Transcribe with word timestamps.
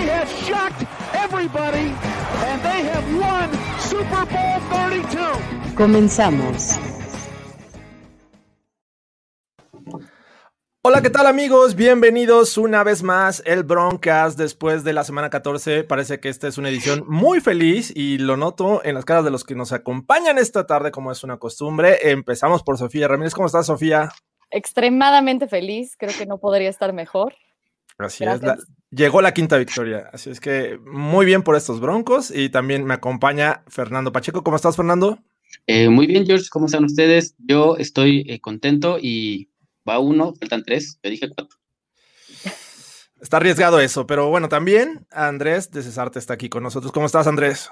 They 0.00 0.08
have 0.08 0.30
shocked 0.46 0.86
everybody 1.12 1.92
and 2.48 2.62
they 2.62 2.84
have 2.88 3.04
won 3.14 3.50
Super 3.80 4.24
Bowl 4.32 4.58
32. 4.70 5.74
Comenzamos. 5.76 6.78
Hola, 10.82 11.02
¿qué 11.02 11.10
tal 11.10 11.26
amigos? 11.26 11.74
Bienvenidos 11.74 12.56
una 12.56 12.82
vez 12.82 13.02
más 13.02 13.42
el 13.44 13.62
Broncast 13.62 14.38
después 14.38 14.84
de 14.84 14.94
la 14.94 15.04
semana 15.04 15.28
14. 15.28 15.84
Parece 15.84 16.18
que 16.18 16.30
esta 16.30 16.48
es 16.48 16.56
una 16.56 16.70
edición 16.70 17.04
muy 17.06 17.40
feliz 17.40 17.92
y 17.94 18.16
lo 18.16 18.38
noto 18.38 18.80
en 18.82 18.94
las 18.94 19.04
caras 19.04 19.26
de 19.26 19.30
los 19.30 19.44
que 19.44 19.54
nos 19.54 19.72
acompañan 19.74 20.38
esta 20.38 20.66
tarde 20.66 20.92
como 20.92 21.12
es 21.12 21.22
una 21.24 21.36
costumbre. 21.36 22.10
Empezamos 22.10 22.62
por 22.62 22.78
Sofía 22.78 23.06
Ramírez. 23.06 23.34
¿Cómo 23.34 23.48
estás, 23.48 23.66
Sofía? 23.66 24.08
Extremadamente 24.50 25.46
feliz, 25.46 25.94
creo 25.98 26.16
que 26.16 26.24
no 26.24 26.38
podría 26.38 26.70
estar 26.70 26.94
mejor. 26.94 27.34
Así 27.98 28.24
es, 28.24 28.40
llegó 28.90 29.22
la 29.22 29.32
quinta 29.32 29.56
victoria, 29.56 30.10
así 30.12 30.30
es 30.30 30.40
que 30.40 30.78
muy 30.84 31.26
bien 31.26 31.42
por 31.42 31.56
estos 31.56 31.80
Broncos 31.80 32.30
y 32.30 32.48
también 32.48 32.84
me 32.84 32.94
acompaña 32.94 33.62
Fernando 33.68 34.12
Pacheco. 34.12 34.42
¿Cómo 34.42 34.56
estás, 34.56 34.76
Fernando? 34.76 35.18
Eh, 35.66 35.88
muy 35.88 36.06
bien, 36.06 36.26
George, 36.26 36.46
¿cómo 36.50 36.66
están 36.66 36.84
ustedes? 36.84 37.34
Yo 37.38 37.76
estoy 37.76 38.24
eh, 38.28 38.40
contento 38.40 38.98
y 39.00 39.50
va 39.88 39.98
uno, 39.98 40.34
faltan 40.34 40.62
tres, 40.62 40.98
yo 41.02 41.10
dije 41.10 41.28
cuatro. 41.28 41.58
Está 43.20 43.36
arriesgado 43.36 43.80
eso, 43.80 44.06
pero 44.06 44.28
bueno, 44.30 44.48
también 44.48 45.06
Andrés 45.10 45.70
de 45.70 45.82
Cesarte 45.82 46.18
está 46.18 46.34
aquí 46.34 46.48
con 46.48 46.62
nosotros. 46.62 46.90
¿Cómo 46.90 47.04
estás, 47.04 47.26
Andrés? 47.26 47.68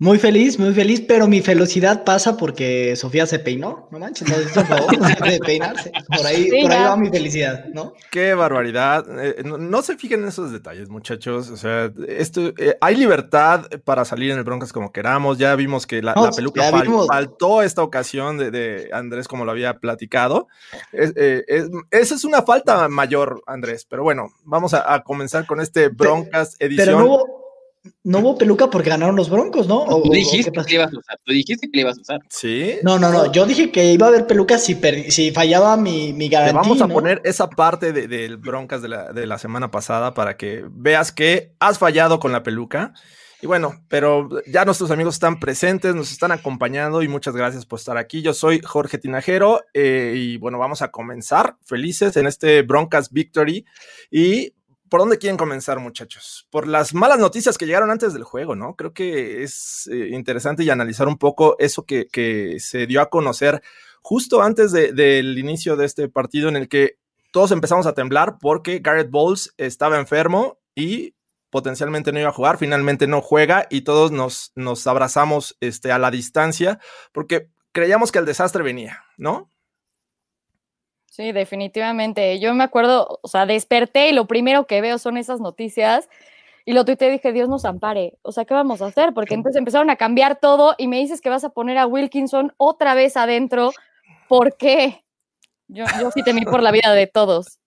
Muy 0.00 0.20
feliz, 0.20 0.60
muy 0.60 0.72
feliz, 0.74 1.00
pero 1.00 1.26
mi 1.26 1.40
felicidad 1.40 2.04
pasa 2.04 2.36
porque 2.36 2.94
Sofía 2.94 3.26
se 3.26 3.40
peinó, 3.40 3.88
no 3.90 3.98
manches, 3.98 4.28
no 4.28 4.36
por 4.54 4.66
favor 4.66 5.28
de 5.28 5.40
peinarse. 5.40 5.90
Por 6.06 6.24
ahí, 6.24 6.48
por 6.62 6.70
ahí 6.70 6.84
va 6.84 6.96
mi 6.96 7.10
felicidad, 7.10 7.64
¿no? 7.74 7.94
Qué 8.12 8.32
barbaridad. 8.34 9.04
Eh, 9.20 9.42
no, 9.42 9.82
se 9.82 9.96
fijen 9.96 10.22
en 10.22 10.28
esos 10.28 10.52
detalles, 10.52 10.88
muchachos. 10.88 11.50
O 11.50 11.56
sea, 11.56 11.90
esto, 12.06 12.52
eh, 12.58 12.76
hay 12.80 12.94
libertad 12.94 13.66
para 13.82 14.04
salir 14.04 14.30
en 14.30 14.38
el 14.38 14.44
Broncas 14.44 14.72
como 14.72 14.92
queramos. 14.92 15.36
Ya 15.36 15.56
vimos 15.56 15.84
que 15.84 16.00
la, 16.00 16.14
peluca 16.30 16.70
faltó 17.08 17.62
esta 17.62 17.82
ocasión 17.82 18.38
de, 18.38 18.90
Andrés, 18.92 19.26
como 19.26 19.44
lo 19.44 19.50
había 19.50 19.80
platicado. 19.80 20.46
Eh, 20.92 21.66
esa 21.90 22.14
es 22.14 22.22
una 22.22 22.42
falta 22.42 22.88
mayor, 22.88 23.42
Andrés. 23.48 23.84
Pero 23.84 24.04
bueno, 24.04 24.28
vamos 24.44 24.74
a, 24.74 25.02
comenzar 25.02 25.44
con 25.44 25.60
este 25.60 25.88
Broncas 25.88 26.54
edición. 26.60 26.86
Pero 26.86 27.00
no 27.00 27.37
no 28.04 28.18
hubo 28.18 28.38
peluca 28.38 28.70
porque 28.70 28.90
ganaron 28.90 29.16
los 29.16 29.30
Broncos, 29.30 29.66
¿no? 29.66 29.86
tú 29.86 30.10
dijiste 30.10 30.50
que 30.50 30.60
le 30.62 30.74
ibas 30.74 30.92
a 30.92 30.98
usar. 30.98 31.18
Tú 31.24 31.32
dijiste 31.32 31.70
que 31.70 31.76
le 31.76 31.80
ibas 31.82 31.98
a 31.98 32.00
usar. 32.00 32.20
Sí. 32.28 32.76
No, 32.82 32.98
no, 32.98 33.10
no. 33.10 33.32
Yo 33.32 33.46
dije 33.46 33.70
que 33.70 33.92
iba 33.92 34.06
a 34.06 34.08
haber 34.10 34.26
peluca 34.26 34.58
si, 34.58 34.78
si 35.10 35.30
fallaba 35.30 35.76
mi, 35.76 36.12
mi 36.12 36.28
garantía. 36.28 36.60
vamos 36.60 36.80
a 36.80 36.88
poner 36.88 37.20
esa 37.24 37.48
parte 37.48 37.92
del 37.92 38.36
Broncas 38.36 38.82
de 38.82 38.88
la, 38.88 39.12
de 39.12 39.26
la 39.26 39.38
semana 39.38 39.70
pasada 39.70 40.14
para 40.14 40.36
que 40.36 40.64
veas 40.70 41.12
que 41.12 41.52
has 41.60 41.78
fallado 41.78 42.18
con 42.18 42.32
la 42.32 42.42
peluca. 42.42 42.92
Y 43.40 43.46
bueno, 43.46 43.84
pero 43.88 44.28
ya 44.46 44.64
nuestros 44.64 44.90
amigos 44.90 45.14
están 45.14 45.38
presentes, 45.38 45.94
nos 45.94 46.10
están 46.10 46.32
acompañando 46.32 47.02
y 47.02 47.08
muchas 47.08 47.36
gracias 47.36 47.64
por 47.66 47.78
estar 47.78 47.96
aquí. 47.96 48.20
Yo 48.20 48.34
soy 48.34 48.60
Jorge 48.60 48.98
Tinajero 48.98 49.60
eh, 49.74 50.14
y 50.16 50.38
bueno, 50.38 50.58
vamos 50.58 50.82
a 50.82 50.90
comenzar 50.90 51.56
felices 51.64 52.16
en 52.16 52.26
este 52.26 52.62
Broncas 52.62 53.12
Victory. 53.12 53.64
Y 54.10 54.54
¿Por 54.88 55.00
dónde 55.00 55.18
quieren 55.18 55.36
comenzar, 55.36 55.78
muchachos? 55.80 56.46
Por 56.50 56.66
las 56.66 56.94
malas 56.94 57.18
noticias 57.18 57.58
que 57.58 57.66
llegaron 57.66 57.90
antes 57.90 58.12
del 58.12 58.24
juego, 58.24 58.54
¿no? 58.54 58.74
Creo 58.74 58.92
que 58.92 59.42
es 59.42 59.88
eh, 59.92 60.08
interesante 60.12 60.64
y 60.64 60.70
analizar 60.70 61.08
un 61.08 61.18
poco 61.18 61.56
eso 61.58 61.84
que, 61.84 62.08
se 62.58 62.86
dio 62.86 63.00
a 63.00 63.10
conocer 63.10 63.62
justo 64.00 64.42
antes 64.42 64.72
del 64.72 65.38
inicio 65.38 65.76
de 65.76 65.84
este 65.84 66.08
partido 66.08 66.48
en 66.48 66.56
el 66.56 66.68
que 66.68 66.98
todos 67.30 67.52
empezamos 67.52 67.86
a 67.86 67.94
temblar 67.94 68.38
porque 68.40 68.78
Garrett 68.78 69.10
Bowles 69.10 69.54
estaba 69.58 69.98
enfermo 69.98 70.58
y 70.74 71.14
potencialmente 71.50 72.12
no 72.12 72.20
iba 72.20 72.28
a 72.28 72.32
jugar, 72.32 72.58
finalmente 72.58 73.06
no 73.06 73.20
juega 73.20 73.66
y 73.70 73.82
todos 73.82 74.10
nos, 74.10 74.86
abrazamos 74.86 75.56
este, 75.60 75.92
a 75.92 75.98
la 75.98 76.10
distancia 76.10 76.78
porque 77.12 77.50
creíamos 77.72 78.12
que 78.12 78.18
el 78.18 78.26
desastre 78.26 78.62
venía, 78.62 79.04
¿no? 79.16 79.50
Sí, 81.18 81.32
definitivamente. 81.32 82.38
Yo 82.38 82.54
me 82.54 82.62
acuerdo, 82.62 83.18
o 83.22 83.26
sea, 83.26 83.44
desperté 83.44 84.08
y 84.08 84.12
lo 84.12 84.28
primero 84.28 84.68
que 84.68 84.80
veo 84.80 84.98
son 84.98 85.16
esas 85.16 85.40
noticias 85.40 86.08
y 86.64 86.74
lo 86.74 86.84
tuiteé 86.84 87.08
y 87.08 87.12
dije, 87.14 87.32
Dios 87.32 87.48
nos 87.48 87.64
ampare. 87.64 88.16
O 88.22 88.30
sea, 88.30 88.44
¿qué 88.44 88.54
vamos 88.54 88.82
a 88.82 88.86
hacer? 88.86 89.12
Porque 89.14 89.34
entonces 89.34 89.58
empezaron 89.58 89.90
a 89.90 89.96
cambiar 89.96 90.38
todo 90.38 90.76
y 90.78 90.86
me 90.86 91.00
dices 91.00 91.20
que 91.20 91.28
vas 91.28 91.42
a 91.42 91.48
poner 91.48 91.76
a 91.76 91.88
Wilkinson 91.88 92.52
otra 92.56 92.94
vez 92.94 93.16
adentro. 93.16 93.72
¿Por 94.28 94.56
qué? 94.56 95.02
Yo, 95.66 95.86
yo 96.00 96.12
sí 96.12 96.22
temí 96.22 96.44
por 96.44 96.62
la 96.62 96.70
vida 96.70 96.92
de 96.92 97.08
todos. 97.08 97.58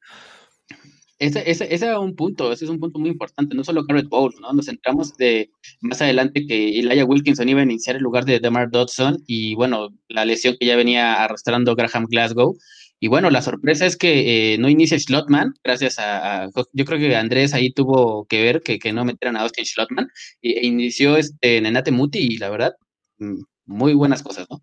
Ese, 1.20 1.52
ese, 1.52 1.76
ese, 1.76 1.98
un 1.98 2.16
punto, 2.16 2.54
ese 2.54 2.64
es 2.64 2.72
un 2.72 2.80
punto 2.80 3.00
muy 3.00 3.10
importante, 3.10 3.54
no 3.54 3.66
solo 3.66 3.84
Garrett 3.84 4.08
Bowles, 4.08 4.40
¿no? 4.40 4.54
Nos 4.54 4.68
centramos 4.68 5.18
de 5.18 5.52
más 5.82 6.02
adelante 6.02 6.48
que 6.48 6.80
Elijah 6.80 7.04
Wilkinson 7.04 7.50
iba 7.50 7.60
a 7.60 7.64
iniciar 7.64 7.98
el 7.98 8.02
lugar 8.02 8.24
de 8.24 8.40
Demar 8.40 8.72
Dodson 8.72 9.22
y 9.28 9.56
bueno, 9.56 9.90
la 10.08 10.24
lesión 10.24 10.56
que 10.58 10.66
ya 10.66 10.78
venía 10.78 11.22
arrastrando 11.22 11.76
Graham 11.76 12.06
Glasgow 12.10 12.56
y 13.04 13.08
bueno, 13.08 13.32
la 13.32 13.42
sorpresa 13.42 13.88
es 13.88 13.98
que 13.98 14.54
eh, 14.54 14.58
no 14.60 14.70
inicia 14.70 15.00
Schlotman, 15.00 15.56
gracias 15.64 15.98
a, 15.98 16.50
Yo 16.72 16.86
creo 16.86 17.00
que 17.00 17.16
Andrés 17.16 17.52
ahí 17.56 17.74
tuvo 17.74 18.26
que 18.26 18.44
ver 18.44 18.62
que, 18.62 18.78
que 18.78 18.94
no 18.94 19.04
metieran 19.04 19.36
a 19.38 19.42
Austin 19.42 19.66
Schlotman. 19.66 20.08
E, 20.44 20.68
inició 20.68 21.18
este 21.18 21.60
Nenate 21.62 21.90
Muti 21.90 22.20
y 22.20 22.38
la 22.38 22.52
verdad, 22.52 22.76
mm, 23.18 23.42
muy 23.66 23.96
buenas 23.96 24.22
cosas, 24.22 24.46
¿no? 24.52 24.62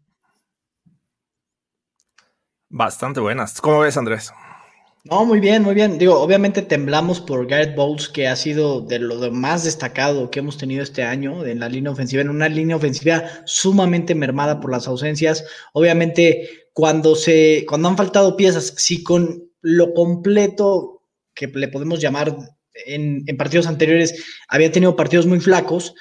Bastante 2.69 3.19
buenas. 3.19 3.61
¿Cómo 3.61 3.81
ves, 3.81 3.97
Andrés? 3.97 4.31
No, 5.03 5.25
muy 5.25 5.41
bien, 5.41 5.65
muy 5.65 5.75
bien. 5.75 5.99
Digo, 5.99 6.21
obviamente 6.21 6.63
temblamos 6.63 7.21
por 7.21 7.45
Garrett 7.49 7.75
Bowles, 7.75 8.09
que 8.09 8.29
ha 8.29 8.37
sido 8.37 8.83
de 8.83 9.01
lo 9.01 9.33
más 9.33 9.65
destacado 9.65 10.31
que 10.31 10.39
hemos 10.39 10.59
tenido 10.59 10.85
este 10.85 11.03
año 11.03 11.45
en 11.45 11.59
la 11.59 11.69
línea 11.69 11.91
ofensiva, 11.91 12.23
en 12.23 12.31
una 12.31 12.49
línea 12.49 12.77
ofensiva 12.77 13.25
sumamente 13.47 14.15
mermada 14.15 14.61
por 14.61 14.71
las 14.71 14.87
ausencias. 14.87 15.45
Obviamente, 15.73 16.68
cuando 16.79 17.17
se, 17.17 17.65
cuando 17.67 17.89
han 17.89 17.97
faltado 17.97 18.37
piezas, 18.37 18.73
si 18.77 19.03
con 19.03 19.51
lo 19.63 19.95
completo 19.95 21.03
que 21.35 21.49
le 21.49 21.67
podemos 21.67 21.99
llamar 21.99 22.37
en, 22.87 23.25
en 23.27 23.37
partidos 23.37 23.67
anteriores, 23.67 24.25
había 24.47 24.71
tenido 24.71 24.95
partidos 24.95 25.27
muy 25.27 25.41
flacos, 25.41 25.97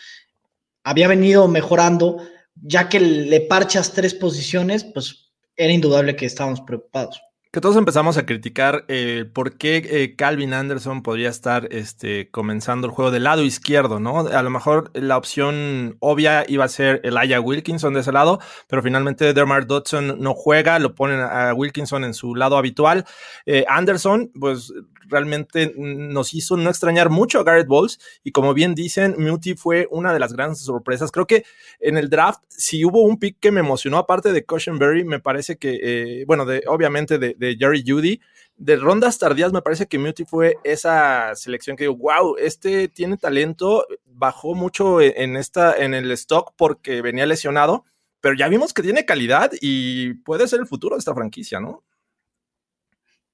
había 0.84 1.08
venido 1.08 1.48
mejorando, 1.48 2.18
ya 2.54 2.90
que 2.90 3.00
le 3.00 3.42
parchas 3.42 3.94
tres 3.94 4.14
posiciones, 4.14 4.84
pues 4.84 5.32
era 5.56 5.74
indudable 5.74 6.16
que 6.16 6.28
estábamos 6.28 6.62
preocupados 6.62 7.20
todos 7.62 7.78
empezamos 7.78 8.18
a 8.18 8.26
criticar 8.26 8.86
eh, 8.88 9.26
por 9.32 9.58
qué 9.58 9.78
eh, 9.78 10.16
Calvin 10.16 10.54
Anderson 10.54 11.02
podría 11.02 11.30
estar 11.30 11.68
este, 11.72 12.30
comenzando 12.30 12.88
el 12.88 12.94
juego 12.94 13.12
del 13.12 13.24
lado 13.24 13.44
izquierdo, 13.44 14.00
¿no? 14.00 14.20
A 14.20 14.44
lo 14.44 14.50
mejor 14.50 14.92
la 14.94 15.18
opción 15.18 15.98
obvia 16.00 16.46
iba 16.48 16.66
a 16.66 16.68
ser 16.68 17.02
Elijah 17.04 17.40
Wilkinson 17.40 17.94
de 17.94 18.02
ese 18.02 18.12
lado, 18.12 18.40
pero 18.68 18.84
finalmente 18.84 19.34
Dermar 19.34 19.66
Dodson 19.66 20.20
no 20.20 20.34
juega, 20.34 20.78
lo 20.80 20.94
ponen 20.94 21.20
a 21.20 21.54
Wilkinson 21.54 22.04
en 22.04 22.14
su 22.14 22.36
lado 22.36 22.58
habitual. 22.58 23.06
Eh, 23.46 23.66
Anderson, 23.68 24.32
pues 24.40 24.74
realmente 25.10 25.74
nos 25.78 26.34
hizo 26.34 26.58
no 26.58 26.70
extrañar 26.70 27.10
mucho 27.10 27.40
a 27.40 27.44
Garrett 27.44 27.68
Bowles 27.68 27.98
y 28.26 28.34
como 28.34 28.54
bien 28.54 28.76
dicen, 28.76 29.16
Muti 29.18 29.56
fue 29.56 29.88
una 29.90 30.12
de 30.12 30.20
las 30.20 30.34
grandes 30.34 30.60
sorpresas. 30.60 31.12
Creo 31.12 31.26
que 31.26 31.46
en 31.80 31.98
el 31.98 32.10
draft, 32.10 32.42
si 32.50 32.84
hubo 32.84 33.04
un 33.04 33.18
pick 33.18 33.38
que 33.40 33.52
me 33.52 33.62
emocionó 33.62 34.00
aparte 34.00 34.34
de 34.34 34.44
Cushenberry, 34.44 35.06
me 35.06 35.22
parece 35.22 35.58
que, 35.58 36.26
bueno, 36.28 36.46
de, 36.46 36.64
obviamente 36.68 37.18
de 37.18 37.47
Jerry 37.56 37.84
Judy. 37.86 38.20
De 38.56 38.76
rondas 38.76 39.20
tardías, 39.20 39.54
me 39.54 39.62
parece 39.62 39.86
que 39.86 40.00
Muti 40.00 40.26
fue 40.26 40.56
esa 40.64 41.36
selección 41.36 41.78
que 41.78 41.84
digo, 41.84 41.96
wow, 41.96 42.36
este 42.38 42.88
tiene 42.88 43.18
talento, 43.18 43.86
bajó 44.06 44.56
mucho 44.56 45.00
e, 45.00 45.14
en, 45.24 45.38
esta, 45.38 45.78
en 45.78 45.94
el 45.94 46.10
stock 46.12 46.54
porque 46.58 47.04
venía 47.04 47.28
lesionado, 47.28 47.86
pero 48.20 48.36
ya 48.36 48.48
vimos 48.48 48.74
que 48.74 48.82
tiene 48.82 49.06
calidad 49.06 49.52
y 49.62 50.16
puede 50.16 50.48
ser 50.48 50.60
el 50.60 50.68
futuro 50.68 50.96
de 50.96 51.00
esta 51.00 51.14
franquicia, 51.14 51.60
¿no? 51.60 51.84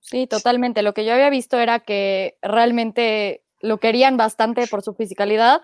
Sí, 0.01 0.27
totalmente. 0.27 0.81
Lo 0.81 0.94
que 0.94 1.06
yo 1.06 1.13
había 1.13 1.30
visto 1.30 1.57
era 1.57 1.80
que 1.80 2.38
realmente 2.42 3.44
lo 3.62 3.80
querían 3.80 4.18
bastante 4.18 4.68
por 4.68 4.81
su 4.81 4.94
fisicalidad, 4.94 5.62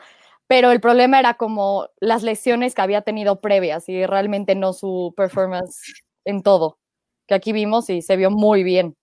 pero 0.47 0.71
el 0.71 0.79
problema 0.79 1.19
era 1.19 1.35
como 1.35 1.89
las 1.99 2.23
lesiones 2.23 2.73
que 2.73 2.81
había 2.81 3.01
tenido 3.01 3.41
previas 3.41 3.89
y 3.89 4.05
realmente 4.05 4.55
no 4.55 4.71
su 4.71 5.13
performance 5.15 6.05
en 6.23 6.41
todo, 6.41 6.79
que 7.29 7.35
aquí 7.35 7.53
vimos 7.53 7.89
y 7.89 8.01
se 8.01 8.17
vio 8.17 8.31
muy 8.31 8.63
bien. 8.63 8.95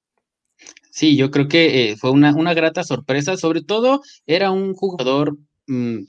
Sí, 0.91 1.17
yo 1.17 1.31
creo 1.31 1.49
que 1.49 1.91
eh, 1.91 1.97
fue 1.97 2.11
una, 2.11 2.55
grata 2.55 2.83
sorpresa, 2.83 3.37
sobre 3.37 3.63
todo 3.63 4.03
era 4.27 4.51
un 4.51 4.75
jugador 4.75 5.37
mm, 5.67 6.01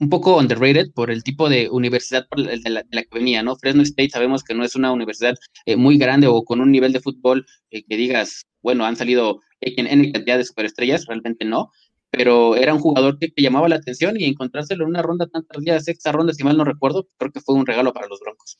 un 0.00 0.08
poco 0.08 0.38
underrated 0.38 0.92
por 0.94 1.10
el 1.10 1.22
tipo 1.22 1.48
de 1.48 1.68
universidad 1.70 2.26
de 2.30 2.70
la, 2.70 2.82
que 2.82 3.08
venía, 3.12 3.42
¿no? 3.42 3.56
Fresno 3.56 3.82
State 3.82 4.10
sabemos 4.10 4.42
que 4.42 4.54
no 4.54 4.64
es 4.64 4.74
una 4.74 4.92
universidad 4.92 5.34
eh, 5.66 5.76
muy 5.76 5.98
grande 5.98 6.26
o 6.26 6.42
con 6.44 6.60
un 6.60 6.70
nivel 6.72 6.92
de 6.92 7.00
fútbol 7.00 7.46
eh, 7.70 7.84
que 7.84 7.96
digas, 7.96 8.46
bueno, 8.62 8.84
han 8.86 8.96
salido 8.96 9.40
en, 9.60 9.86
en 9.86 10.12
cantidad 10.12 10.38
de 10.38 10.44
superestrellas, 10.44 11.06
realmente 11.06 11.44
no, 11.44 11.70
pero 12.16 12.54
era 12.54 12.72
un 12.72 12.80
jugador 12.80 13.18
que, 13.18 13.32
llamaba 13.36 13.68
la 13.68 13.76
atención 13.76 14.14
y 14.18 14.24
encontrárselo 14.24 14.84
en 14.84 14.90
una 14.90 15.02
ronda 15.02 15.26
tan 15.26 15.44
tardía, 15.44 15.80
sexta 15.80 16.12
ronda, 16.12 16.32
si 16.32 16.44
mal 16.44 16.56
no 16.56 16.64
recuerdo, 16.64 17.08
creo 17.18 17.32
que 17.32 17.40
fue 17.40 17.56
un 17.56 17.66
regalo 17.66 17.92
para 17.92 18.06
los 18.06 18.20
Broncos. 18.20 18.58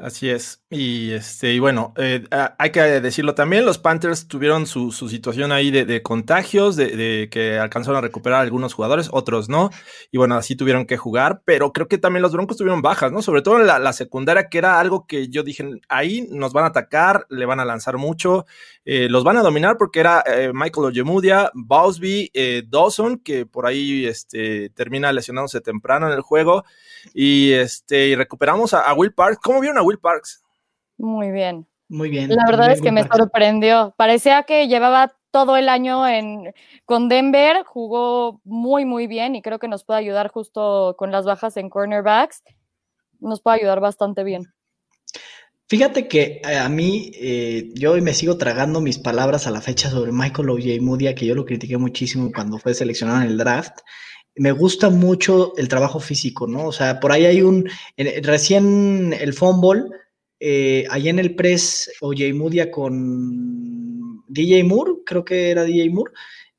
Así 0.00 0.30
es. 0.30 0.62
Y 0.70 1.10
este, 1.10 1.54
y 1.54 1.58
bueno, 1.58 1.92
eh, 1.96 2.24
hay 2.58 2.70
que 2.70 2.80
decirlo 2.80 3.34
también, 3.34 3.64
los 3.64 3.78
Panthers 3.78 4.28
tuvieron 4.28 4.66
su, 4.66 4.92
situación 4.92 5.50
ahí 5.50 5.72
de, 5.72 6.02
contagios, 6.02 6.76
de, 6.76 7.28
que 7.32 7.58
alcanzaron 7.58 7.98
a 7.98 8.00
recuperar 8.00 8.42
algunos 8.42 8.74
jugadores, 8.74 9.08
otros 9.10 9.48
no. 9.48 9.70
Y 10.12 10.18
bueno, 10.18 10.36
así 10.36 10.54
tuvieron 10.54 10.86
que 10.86 10.96
jugar, 10.96 11.42
pero 11.44 11.72
creo 11.72 11.88
que 11.88 11.98
también 11.98 12.22
los 12.22 12.32
Broncos 12.32 12.56
tuvieron 12.56 12.80
bajas, 12.80 13.10
¿no? 13.10 13.22
Sobre 13.22 13.42
todo 13.42 13.58
en 13.58 13.66
la, 13.66 13.92
secundaria, 13.92 14.48
que 14.48 14.58
era 14.58 14.78
algo 14.78 15.04
que 15.06 15.28
yo 15.28 15.42
dije, 15.42 15.68
ahí 15.88 16.28
nos 16.30 16.52
van 16.52 16.64
a 16.64 16.68
atacar, 16.68 17.26
le 17.28 17.44
van 17.44 17.58
a 17.58 17.64
lanzar 17.64 17.96
mucho, 17.96 18.46
eh, 18.84 19.08
los 19.10 19.24
van 19.24 19.38
a 19.38 19.42
dominar 19.42 19.78
porque 19.78 19.98
era 19.98 20.22
eh, 20.26 20.52
Michael 20.54 20.86
Ojemudia, 20.86 21.50
Bosby, 21.54 22.30
Dawson, 22.68 23.18
que 23.18 23.46
por 23.46 23.66
ahí 23.66 24.06
este, 24.06 24.70
termina 24.70 25.12
lesionándose 25.12 25.60
temprano 25.60 26.06
en 26.06 26.12
el 26.12 26.20
juego. 26.20 26.64
Y 27.14 27.52
este, 27.52 28.08
y 28.08 28.14
recuperamos 28.14 28.74
a, 28.74 28.92
Will 28.94 29.12
Parks. 29.12 29.38
¿Cómo 29.42 29.60
vieron 29.60 29.78
a 29.78 29.82
Will 29.88 29.98
Parks? 29.98 30.42
Muy 30.98 31.30
bien. 31.30 31.66
Muy 31.88 32.10
bien. 32.10 32.28
La 32.28 32.44
verdad 32.46 32.70
es 32.70 32.82
que 32.82 32.92
me 32.92 33.06
sorprendió. 33.08 33.94
Parecía 33.96 34.42
que 34.42 34.68
llevaba 34.68 35.16
todo 35.30 35.56
el 35.56 35.70
año 35.70 36.06
en, 36.06 36.52
con 36.84 37.08
Denver, 37.08 37.64
jugó 37.64 38.42
muy, 38.44 38.84
muy 38.84 39.06
bien 39.06 39.34
y 39.34 39.42
creo 39.42 39.58
que 39.58 39.68
nos 39.68 39.84
puede 39.84 40.00
ayudar 40.00 40.28
justo 40.28 40.94
con 40.98 41.10
las 41.10 41.24
bajas 41.24 41.56
en 41.56 41.70
cornerbacks. 41.70 42.42
Nos 43.20 43.40
puede 43.40 43.60
ayudar 43.60 43.80
bastante 43.80 44.24
bien. 44.24 44.52
Fíjate 45.66 46.08
que 46.08 46.40
eh, 46.46 46.56
a 46.56 46.68
mí, 46.68 47.10
eh, 47.14 47.70
yo 47.74 47.94
me 48.00 48.14
sigo 48.14 48.36
tragando 48.36 48.80
mis 48.80 48.98
palabras 48.98 49.46
a 49.46 49.50
la 49.50 49.60
fecha 49.60 49.90
sobre 49.90 50.12
Michael 50.12 50.50
Ojemudia, 50.50 51.14
que 51.14 51.26
yo 51.26 51.34
lo 51.34 51.44
critiqué 51.44 51.78
muchísimo 51.78 52.30
cuando 52.34 52.58
fue 52.58 52.74
seleccionado 52.74 53.22
en 53.22 53.28
el 53.28 53.38
draft 53.38 53.80
me 54.38 54.52
gusta 54.52 54.88
mucho 54.88 55.52
el 55.56 55.68
trabajo 55.68 56.00
físico, 56.00 56.46
¿no? 56.46 56.66
O 56.66 56.72
sea, 56.72 57.00
por 57.00 57.12
ahí 57.12 57.26
hay 57.26 57.42
un, 57.42 57.68
recién 58.22 59.12
el 59.18 59.34
fumble, 59.34 59.84
eh, 60.40 60.86
ahí 60.90 61.08
en 61.08 61.18
el 61.18 61.34
press, 61.34 61.90
Oye 62.00 62.32
Mudia 62.32 62.70
con 62.70 64.22
DJ 64.28 64.64
Moore, 64.64 64.92
creo 65.04 65.24
que 65.24 65.50
era 65.50 65.64
DJ 65.64 65.90
Moore. 65.90 66.12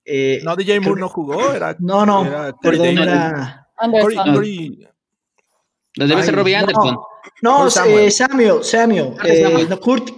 Eh, 0.03 0.41
no, 0.43 0.55
DJ 0.55 0.79
Moore 0.81 0.99
no 0.99 1.09
jugó, 1.09 1.53
era. 1.53 1.75
No, 1.79 2.05
no, 2.05 2.57
perdón, 2.61 2.97
era. 2.97 3.67
debe 5.95 6.23
ser 6.23 6.35
Robbie 6.35 6.55
Anderson. 6.55 6.97
No, 7.41 7.63
no 7.63 7.69
Samuel, 7.69 8.11
Samuel, 8.11 9.13
eh, 9.23 9.67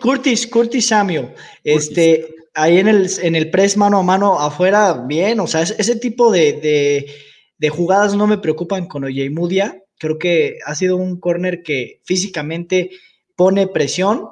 Curtis, 0.02 0.48
Curtis 0.48 0.88
Samuel. 0.88 1.34
Este, 1.64 2.34
ahí 2.54 2.80
en 2.80 2.88
el, 2.88 3.10
en 3.22 3.36
el 3.36 3.52
press 3.52 3.78
mano 3.78 4.00
a 4.00 4.04
mano 4.04 4.40
afuera, 4.40 4.94
bien, 5.06 5.40
o 5.40 5.48
sea, 5.48 5.62
ese 5.62 5.96
tipo 5.98 6.32
de 6.32 6.54
de 6.54 7.31
jugadas 7.70 8.16
no 8.16 8.28
me 8.28 8.38
preocupan 8.38 8.88
con 8.88 9.04
Mudia. 9.34 9.84
Creo 10.00 10.18
que 10.18 10.58
ha 10.66 10.76
sido 10.76 10.98
un 10.98 11.20
corner 11.20 11.62
que 11.62 12.02
físicamente 12.04 12.92
pone 13.36 13.68
presión 13.68 14.28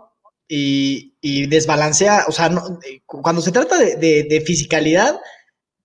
y, 0.48 1.48
desbalancea. 1.48 2.26
O 2.28 2.32
sea, 2.32 2.50
cuando 3.06 3.42
se 3.42 3.52
trata 3.52 3.78
de, 3.78 4.24
de, 4.24 4.42
fisicalidad, 4.42 5.20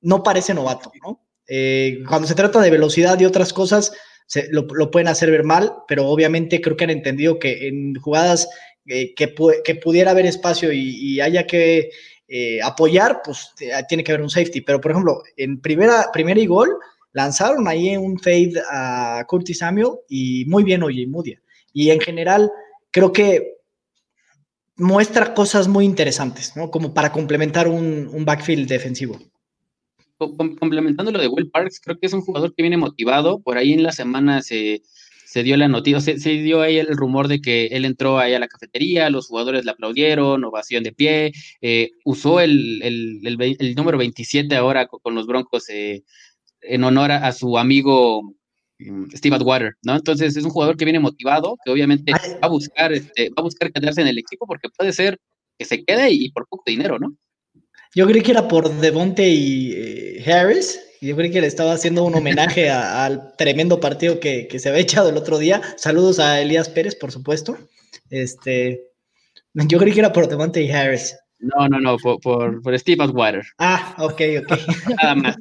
no 0.00 0.22
parece 0.22 0.54
novato, 0.54 0.90
¿no? 1.02 1.20
Eh, 1.46 2.02
cuando 2.08 2.26
se 2.26 2.34
trata 2.34 2.60
de 2.60 2.70
velocidad 2.70 3.20
y 3.20 3.26
otras 3.26 3.52
cosas, 3.52 3.92
lo, 4.50 4.90
pueden 4.90 5.08
hacer 5.08 5.30
ver 5.30 5.44
mal, 5.44 5.72
pero 5.86 6.06
obviamente 6.08 6.60
creo 6.60 6.76
que 6.76 6.84
han 6.84 6.90
entendido 6.90 7.38
que 7.38 7.68
en 7.68 7.94
jugadas 7.96 8.48
eh, 8.86 9.14
que, 9.14 9.28
pudiera 9.28 10.12
haber 10.12 10.26
espacio 10.26 10.72
y, 10.72 11.20
haya 11.20 11.46
que 11.46 11.90
eh, 12.28 12.62
apoyar, 12.62 13.20
pues 13.22 13.50
tiene 13.88 14.02
que 14.02 14.12
haber 14.12 14.22
un 14.22 14.30
safety. 14.30 14.62
Pero, 14.62 14.80
por 14.80 14.92
ejemplo, 14.92 15.22
en 15.36 15.60
primera, 15.60 16.06
primera 16.12 16.40
y 16.40 16.46
gol, 16.46 16.70
lanzaron 17.14 17.66
ahí 17.66 17.96
un 17.96 18.18
fade 18.18 18.60
a 18.70 19.24
Curtis 19.26 19.58
Samuel 19.58 19.92
y 20.08 20.44
muy 20.46 20.64
bien 20.64 20.82
Oye 20.82 21.06
Mudia. 21.06 21.40
Y 21.72 21.90
en 21.90 22.00
general, 22.00 22.50
creo 22.90 23.12
que 23.12 23.54
muestra 24.76 25.32
cosas 25.32 25.68
muy 25.68 25.84
interesantes, 25.84 26.56
¿no? 26.56 26.70
Como 26.70 26.92
para 26.92 27.12
complementar 27.12 27.68
un, 27.68 28.24
backfield 28.24 28.68
defensivo. 28.68 29.18
Complementando 30.18 31.12
lo 31.12 31.20
de 31.20 31.28
Will 31.28 31.50
Parks, 31.50 31.80
creo 31.80 31.98
que 31.98 32.06
es 32.06 32.12
un 32.12 32.22
jugador 32.22 32.54
que 32.54 32.62
viene 32.62 32.76
motivado. 32.76 33.40
Por 33.40 33.58
ahí 33.58 33.72
en 33.72 33.82
la 33.82 33.92
semana 33.92 34.42
se, 34.42 34.82
dio 35.42 35.56
la 35.56 35.68
noticia, 35.68 36.00
se, 36.00 36.30
dio 36.30 36.62
ahí 36.62 36.78
el 36.78 36.96
rumor 36.96 37.28
de 37.28 37.40
que 37.40 37.66
él 37.66 37.84
entró 37.84 38.18
ahí 38.18 38.34
a 38.34 38.40
la 38.40 38.48
cafetería, 38.48 39.10
los 39.10 39.26
jugadores 39.28 39.64
le 39.64 39.72
aplaudieron, 39.72 40.44
ovación 40.44 40.82
de 40.82 40.92
pie, 40.92 41.32
eh, 41.60 41.90
usó 42.04 42.40
el, 42.40 43.20
número 43.76 43.98
27 43.98 44.54
ahora 44.56 44.86
con, 44.86 45.14
los 45.14 45.26
Broncos 45.26 45.68
eh, 45.68 46.02
en 46.66 46.84
honor 46.84 47.12
a, 47.12 47.32
su 47.32 47.58
amigo 47.58 48.34
mm, 48.78 49.10
Steve 49.14 49.36
Atwater, 49.36 49.74
¿no? 49.82 49.96
Entonces 49.96 50.36
es 50.36 50.44
un 50.44 50.50
jugador 50.50 50.76
que 50.76 50.84
viene 50.84 51.00
motivado, 51.00 51.56
que 51.64 51.70
obviamente 51.70 52.12
va 52.12 52.38
a 52.42 52.48
buscar, 52.48 52.92
este, 52.92 53.30
va 53.30 53.36
a 53.38 53.42
buscar 53.42 53.72
quedarse 53.72 54.00
en 54.00 54.08
el 54.08 54.18
equipo 54.18 54.46
porque 54.46 54.68
puede 54.76 54.92
ser 54.92 55.18
que 55.58 55.64
se 55.64 55.84
quede 55.84 56.10
y 56.10 56.30
por 56.30 56.46
poco 56.48 56.64
dinero, 56.66 56.98
¿no? 56.98 57.14
Yo 57.94 58.06
creí 58.06 58.22
que 58.22 58.32
era 58.32 58.48
por 58.48 58.68
Devonte 58.80 59.28
y 59.28 59.72
eh, 59.72 60.24
Harris. 60.26 60.80
Yo 61.00 61.14
creí 61.16 61.30
que 61.30 61.40
le 61.40 61.46
estaba 61.46 61.72
haciendo 61.72 62.02
un 62.02 62.14
homenaje 62.14 62.68
al 62.70 63.36
tremendo 63.36 63.78
partido 63.78 64.18
que, 64.18 64.48
se 64.58 64.68
había 64.68 64.80
echado 64.80 65.10
el 65.10 65.16
otro 65.16 65.38
día. 65.38 65.62
Saludos 65.76 66.18
a 66.18 66.40
Elías 66.40 66.68
Pérez, 66.68 66.96
por 66.96 67.12
supuesto. 67.12 67.56
Este, 68.10 68.88
yo 69.52 69.78
creí 69.78 69.92
que 69.92 70.00
era 70.00 70.12
por 70.12 70.28
Devonte 70.28 70.62
y 70.62 70.70
Harris. 70.70 71.16
No, 71.44 71.68
no, 71.68 71.78
no, 71.80 71.96
por, 71.98 72.62
por, 72.62 72.78
Steve 72.78 73.04
Atwater. 73.04 73.44
Ah, 73.58 73.94
ok, 73.98 74.20
ok. 74.42 74.58
Nada 75.02 75.14
más. 75.14 75.36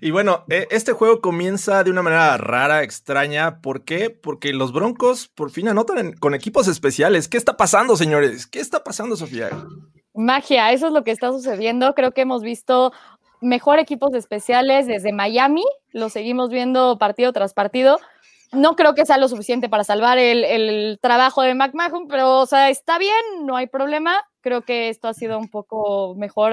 Y 0.00 0.10
bueno, 0.10 0.44
e, 0.50 0.66
este 0.70 0.92
juego 0.92 1.20
comienza 1.20 1.82
de 1.82 1.90
una 1.90 2.02
manera 2.02 2.36
rara, 2.36 2.82
extraña. 2.82 3.60
¿Por 3.60 3.84
qué? 3.84 4.10
Porque 4.10 4.52
los 4.52 4.72
Broncos 4.72 5.28
por 5.28 5.50
fin 5.50 5.68
anotan 5.68 6.12
con 6.14 6.34
equipos 6.34 6.68
especiales. 6.68 7.28
¿Qué 7.28 7.38
está 7.38 7.56
pasando, 7.56 7.96
señores? 7.96 8.46
¿Qué 8.46 8.60
está 8.60 8.84
pasando, 8.84 9.16
Sofía? 9.16 9.48
Magia, 10.14 10.72
eso 10.72 10.88
es 10.88 10.92
lo 10.92 11.04
que 11.04 11.10
está 11.10 11.32
sucediendo. 11.32 11.94
Creo 11.94 12.12
que 12.12 12.20
hemos 12.20 12.42
visto 12.42 12.92
mejor 13.40 13.78
equipos 13.78 14.14
especiales 14.14 14.86
desde 14.86 15.12
Miami. 15.12 15.64
Lo 15.92 16.08
seguimos 16.08 16.50
viendo 16.50 16.98
partido 16.98 17.32
tras 17.32 17.54
partido. 17.54 17.98
No 18.52 18.76
creo 18.76 18.94
que 18.94 19.04
sea 19.04 19.18
lo 19.18 19.28
suficiente 19.28 19.68
para 19.68 19.84
salvar 19.84 20.18
el, 20.18 20.98
trabajo 21.00 21.42
de 21.42 21.54
McMahon, 21.54 22.06
pero 22.08 22.40
o 22.40 22.46
sea, 22.46 22.70
está 22.70 22.98
bien, 22.98 23.14
no 23.42 23.56
hay 23.56 23.66
problema. 23.66 24.24
Creo 24.44 24.60
que 24.60 24.90
esto 24.90 25.08
ha 25.08 25.14
sido 25.14 25.38
un 25.38 25.48
poco 25.48 26.14
mejor 26.16 26.52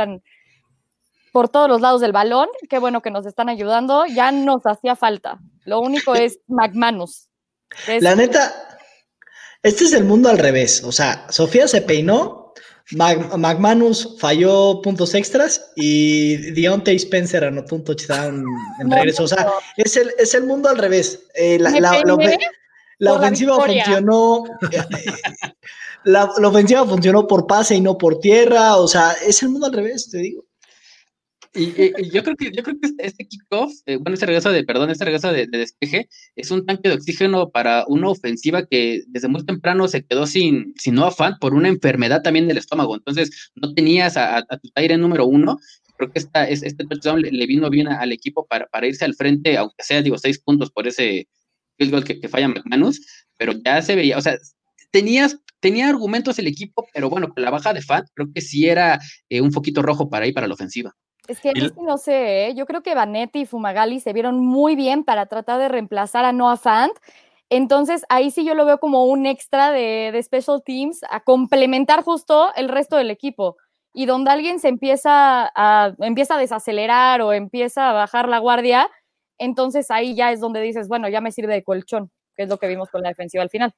por 1.33 1.49
todos 1.49 1.67
los 1.67 1.81
lados 1.81 1.99
del 1.99 2.13
balón. 2.13 2.47
Qué 2.69 2.79
bueno 2.79 3.01
que 3.01 3.11
nos 3.11 3.25
están 3.25 3.49
ayudando. 3.49 4.05
Ya 4.05 4.31
nos 4.31 4.65
hacía 4.65 4.95
falta. 4.95 5.39
Lo 5.65 5.81
único 5.81 6.15
es 6.15 6.39
McManus. 6.47 7.27
La 7.99 8.15
neta, 8.15 8.53
este 9.61 9.83
es 9.83 9.91
el 9.91 10.05
mundo 10.05 10.29
al 10.29 10.37
revés. 10.37 10.85
O 10.85 10.93
sea, 10.93 11.27
Sofía 11.29 11.67
se 11.67 11.81
peinó, 11.81 12.53
McManus 12.91 14.15
falló 14.19 14.81
puntos 14.81 15.13
extras 15.13 15.73
y 15.75 16.37
Deontay 16.53 16.95
Spencer 16.95 17.43
anotó 17.43 17.75
un 17.75 17.83
touchdown 17.83 18.45
en 18.79 18.89
regreso. 18.89 19.23
O 19.23 19.27
sea, 19.27 19.47
es 19.75 19.97
el, 19.97 20.13
es 20.17 20.33
el 20.33 20.45
mundo 20.45 20.69
al 20.69 20.77
revés. 20.77 21.27
Eh, 21.35 21.59
la, 21.59 21.71
ofensiva 23.07 23.55
funcionó. 23.55 24.43
la 26.03 26.25
ofensiva 26.25 26.85
funcionó 26.85 27.27
por 27.27 27.47
pase 27.47 27.75
y 27.75 27.81
no 27.81 27.97
por 27.97 28.19
tierra. 28.19 28.77
O 28.77 28.87
sea, 28.87 29.13
es 29.25 29.41
el 29.43 29.49
mundo 29.49 29.67
al 29.67 29.73
revés, 29.73 30.09
te 30.09 30.19
digo. 30.19 30.45
Y, 31.53 32.11
yo 32.11 32.23
creo 32.23 32.37
que 32.37 32.49
yo 32.55 32.63
creo 32.63 32.79
que 32.79 32.87
este, 32.87 33.05
este 33.05 33.27
kickoff, 33.27 33.73
eh, 33.85 33.97
bueno, 33.97 34.13
este 34.13 34.25
regreso 34.25 34.51
de, 34.51 34.63
perdón, 34.63 34.89
este 34.89 35.03
regreso 35.03 35.33
de, 35.33 35.47
despeje 35.47 36.07
es 36.35 36.49
un 36.49 36.65
tanque 36.65 36.87
de 36.87 36.95
oxígeno 36.95 37.49
para 37.49 37.85
una 37.87 38.07
ofensiva 38.07 38.65
que 38.65 39.03
desde 39.07 39.27
muy 39.27 39.45
temprano 39.45 39.89
se 39.89 40.05
quedó 40.05 40.25
sin, 40.27 40.73
sin 40.77 40.95
no 40.95 41.05
afán 41.05 41.35
por 41.41 41.53
una 41.53 41.67
enfermedad 41.67 42.21
también 42.21 42.47
del 42.47 42.57
estómago. 42.57 42.95
Entonces, 42.95 43.51
no 43.55 43.73
tenías 43.73 44.15
a, 44.15 44.43
tu 44.43 44.69
aire 44.75 44.97
número 44.97 45.25
uno. 45.25 45.57
Creo 45.97 46.11
que 46.11 46.19
esta, 46.19 46.47
este 46.47 46.85
touchdown 46.85 47.21
le, 47.21 47.45
vino 47.45 47.69
bien 47.69 47.89
al 47.89 48.13
equipo 48.13 48.45
para, 48.47 48.67
para 48.67 48.87
irse 48.87 49.03
al 49.03 49.15
frente, 49.15 49.57
aunque 49.57 49.83
sea, 49.83 50.01
digo, 50.01 50.17
seis 50.17 50.39
puntos 50.39 50.71
por 50.71 50.87
ese 50.87 51.27
field 51.81 51.91
goal 51.91 52.03
que, 52.03 52.19
que 52.19 52.29
falla 52.29 52.47
McManus, 52.47 53.05
pero 53.37 53.53
ya 53.65 53.81
se 53.81 53.95
veía, 53.95 54.17
o 54.17 54.21
sea, 54.21 54.37
tenías, 54.91 55.37
tenía 55.59 55.89
argumentos 55.89 56.37
el 56.37 56.47
equipo, 56.47 56.85
pero 56.93 57.09
bueno, 57.09 57.29
con 57.29 57.43
la 57.43 57.49
baja 57.49 57.73
de 57.73 57.81
Fat, 57.81 58.07
creo 58.13 58.27
que 58.33 58.41
sí 58.41 58.67
era 58.67 58.99
eh, 59.29 59.41
un 59.41 59.51
poquito 59.51 59.81
rojo 59.81 60.09
para 60.09 60.25
ahí, 60.25 60.31
para 60.31 60.47
la 60.47 60.53
ofensiva. 60.53 60.93
Es 61.27 61.39
que 61.39 61.53
no 61.53 61.97
sé, 61.97 62.47
¿eh? 62.47 62.55
yo 62.55 62.65
creo 62.65 62.83
que 62.83 62.95
Vanetti 62.95 63.41
y 63.41 63.45
Fumagalli 63.45 63.99
se 63.99 64.13
vieron 64.13 64.39
muy 64.39 64.75
bien 64.75 65.03
para 65.03 65.27
tratar 65.27 65.59
de 65.59 65.69
reemplazar 65.69 66.25
a 66.25 66.33
Noah 66.33 66.57
Fant. 66.57 66.93
Entonces 67.49 68.03
ahí 68.09 68.31
sí 68.31 68.43
yo 68.43 68.55
lo 68.55 68.65
veo 68.65 68.79
como 68.79 69.05
un 69.05 69.25
extra 69.25 69.71
de, 69.71 70.11
de 70.11 70.23
special 70.23 70.61
teams 70.65 71.01
a 71.09 71.21
complementar 71.21 72.03
justo 72.03 72.53
el 72.55 72.69
resto 72.69 72.97
del 72.97 73.11
equipo. 73.11 73.57
Y 73.93 74.05
donde 74.05 74.31
alguien 74.31 74.59
se 74.59 74.69
empieza 74.69 75.51
a, 75.55 75.93
empieza 75.99 76.35
a 76.35 76.39
desacelerar 76.39 77.21
o 77.21 77.33
empieza 77.33 77.89
a 77.89 77.93
bajar 77.93 78.27
la 78.27 78.39
guardia, 78.39 78.89
entonces 79.41 79.91
ahí 79.91 80.15
ya 80.15 80.31
es 80.31 80.39
donde 80.39 80.61
dices, 80.61 80.87
bueno, 80.87 81.09
ya 81.09 81.19
me 81.21 81.31
sirve 81.31 81.53
de 81.53 81.63
colchón, 81.63 82.11
que 82.35 82.43
es 82.43 82.49
lo 82.49 82.57
que 82.57 82.67
vimos 82.67 82.89
con 82.89 83.01
la 83.01 83.09
defensiva 83.09 83.43
al 83.43 83.49
final 83.49 83.73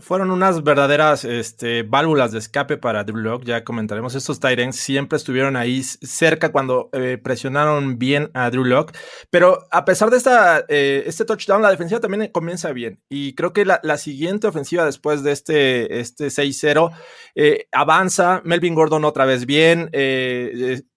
fueron 0.00 0.30
unas 0.30 0.62
verdaderas 0.62 1.24
este, 1.24 1.82
válvulas 1.82 2.30
de 2.30 2.38
escape 2.38 2.76
para 2.76 3.02
Drew 3.02 3.16
Lock. 3.16 3.44
Ya 3.44 3.64
comentaremos. 3.64 4.14
Estos 4.14 4.38
Tyrants 4.38 4.76
siempre 4.76 5.16
estuvieron 5.16 5.56
ahí 5.56 5.82
cerca 5.82 6.52
cuando 6.52 6.88
eh, 6.92 7.18
presionaron 7.22 7.98
bien 7.98 8.30
a 8.32 8.48
Drew 8.50 8.64
Lock. 8.64 8.92
Pero 9.30 9.66
a 9.72 9.84
pesar 9.84 10.10
de 10.10 10.18
esta, 10.18 10.64
eh, 10.68 11.02
este 11.06 11.24
touchdown, 11.24 11.62
la 11.62 11.70
defensiva 11.70 12.00
también 12.00 12.30
comienza 12.30 12.72
bien. 12.72 13.02
Y 13.08 13.34
creo 13.34 13.52
que 13.52 13.64
la, 13.64 13.98
siguiente 13.98 14.46
ofensiva 14.46 14.84
después 14.84 15.24
de 15.24 15.32
este, 15.32 15.98
este 15.98 16.28
6-0 16.28 16.92
eh, 17.34 17.66
avanza. 17.72 18.40
Melvin 18.44 18.76
Gordon 18.76 19.04
otra 19.04 19.24
vez 19.24 19.46
bien. 19.46 19.90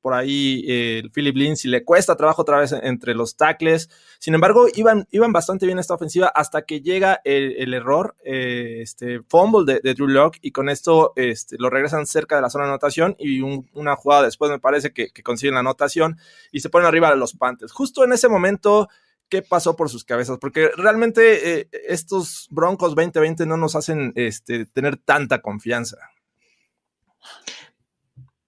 por 0.01 0.13
ahí 0.13 1.09
Philip 1.11 1.35
Lindsay 1.35 1.71
le 1.71 1.83
cuesta 1.83 2.15
trabajo 2.15 2.43
otra 2.43 2.59
vez 2.59 2.71
entre 2.71 3.15
los 3.15 3.35
tackles. 3.35 3.89
Sin 4.21 4.35
embargo, 4.35 4.67
iban, 4.75 5.07
iban 5.09 5.33
bastante 5.33 5.65
bien 5.65 5.79
esta 5.79 5.95
ofensiva 5.95 6.27
hasta 6.27 6.61
que 6.61 6.81
llega 6.81 7.21
el, 7.23 7.73
error 7.73 8.15
este, 8.23 9.21
fumble 9.27 9.79
de, 9.81 9.93
Drew 9.95 10.07
Locke 10.07 10.37
y 10.43 10.51
con 10.51 10.69
esto 10.69 11.13
este, 11.15 11.55
lo 11.57 11.71
regresan 11.71 12.05
cerca 12.05 12.35
de 12.35 12.43
la 12.43 12.51
zona 12.51 12.65
de 12.65 12.69
anotación 12.69 13.15
y 13.17 13.41
una 13.41 13.95
jugada 13.95 14.21
después 14.21 14.51
me 14.51 14.59
parece 14.59 14.93
que, 14.93 15.09
consiguen 15.23 15.55
la 15.55 15.61
anotación 15.61 16.19
y 16.51 16.59
se 16.59 16.69
ponen 16.69 16.85
arriba 16.85 17.09
de 17.09 17.15
los 17.15 17.33
Panthers. 17.33 17.71
Justo 17.71 18.03
en 18.03 18.13
ese 18.13 18.29
momento, 18.29 18.89
¿qué 19.27 19.41
pasó 19.41 19.75
por 19.75 19.89
sus 19.89 20.03
cabezas? 20.03 20.37
Porque 20.37 20.69
realmente 20.77 21.61
eh, 21.61 21.69
estos 21.87 22.47
Broncos 22.51 22.93
2020 22.93 23.47
no 23.47 23.57
nos 23.57 23.75
hacen 23.75 24.13
este, 24.15 24.67
tener 24.67 24.97
tanta 24.97 25.41
confianza. 25.41 25.97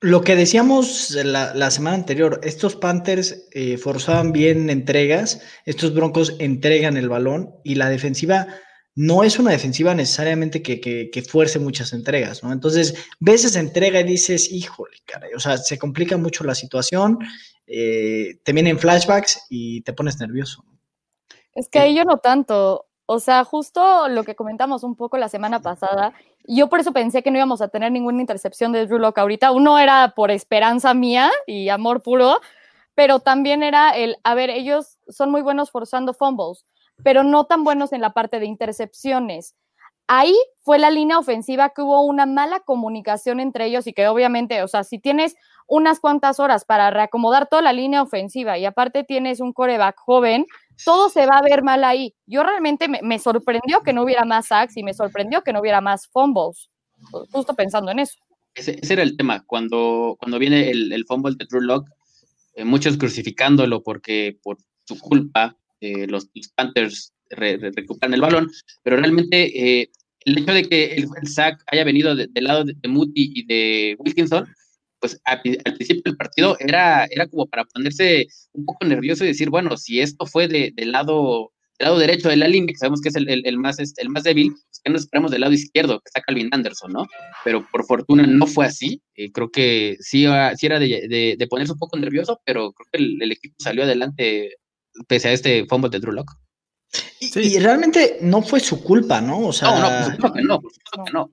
Lo 0.04 0.20
que 0.20 0.36
decíamos 0.36 1.12
la, 1.12 1.72
semana 1.72 1.96
anterior, 1.96 2.42
estos 2.44 2.76
Panthers 2.76 3.48
eh, 3.52 3.78
forzaban 3.78 4.34
bien 4.34 4.70
entregas, 4.70 5.42
estos 5.66 5.94
Broncos 5.94 6.36
entregan 6.40 6.98
el 6.98 7.08
balón 7.08 7.56
y 7.64 7.76
la 7.76 7.88
defensiva 7.88 8.48
no 8.96 9.24
es 9.24 9.40
una 9.40 9.52
defensiva 9.52 9.96
necesariamente 9.96 10.62
que, 10.62 11.24
fuerce 11.26 11.58
muchas 11.58 11.94
entregas, 11.94 12.44
¿no? 12.44 12.52
Entonces, 12.52 12.96
ves 13.22 13.46
esa 13.46 13.62
entrega 13.62 14.02
y 14.02 14.04
dices, 14.04 14.52
híjole, 14.52 14.98
caray, 15.06 15.34
o 15.36 15.40
sea, 15.40 15.56
se 15.58 15.80
complica 15.80 16.18
mucho 16.18 16.44
la 16.44 16.54
situación, 16.54 17.20
eh, 17.66 18.40
te 18.44 18.52
vienen 18.52 18.80
flashbacks 18.80 19.46
y 19.50 19.84
te 19.84 19.94
pones 19.94 20.20
nervioso. 20.20 20.66
Es 21.54 21.70
que 21.70 21.80
ahí 21.80 21.96
yo 21.96 22.04
no 22.04 22.18
tanto, 22.18 22.88
o 23.06 23.20
sea, 23.20 23.44
justo 23.44 24.08
lo 24.10 24.24
que 24.24 24.36
comentamos 24.36 24.84
un 24.84 24.96
poco 24.96 25.18
la 25.18 25.30
semana 25.30 25.60
pasada, 25.62 26.14
yo 26.46 26.70
por 26.70 26.80
eso 26.80 26.94
pensé 26.94 27.24
que 27.24 27.32
no 27.32 27.38
íbamos 27.38 27.62
a 27.62 27.68
tener 27.68 27.92
ninguna 27.92 28.22
intercepción 28.22 28.72
de 28.72 28.86
Drew 28.86 29.00
Locke 29.00 29.20
ahorita. 29.20 29.52
Uno 29.52 29.80
era 29.80 30.14
por 30.16 30.32
esperanza 30.32 30.94
mía 30.94 31.32
y 31.48 31.70
amor 31.70 32.02
puro, 32.02 32.40
pero 32.96 33.20
también 33.20 33.64
era 33.64 33.92
el, 33.92 34.18
a 34.24 34.36
ver, 34.36 34.50
ellos 34.50 35.00
son 35.08 35.32
muy 35.32 35.42
buenos 35.42 35.72
forzando 35.72 36.14
fumbles 36.14 36.66
pero 37.02 37.24
no 37.24 37.46
tan 37.46 37.64
buenos 37.64 37.94
en 37.94 38.02
la 38.02 38.14
parte 38.14 38.40
de 38.40 38.46
intercepciones. 38.46 39.56
Ahí 40.08 40.36
fue 40.62 40.80
la 40.80 40.92
línea 40.92 41.18
ofensiva 41.18 41.70
que 41.70 41.82
hubo 41.82 42.02
una 42.04 42.26
mala 42.26 42.60
comunicación 42.60 43.40
entre 43.40 43.66
ellos 43.66 43.88
y 43.88 43.94
que 43.94 44.08
obviamente, 44.08 44.62
o 44.62 44.68
sea, 44.68 44.84
si 44.84 45.00
tienes 45.00 45.36
unas 45.66 46.00
cuantas 46.00 46.40
horas 46.40 46.66
para 46.66 46.92
reacomodar 46.92 47.48
toda 47.48 47.62
la 47.62 47.74
línea 47.74 48.02
ofensiva 48.02 48.58
y 48.58 48.66
aparte 48.66 49.06
tienes 49.06 49.40
un 49.40 49.54
coreback 49.54 49.98
joven, 49.98 50.46
todo 50.86 51.10
se 51.10 51.26
va 51.26 51.38
a 51.38 51.42
ver 51.42 51.64
mal 51.64 51.84
ahí. 51.84 52.14
Yo 52.26 52.44
realmente 52.44 52.88
me, 52.88 53.20
sorprendió 53.20 53.82
que 53.84 53.94
no 53.94 54.04
hubiera 54.04 54.26
más 54.26 54.48
sacks 54.48 54.78
y 54.78 54.84
me 54.84 54.94
sorprendió 54.94 55.44
que 55.44 55.54
no 55.54 55.62
hubiera 55.62 55.82
más 55.82 56.08
fumbles, 56.08 56.70
justo 57.32 57.54
pensando 57.54 57.92
en 57.92 58.00
eso. 58.00 58.18
Ese, 58.56 58.80
era 58.88 59.04
el 59.04 59.18
tema, 59.18 59.44
cuando, 59.46 60.16
cuando 60.20 60.38
viene 60.40 60.70
el, 60.70 61.06
fumble 61.08 61.36
de 61.38 61.46
Drew 61.46 61.62
Lock, 61.62 61.90
eh, 62.56 62.64
muchos 62.64 62.98
crucificándolo 62.98 63.82
porque 63.82 64.38
por 64.44 64.58
su 64.86 65.00
culpa 65.00 65.58
eh, 65.82 66.08
los, 66.08 66.30
Panthers 66.56 67.14
recuperan 67.30 68.14
el 68.14 68.22
balón, 68.22 68.52
pero 68.84 68.98
realmente 68.98 69.82
eh, 69.82 69.90
el 70.26 70.38
hecho 70.38 70.54
de 70.54 70.64
que 70.64 70.96
el, 70.96 71.28
sack 71.28 71.64
haya 71.72 71.84
venido 71.84 72.16
del 72.16 72.32
lado 72.36 72.64
de, 72.64 72.88
Muti 72.88 73.32
y 73.34 73.46
de 73.46 73.96
Wilkinson, 74.00 74.48
pues 75.04 75.20
al, 75.26 75.42
principio 75.42 76.02
del 76.06 76.16
partido 76.16 76.56
era, 76.62 77.06
era 77.12 77.28
como 77.28 77.46
para 77.46 77.66
ponerse 77.66 78.26
un 78.54 78.64
poco 78.64 78.86
nervioso 78.86 79.26
y 79.26 79.28
decir, 79.28 79.50
bueno, 79.50 79.76
si 79.76 80.00
esto 80.00 80.26
fue 80.26 80.48
de, 80.48 80.72
del 80.74 80.94
lado 80.94 81.52
del 81.78 81.88
lado 81.88 82.00
derecho 82.00 82.30
de 82.30 82.38
la 82.38 82.48
línea, 82.48 82.68
que 82.72 82.78
sabemos 82.78 83.02
que 83.02 83.10
es 83.10 83.16
el, 83.18 83.58
más, 83.58 83.80
el 83.80 84.10
más 84.10 84.24
débil, 84.24 84.54
pues 84.54 84.80
que 84.82 84.90
nos 84.90 85.02
esperamos 85.02 85.32
del 85.32 85.42
lado 85.42 85.52
izquierdo, 85.52 86.00
que 86.00 86.08
está 86.08 86.22
Calvin 86.22 86.48
Anderson, 86.54 86.94
¿no? 86.94 87.06
Pero 87.44 87.68
por 87.70 87.84
fortuna 87.86 88.26
no 88.26 88.48
fue 88.48 88.66
así. 88.66 89.02
Eh, 89.16 89.30
creo 89.34 89.52
que 89.52 89.98
sí, 90.00 90.26
sí 90.56 90.66
era 90.66 90.80
de, 90.80 91.36
de, 91.38 91.48
ponerse 91.48 91.74
un 91.74 91.80
poco 91.80 91.98
nervioso, 91.98 92.40
pero 92.46 92.72
creo 92.72 92.88
que 92.90 93.24
el, 93.24 93.30
equipo 93.30 93.56
salió 93.60 93.84
adelante 93.84 94.56
pese 95.10 95.28
a 95.28 95.34
este 95.34 95.66
fumble 95.66 95.90
de 95.90 96.00
Drew 96.00 96.14
Lock. 96.14 96.32
Y, 97.20 97.60
realmente 97.60 98.20
no 98.22 98.42
fue 98.42 98.62
su 98.62 98.82
culpa, 98.82 99.20
¿no? 99.20 99.48
O 99.48 99.52
sea, 99.52 99.68
no, 100.18 100.32
no, 100.44 100.62
no, 100.98 101.04
no. 101.12 101.32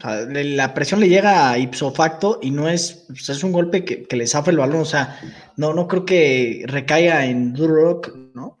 La 0.00 0.74
presión 0.74 1.00
le 1.00 1.08
llega 1.08 1.50
a 1.50 1.58
ipso 1.58 1.90
facto 1.90 2.38
y 2.40 2.50
no 2.50 2.68
es, 2.68 3.04
pues, 3.08 3.28
es 3.28 3.42
un 3.42 3.50
golpe 3.50 3.84
que, 3.84 4.16
le 4.16 4.26
zafa 4.26 4.50
el 4.50 4.58
balón. 4.58 4.82
O 4.82 4.84
sea, 4.84 5.18
no, 5.56 5.72
no 5.72 5.88
creo 5.88 6.04
que 6.04 6.64
recaiga 6.66 7.24
en 7.24 7.52
Drew 7.52 7.68
Lock, 7.68 8.14
¿no? 8.34 8.58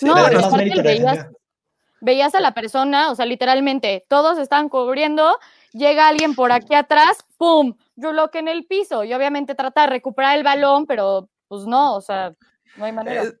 no, 0.00 0.14
veías, 0.84 1.26
veías, 2.00 2.34
a 2.34 2.40
la 2.40 2.52
persona, 2.52 3.10
o 3.10 3.14
sea, 3.14 3.26
literalmente, 3.26 4.04
todos 4.08 4.38
están 4.38 4.68
cubriendo, 4.68 5.38
llega 5.72 6.08
alguien 6.08 6.34
por 6.34 6.52
aquí 6.52 6.74
atrás, 6.74 7.24
¡pum! 7.36 7.74
Drew 7.96 8.12
en 8.34 8.48
el 8.48 8.66
piso. 8.66 9.04
Y 9.04 9.12
obviamente 9.12 9.54
trata 9.54 9.82
de 9.82 9.86
recuperar 9.88 10.36
el 10.36 10.44
balón, 10.44 10.86
pero 10.86 11.28
pues 11.48 11.66
no, 11.66 11.96
o 11.96 12.00
sea, 12.00 12.34
no 12.76 12.84
hay 12.84 12.92
manera. 12.92 13.24
Eh, 13.24 13.32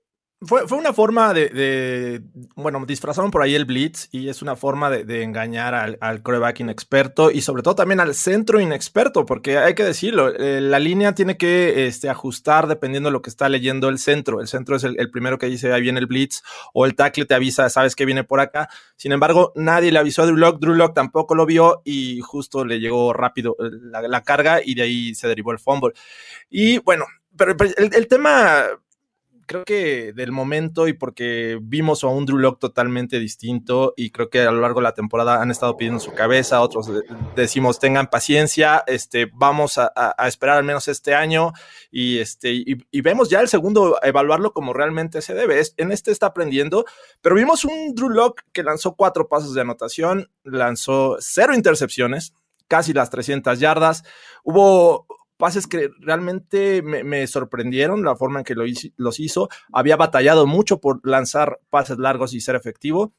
fue, 0.46 0.68
fue, 0.68 0.78
una 0.78 0.92
forma 0.92 1.32
de, 1.34 2.22
bueno, 2.56 2.84
disfrazaron 2.86 3.30
por 3.30 3.42
ahí 3.42 3.54
el 3.54 3.64
blitz 3.64 4.08
y 4.12 4.28
es 4.28 4.42
una 4.42 4.56
forma 4.56 4.90
de, 4.90 5.22
engañar 5.22 5.74
al, 5.74 5.98
al, 6.00 6.22
coreback 6.22 6.60
inexperto 6.60 7.30
y 7.30 7.40
sobre 7.40 7.62
todo 7.62 7.74
también 7.74 8.00
al 8.00 8.14
centro 8.14 8.60
inexperto, 8.60 9.26
porque 9.26 9.58
hay 9.58 9.74
que 9.74 9.84
decirlo, 9.84 10.28
eh, 10.28 10.60
la 10.60 10.78
línea 10.78 11.14
tiene 11.14 11.36
que 11.36 11.86
este, 11.86 12.08
ajustar 12.08 12.66
dependiendo 12.66 13.08
de 13.08 13.12
lo 13.12 13.22
que 13.22 13.30
está 13.30 13.48
leyendo 13.48 13.88
el 13.88 13.98
centro. 13.98 14.40
El 14.40 14.48
centro 14.48 14.76
es 14.76 14.84
el, 14.84 15.10
primero 15.10 15.38
que 15.38 15.46
dice 15.46 15.72
ahí 15.72 15.82
viene 15.82 16.00
el 16.00 16.06
blitz 16.06 16.42
o 16.72 16.86
el 16.86 16.94
tackle 16.94 17.26
te 17.26 17.34
avisa, 17.34 17.68
sabes 17.68 17.96
que 17.96 18.04
viene 18.04 18.24
por 18.24 18.40
acá. 18.40 18.68
Sin 18.96 19.12
embargo, 19.12 19.52
nadie 19.56 19.92
le 19.92 19.98
avisó 19.98 20.22
a 20.22 20.26
Drew 20.26 20.36
Lock, 20.36 20.60
Drew 20.60 20.74
Lock 20.74 20.94
tampoco 20.94 21.34
lo 21.34 21.46
vio 21.46 21.82
y 21.84 22.20
justo 22.20 22.64
le 22.64 22.80
llegó 22.80 23.12
rápido 23.12 23.56
eh, 23.60 23.70
la, 24.08 24.22
carga 24.22 24.60
y 24.64 24.74
de 24.74 24.82
ahí 24.82 25.14
se 25.14 25.28
derivó 25.28 25.52
el 25.52 25.58
fumble. 25.58 25.92
Y 26.48 26.78
bueno, 26.78 27.04
pero 27.36 27.56
el 27.76 28.06
tema 28.06 28.68
creo 29.46 29.64
que 29.64 30.12
del 30.12 30.32
momento 30.32 30.88
y 30.88 30.92
porque 30.92 31.58
vimos 31.60 32.04
a 32.04 32.08
un 32.08 32.26
Drew 32.26 32.38
Lock 32.38 32.58
totalmente 32.58 33.18
distinto 33.18 33.94
y 33.96 34.10
creo 34.10 34.30
que 34.30 34.40
a 34.40 34.50
lo 34.50 34.60
largo 34.60 34.80
de 34.80 34.84
la 34.84 34.94
temporada 34.94 35.40
han 35.40 35.50
estado 35.50 35.76
pidiendo 35.76 36.00
su 36.00 36.12
cabeza, 36.12 36.60
otros 36.60 36.90
decimos 37.36 37.78
tengan 37.78 38.08
paciencia, 38.08 38.84
este, 38.86 39.30
vamos 39.32 39.78
a, 39.78 39.92
esperar 40.26 40.58
al 40.58 40.64
menos 40.64 40.88
este 40.88 41.14
año 41.14 41.52
y, 41.90 42.18
este, 42.18 42.52
y, 42.52 43.00
vemos 43.00 43.28
ya 43.28 43.40
el 43.40 43.48
segundo 43.48 43.98
evaluarlo 44.02 44.52
como 44.52 44.72
realmente 44.72 45.22
se 45.22 45.34
debe. 45.34 45.60
en 45.76 45.92
este 45.92 46.10
está 46.10 46.26
aprendiendo, 46.26 46.84
pero 47.20 47.34
vimos 47.36 47.64
un 47.64 47.94
Drew 47.94 48.08
Lock 48.08 48.42
que 48.52 48.62
lanzó 48.62 48.94
cuatro 48.94 49.28
pasos 49.28 49.54
de 49.54 49.60
anotación, 49.60 50.30
lanzó 50.42 51.16
cero 51.20 51.54
intercepciones, 51.54 52.34
casi 52.68 52.92
las 52.92 53.10
300 53.10 53.58
yardas. 53.60 54.04
Hubo 54.42 55.06
pases 55.36 55.66
que 55.66 55.90
realmente 56.00 56.82
me, 56.82 57.26
sorprendieron 57.26 58.04
la 58.04 58.16
forma 58.16 58.40
en 58.40 58.44
que 58.44 58.54
lo 58.54 58.64
los 58.96 59.20
hizo. 59.20 59.48
Había 59.72 59.96
batallado 59.96 60.46
mucho 60.46 60.80
por 60.80 61.00
lanzar 61.06 61.60
pases 61.70 61.98
largos 61.98 62.34
y 62.34 62.40
ser 62.40 62.56
efectivo. 62.56 63.12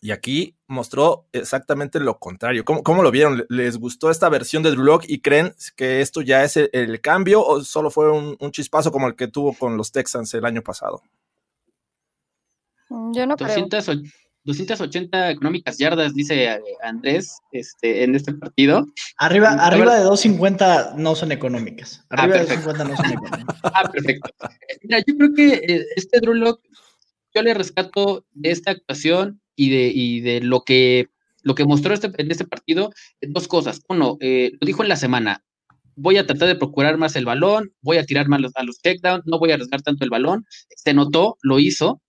Y 0.00 0.10
aquí 0.10 0.54
mostró 0.66 1.28
exactamente 1.32 1.98
lo 1.98 2.18
contrario. 2.18 2.64
¿Cómo, 2.64 2.82
cómo 2.82 3.02
lo 3.02 3.10
vieron? 3.10 3.46
¿Les 3.48 3.78
gustó 3.78 4.10
esta 4.10 4.28
versión 4.28 4.62
de 4.62 4.70
Drew 4.70 4.84
Lock 4.84 5.04
y 5.08 5.20
creen 5.20 5.54
que 5.76 6.02
esto 6.02 6.20
ya 6.20 6.44
es 6.44 6.58
el, 6.58 7.00
cambio 7.00 7.42
o 7.42 7.62
solo 7.62 7.90
fue 7.90 8.12
un, 8.12 8.36
chispazo 8.50 8.92
como 8.92 9.06
el 9.06 9.16
que 9.16 9.28
tuvo 9.28 9.54
con 9.54 9.78
los 9.78 9.92
Texans 9.92 10.34
el 10.34 10.44
año 10.44 10.60
pasado? 10.60 11.02
Yo 12.90 13.26
no 13.26 13.34
200, 13.34 13.84
creo. 13.84 13.96
280 14.44 15.30
económicas 15.30 15.78
yardas, 15.78 16.14
dice 16.14 16.44
eh, 16.44 16.60
Andrés, 16.82 17.38
este, 17.52 18.04
en 18.04 18.14
este 18.14 18.34
partido. 18.34 18.86
Arriba, 19.16 19.50
arriba 19.50 19.96
de 19.96 20.04
250 20.04 20.94
no 20.98 21.14
son 21.14 21.32
económicas. 21.32 22.04
Ah, 22.10 22.22
arriba 22.22 22.38
de 22.38 22.56
250 22.56 22.84
no 22.84 22.96
son 22.96 23.12
económicas. 23.12 23.56
Ah, 23.64 23.90
perfecto. 23.90 24.30
Mira, 24.82 24.98
yo 25.06 25.16
creo 25.16 25.34
que 25.34 25.54
eh, 25.54 25.86
este 25.96 26.20
Drew 26.20 26.34
Lock, 26.34 26.60
yo 27.34 27.42
le 27.42 27.54
rescato 27.54 28.26
de 28.32 28.50
esta 28.50 28.72
actuación 28.72 29.40
y 29.56 29.70
de, 29.70 29.90
y 29.94 30.20
de 30.20 30.40
lo 30.40 30.62
que 30.62 31.08
lo 31.44 31.54
que 31.54 31.64
mostró 31.64 31.94
este, 31.94 32.10
en 32.16 32.30
este 32.30 32.46
partido, 32.46 32.90
dos 33.20 33.46
cosas. 33.46 33.82
Uno, 33.88 34.16
eh, 34.20 34.52
lo 34.60 34.66
dijo 34.66 34.82
en 34.82 34.88
la 34.88 34.96
semana, 34.96 35.44
voy 35.94 36.16
a 36.16 36.26
tratar 36.26 36.48
de 36.48 36.56
procurar 36.56 36.96
más 36.96 37.14
el 37.16 37.26
balón, 37.26 37.72
voy 37.82 37.98
a 37.98 38.04
tirar 38.04 38.28
más 38.28 38.40
a 38.54 38.64
los 38.64 38.80
takedowns, 38.80 39.24
no 39.26 39.38
voy 39.38 39.50
a 39.50 39.54
arriesgar 39.54 39.82
tanto 39.82 40.04
el 40.04 40.10
balón. 40.10 40.44
Se 40.74 40.94
notó, 40.94 41.36
lo 41.42 41.58
hizo, 41.58 42.00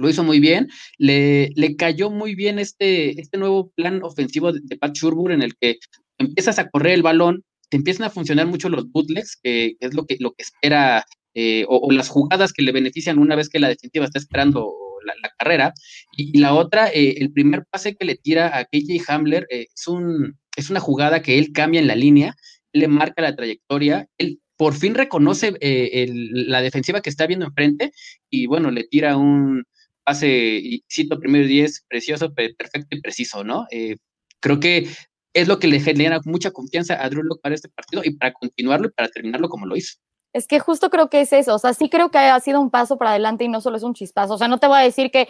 lo 0.00 0.08
hizo 0.08 0.24
muy 0.24 0.40
bien. 0.40 0.68
Le, 0.98 1.50
le 1.54 1.76
cayó 1.76 2.10
muy 2.10 2.34
bien 2.34 2.58
este, 2.58 3.20
este 3.20 3.38
nuevo 3.38 3.70
plan 3.76 4.02
ofensivo 4.02 4.52
de, 4.52 4.76
Pat 4.76 4.94
Shurburg 4.94 5.32
en 5.32 5.42
el 5.42 5.54
que 5.56 5.78
empiezas 6.18 6.58
a 6.58 6.68
correr 6.68 6.94
el 6.94 7.02
balón, 7.02 7.44
te 7.68 7.76
empiezan 7.76 8.06
a 8.06 8.10
funcionar 8.10 8.46
mucho 8.46 8.68
los 8.68 8.90
bootlegs, 8.90 9.38
que, 9.42 9.76
es 9.78 9.94
lo 9.94 10.06
que, 10.06 10.16
lo 10.18 10.32
que 10.32 10.42
espera, 10.42 11.04
eh, 11.34 11.64
o, 11.68 11.90
las 11.92 12.08
jugadas 12.08 12.52
que 12.52 12.62
le 12.62 12.72
benefician 12.72 13.18
una 13.18 13.36
vez 13.36 13.48
que 13.48 13.60
la 13.60 13.68
defensiva 13.68 14.04
está 14.04 14.18
esperando 14.18 14.72
la, 15.04 15.30
carrera. 15.38 15.72
Y, 16.16 16.38
la 16.38 16.54
otra, 16.54 16.88
eh, 16.88 17.16
el 17.18 17.32
primer 17.32 17.64
pase 17.70 17.94
que 17.94 18.04
le 18.04 18.16
tira 18.16 18.58
a 18.58 18.64
KJ 18.64 19.02
Hamler 19.08 19.46
eh, 19.50 19.66
es, 19.74 19.86
un, 19.86 20.38
es 20.56 20.70
una 20.70 20.80
jugada 20.80 21.22
que 21.22 21.38
él 21.38 21.52
cambia 21.52 21.80
en 21.80 21.86
la 21.86 21.94
línea, 21.94 22.34
le 22.72 22.88
marca 22.88 23.22
la 23.22 23.34
trayectoria, 23.34 24.06
él 24.18 24.40
por 24.56 24.74
fin 24.74 24.94
reconoce 24.94 25.54
la 25.58 26.60
defensiva 26.60 27.00
que 27.00 27.08
está 27.08 27.26
viendo 27.26 27.46
enfrente 27.46 27.92
y 28.28 28.44
bueno, 28.44 28.70
le 28.70 28.84
tira 28.84 29.16
un, 29.16 29.64
pase, 30.04 30.82
cito 30.90 31.18
primero 31.18 31.46
10, 31.46 31.86
precioso, 31.88 32.32
perfecto 32.32 32.88
y 32.90 33.00
preciso, 33.00 33.44
¿no? 33.44 33.66
Eh, 33.70 33.96
creo 34.40 34.60
que 34.60 34.88
es 35.32 35.48
lo 35.48 35.58
que 35.58 35.68
le 35.68 35.80
genera 35.80 36.20
mucha 36.24 36.50
confianza 36.50 37.02
a 37.02 37.08
Drew 37.08 37.22
Locke 37.22 37.42
para 37.42 37.54
este 37.54 37.68
partido 37.68 38.02
y 38.04 38.16
para 38.16 38.32
continuarlo 38.32 38.88
y 38.88 38.92
para 38.92 39.08
terminarlo 39.08 39.48
como 39.48 39.66
lo 39.66 39.76
hizo. 39.76 39.98
Es 40.32 40.46
que 40.46 40.60
justo 40.60 40.90
creo 40.90 41.08
que 41.10 41.20
es 41.22 41.32
eso, 41.32 41.54
o 41.54 41.58
sea, 41.58 41.74
sí 41.74 41.88
creo 41.88 42.10
que 42.10 42.18
ha 42.18 42.38
sido 42.40 42.60
un 42.60 42.70
paso 42.70 42.96
para 42.98 43.10
adelante 43.10 43.44
y 43.44 43.48
no 43.48 43.60
solo 43.60 43.76
es 43.76 43.82
un 43.82 43.94
chispazo, 43.94 44.34
o 44.34 44.38
sea, 44.38 44.48
no 44.48 44.58
te 44.58 44.68
voy 44.68 44.78
a 44.78 44.84
decir 44.84 45.10
que, 45.10 45.26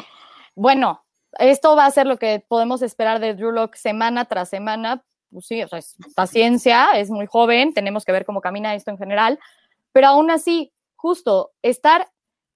bueno, 0.54 1.04
esto 1.38 1.74
va 1.74 1.86
a 1.86 1.90
ser 1.90 2.06
lo 2.06 2.18
que 2.18 2.44
podemos 2.46 2.82
esperar 2.82 3.18
de 3.18 3.34
Drew 3.34 3.50
Locke 3.50 3.76
semana 3.78 4.26
tras 4.26 4.50
semana, 4.50 5.02
pues 5.30 5.46
sí, 5.46 5.62
o 5.62 5.68
sea, 5.68 5.78
es 5.78 5.96
paciencia, 6.14 6.88
es 6.96 7.08
muy 7.08 7.26
joven, 7.26 7.72
tenemos 7.72 8.04
que 8.04 8.12
ver 8.12 8.26
cómo 8.26 8.40
camina 8.42 8.74
esto 8.74 8.90
en 8.90 8.98
general, 8.98 9.38
pero 9.92 10.08
aún 10.08 10.30
así, 10.30 10.72
justo 10.96 11.52
estar 11.62 12.10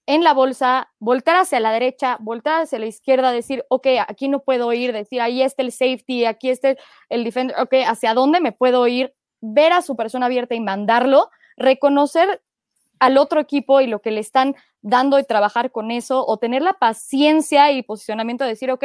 en 0.06 0.22
la 0.22 0.34
bolsa, 0.34 0.92
voltar 0.98 1.36
hacia 1.36 1.60
la 1.60 1.72
derecha, 1.72 2.18
voltar 2.20 2.62
hacia 2.62 2.78
la 2.78 2.86
izquierda, 2.86 3.32
decir, 3.32 3.64
ok, 3.68 3.86
aquí 4.06 4.28
no 4.28 4.40
puedo 4.40 4.72
ir, 4.72 4.92
decir, 4.92 5.20
ahí 5.20 5.42
está 5.42 5.62
el 5.62 5.72
safety, 5.72 6.26
aquí 6.26 6.50
está 6.50 6.74
el 7.08 7.24
defender, 7.24 7.58
ok, 7.58 7.74
hacia 7.86 8.12
dónde 8.12 8.40
me 8.40 8.52
puedo 8.52 8.86
ir, 8.86 9.14
ver 9.40 9.72
a 9.72 9.82
su 9.82 9.96
persona 9.96 10.26
abierta 10.26 10.54
y 10.54 10.60
mandarlo, 10.60 11.30
reconocer 11.56 12.42
al 12.98 13.18
otro 13.18 13.40
equipo 13.40 13.80
y 13.80 13.86
lo 13.86 14.00
que 14.00 14.10
le 14.10 14.20
están 14.20 14.54
dando 14.82 15.18
y 15.18 15.24
trabajar 15.24 15.70
con 15.70 15.90
eso, 15.90 16.26
o 16.26 16.36
tener 16.36 16.62
la 16.62 16.74
paciencia 16.74 17.72
y 17.72 17.82
posicionamiento 17.82 18.44
de 18.44 18.50
decir, 18.50 18.70
ok, 18.70 18.84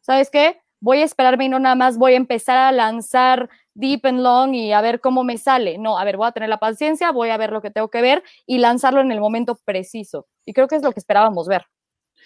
¿sabes 0.00 0.30
qué? 0.30 0.60
Voy 0.80 1.02
a 1.02 1.04
esperarme 1.04 1.44
y 1.44 1.48
no 1.48 1.60
nada 1.60 1.74
más 1.76 1.98
voy 1.98 2.14
a 2.14 2.16
empezar 2.16 2.56
a 2.56 2.72
lanzar 2.72 3.50
deep 3.80 4.06
and 4.06 4.20
long 4.20 4.54
y 4.54 4.72
a 4.72 4.80
ver 4.80 5.00
cómo 5.00 5.24
me 5.24 5.38
sale. 5.38 5.78
No, 5.78 5.98
a 5.98 6.04
ver, 6.04 6.16
voy 6.16 6.28
a 6.28 6.32
tener 6.32 6.48
la 6.48 6.58
paciencia, 6.58 7.10
voy 7.10 7.30
a 7.30 7.36
ver 7.36 7.50
lo 7.50 7.62
que 7.62 7.70
tengo 7.70 7.88
que 7.88 8.02
ver 8.02 8.22
y 8.46 8.58
lanzarlo 8.58 9.00
en 9.00 9.10
el 9.10 9.20
momento 9.20 9.58
preciso. 9.64 10.26
Y 10.44 10.52
creo 10.52 10.68
que 10.68 10.76
es 10.76 10.82
lo 10.82 10.92
que 10.92 11.00
esperábamos 11.00 11.48
ver. 11.48 11.64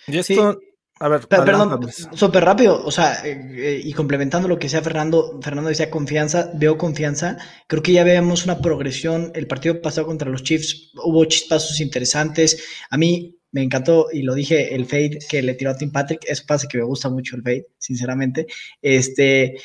Y 0.06 0.18
esto, 0.18 0.58
a 1.00 1.08
ver, 1.08 1.26
perdón, 1.26 1.90
súper 2.12 2.44
rápido, 2.44 2.84
o 2.84 2.90
sea, 2.92 3.26
eh, 3.26 3.36
eh, 3.52 3.80
y 3.82 3.92
complementando 3.94 4.46
lo 4.46 4.56
que 4.56 4.66
decía 4.66 4.80
Fernando, 4.80 5.40
Fernando 5.42 5.68
decía 5.68 5.90
confianza, 5.90 6.52
veo 6.54 6.78
confianza, 6.78 7.36
creo 7.66 7.82
que 7.82 7.92
ya 7.92 8.04
veamos 8.04 8.44
una 8.44 8.60
progresión, 8.60 9.32
el 9.34 9.48
partido 9.48 9.82
pasado 9.82 10.06
contra 10.06 10.30
los 10.30 10.44
Chiefs 10.44 10.92
hubo 11.04 11.24
chispazos 11.24 11.80
interesantes, 11.80 12.64
a 12.90 12.96
mí 12.96 13.36
me 13.50 13.62
encantó 13.64 14.06
y 14.12 14.22
lo 14.22 14.34
dije, 14.34 14.72
el 14.72 14.86
fade 14.86 15.18
que 15.28 15.42
le 15.42 15.54
tiró 15.54 15.72
a 15.72 15.76
Tim 15.76 15.90
Patrick, 15.90 16.24
es 16.28 16.42
pase 16.42 16.68
que 16.68 16.78
me 16.78 16.84
gusta 16.84 17.10
mucho 17.10 17.34
el 17.34 17.42
fade, 17.42 17.66
sinceramente, 17.76 18.46
este, 18.80 19.56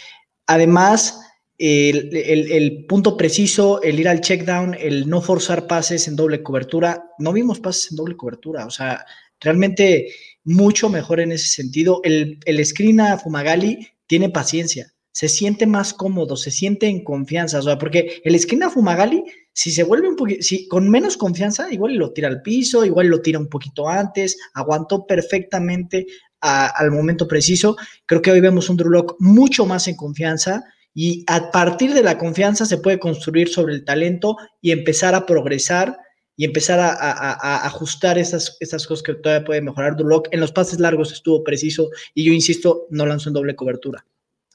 además, 0.47 1.19
el, 1.59 2.85
punto 2.87 3.17
preciso, 3.17 3.81
el 3.81 3.99
ir 3.99 4.07
al 4.07 4.21
check 4.21 4.45
down, 4.45 4.75
el 4.79 5.09
no 5.09 5.21
forzar 5.21 5.67
pases 5.67 6.07
en 6.07 6.15
doble 6.15 6.41
cobertura. 6.41 7.11
No 7.19 7.33
vimos 7.33 7.59
pases 7.59 7.91
en 7.91 7.97
doble 7.97 8.15
cobertura, 8.15 8.65
o 8.65 8.71
sea, 8.71 9.05
realmente 9.41 10.13
mucho 10.43 10.89
mejor 10.89 11.19
en 11.19 11.33
ese 11.33 11.49
sentido. 11.49 11.99
El, 12.03 12.39
el 12.45 12.65
screen 12.65 13.01
a 13.01 13.17
Fumagali 13.17 13.87
tiene 14.07 14.29
paciencia, 14.29 14.93
se 15.11 15.27
siente 15.27 15.67
más 15.67 15.93
cómodo, 15.93 16.37
se 16.37 16.49
siente 16.49 16.87
en 16.87 17.03
confianza, 17.03 17.59
o 17.59 17.63
sea, 17.63 17.77
porque 17.77 18.21
el 18.23 18.39
screen 18.39 18.63
a 18.63 18.69
Fumagali, 18.69 19.23
si 19.51 19.71
se 19.71 19.83
vuelve 19.83 20.07
un 20.07 20.15
poquito, 20.15 20.41
si 20.41 20.65
con 20.69 20.89
menos 20.89 21.17
confianza, 21.17 21.71
igual 21.73 21.95
lo 21.95 22.13
tira 22.13 22.29
al 22.29 22.41
piso, 22.41 22.85
igual 22.85 23.07
lo 23.07 23.21
tira 23.21 23.37
un 23.37 23.49
poquito 23.49 23.89
antes, 23.89 24.37
aguantó 24.53 25.05
perfectamente 25.05 26.07
al 26.39 26.89
momento 26.91 27.27
preciso. 27.27 27.75
Creo 28.05 28.21
que 28.21 28.31
hoy 28.31 28.39
vemos 28.39 28.69
un 28.69 28.77
Drew 28.77 29.17
mucho 29.19 29.65
más 29.65 29.89
en 29.89 29.97
confianza 29.97 30.63
y 31.01 31.23
a 31.27 31.49
partir 31.49 31.93
de 31.93 32.03
la 32.03 32.17
confianza 32.17 32.65
se 32.65 32.77
puede 32.77 32.99
construir 32.99 33.47
sobre 33.47 33.73
el 33.73 33.85
talento 33.85 34.35
y 34.59 34.71
empezar 34.71 35.15
a 35.15 35.25
progresar 35.25 35.97
y 36.35 36.43
empezar 36.43 36.77
a, 36.77 37.65
ajustar 37.65 38.17
esas, 38.17 38.57
esas 38.59 38.85
cosas 38.85 39.03
que 39.03 39.13
todavía 39.13 39.45
puede 39.45 39.61
mejorar 39.61 39.95
Duloc. 39.95 40.27
En 40.31 40.41
los 40.41 40.51
pases 40.51 40.81
largos 40.81 41.13
estuvo 41.13 41.41
preciso 41.41 41.89
y 42.13 42.25
yo 42.25 42.33
insisto, 42.33 42.85
no 42.89 43.05
lanzó 43.05 43.29
en 43.29 43.35
doble 43.35 43.55
cobertura. 43.55 44.05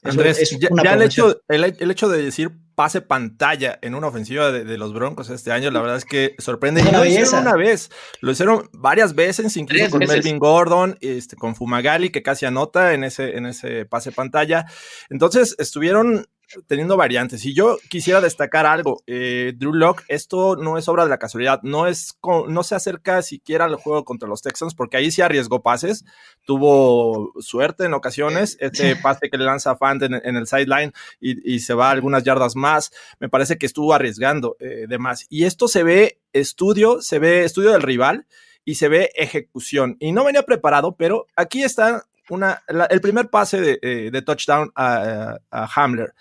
Andrés, 0.03 0.55
ya, 0.59 0.93
el, 0.93 1.01
hecho, 1.01 1.41
el, 1.47 1.91
hecho 1.91 2.09
de 2.09 2.21
decir 2.21 2.51
pase 2.75 3.01
pantalla 3.01 3.79
en 3.81 3.95
una 3.95 4.05
ofensiva 4.05 4.51
de, 4.51 4.77
los 4.77 4.93
Broncos 4.93 5.31
este 5.31 5.51
año, 5.51 5.71
la 5.71 5.81
verdad 5.81 5.97
es 5.97 6.05
que 6.05 6.35
sorprende. 6.37 6.81
Y 6.81 6.91
lo 6.91 7.05
hicieron 7.05 7.41
una 7.41 7.55
vez, 7.55 7.89
lo 8.21 8.31
hicieron 8.31 8.69
varias 8.71 9.15
veces, 9.15 9.57
incluso 9.57 9.89
con 9.89 9.99
Melvin 9.99 10.37
Gordon, 10.37 10.95
este, 11.01 11.35
con 11.35 11.55
Fumagali, 11.55 12.11
que 12.11 12.21
casi 12.21 12.45
anota 12.45 12.93
en 12.93 13.03
ese, 13.03 13.35
en 13.35 13.47
ese 13.47 13.85
pase 13.85 14.11
pantalla. 14.11 14.67
Entonces 15.09 15.55
estuvieron 15.57 16.27
teniendo 16.67 16.97
variantes. 16.97 17.45
Y 17.45 17.53
yo 17.53 17.77
quisiera 17.89 18.21
destacar 18.21 18.65
algo, 18.65 19.03
eh, 19.07 19.53
Drew 19.55 19.73
Locke, 19.73 20.03
esto 20.07 20.55
no 20.55 20.77
es 20.77 20.87
obra 20.87 21.03
de 21.03 21.09
la 21.09 21.17
casualidad, 21.17 21.61
no, 21.63 21.87
es 21.87 22.17
no 22.47 22.63
se 22.63 22.75
acerca 22.75 23.21
siquiera 23.21 23.65
al 23.65 23.75
juego 23.75 24.05
contra 24.05 24.27
los 24.27 24.41
Texans, 24.41 24.75
porque 24.75 24.97
ahí 24.97 25.11
sí 25.11 25.21
arriesgó 25.21 25.61
pases, 25.61 26.05
tuvo 26.45 27.33
suerte 27.39 27.85
en 27.85 27.93
ocasiones, 27.93 28.57
este 28.59 28.95
pase 28.95 29.29
que 29.29 29.37
le 29.37 29.45
lanza 29.45 29.71
a 29.71 29.77
Fant 29.77 30.01
en, 30.03 30.13
el 30.13 30.47
sideline 30.47 30.93
y, 31.19 31.59
se 31.59 31.73
va 31.73 31.89
algunas 31.89 32.23
yardas 32.23 32.55
más, 32.55 32.91
me 33.19 33.29
parece 33.29 33.57
que 33.57 33.65
estuvo 33.65 33.93
arriesgando 33.93 34.55
eh, 34.59 34.85
de 34.87 34.97
más. 34.97 35.25
Y 35.29 35.45
esto 35.45 35.67
se 35.67 35.83
ve 35.83 36.19
estudio, 36.33 37.01
se 37.01 37.19
ve 37.19 37.43
estudio 37.43 37.71
del 37.71 37.81
rival 37.81 38.27
y 38.63 38.75
se 38.75 38.87
ve 38.87 39.11
ejecución. 39.15 39.97
Y 39.99 40.11
no 40.11 40.25
venía 40.25 40.43
preparado, 40.43 40.95
pero 40.95 41.27
aquí 41.35 41.63
está 41.63 42.05
una, 42.29 42.63
el 42.89 43.01
primer 43.01 43.29
pase 43.29 43.61
de, 43.61 43.79
eh, 43.81 44.21
touchdown 44.21 44.71
a, 44.75 45.37
a 45.49 45.67
Hamler. 45.75 46.13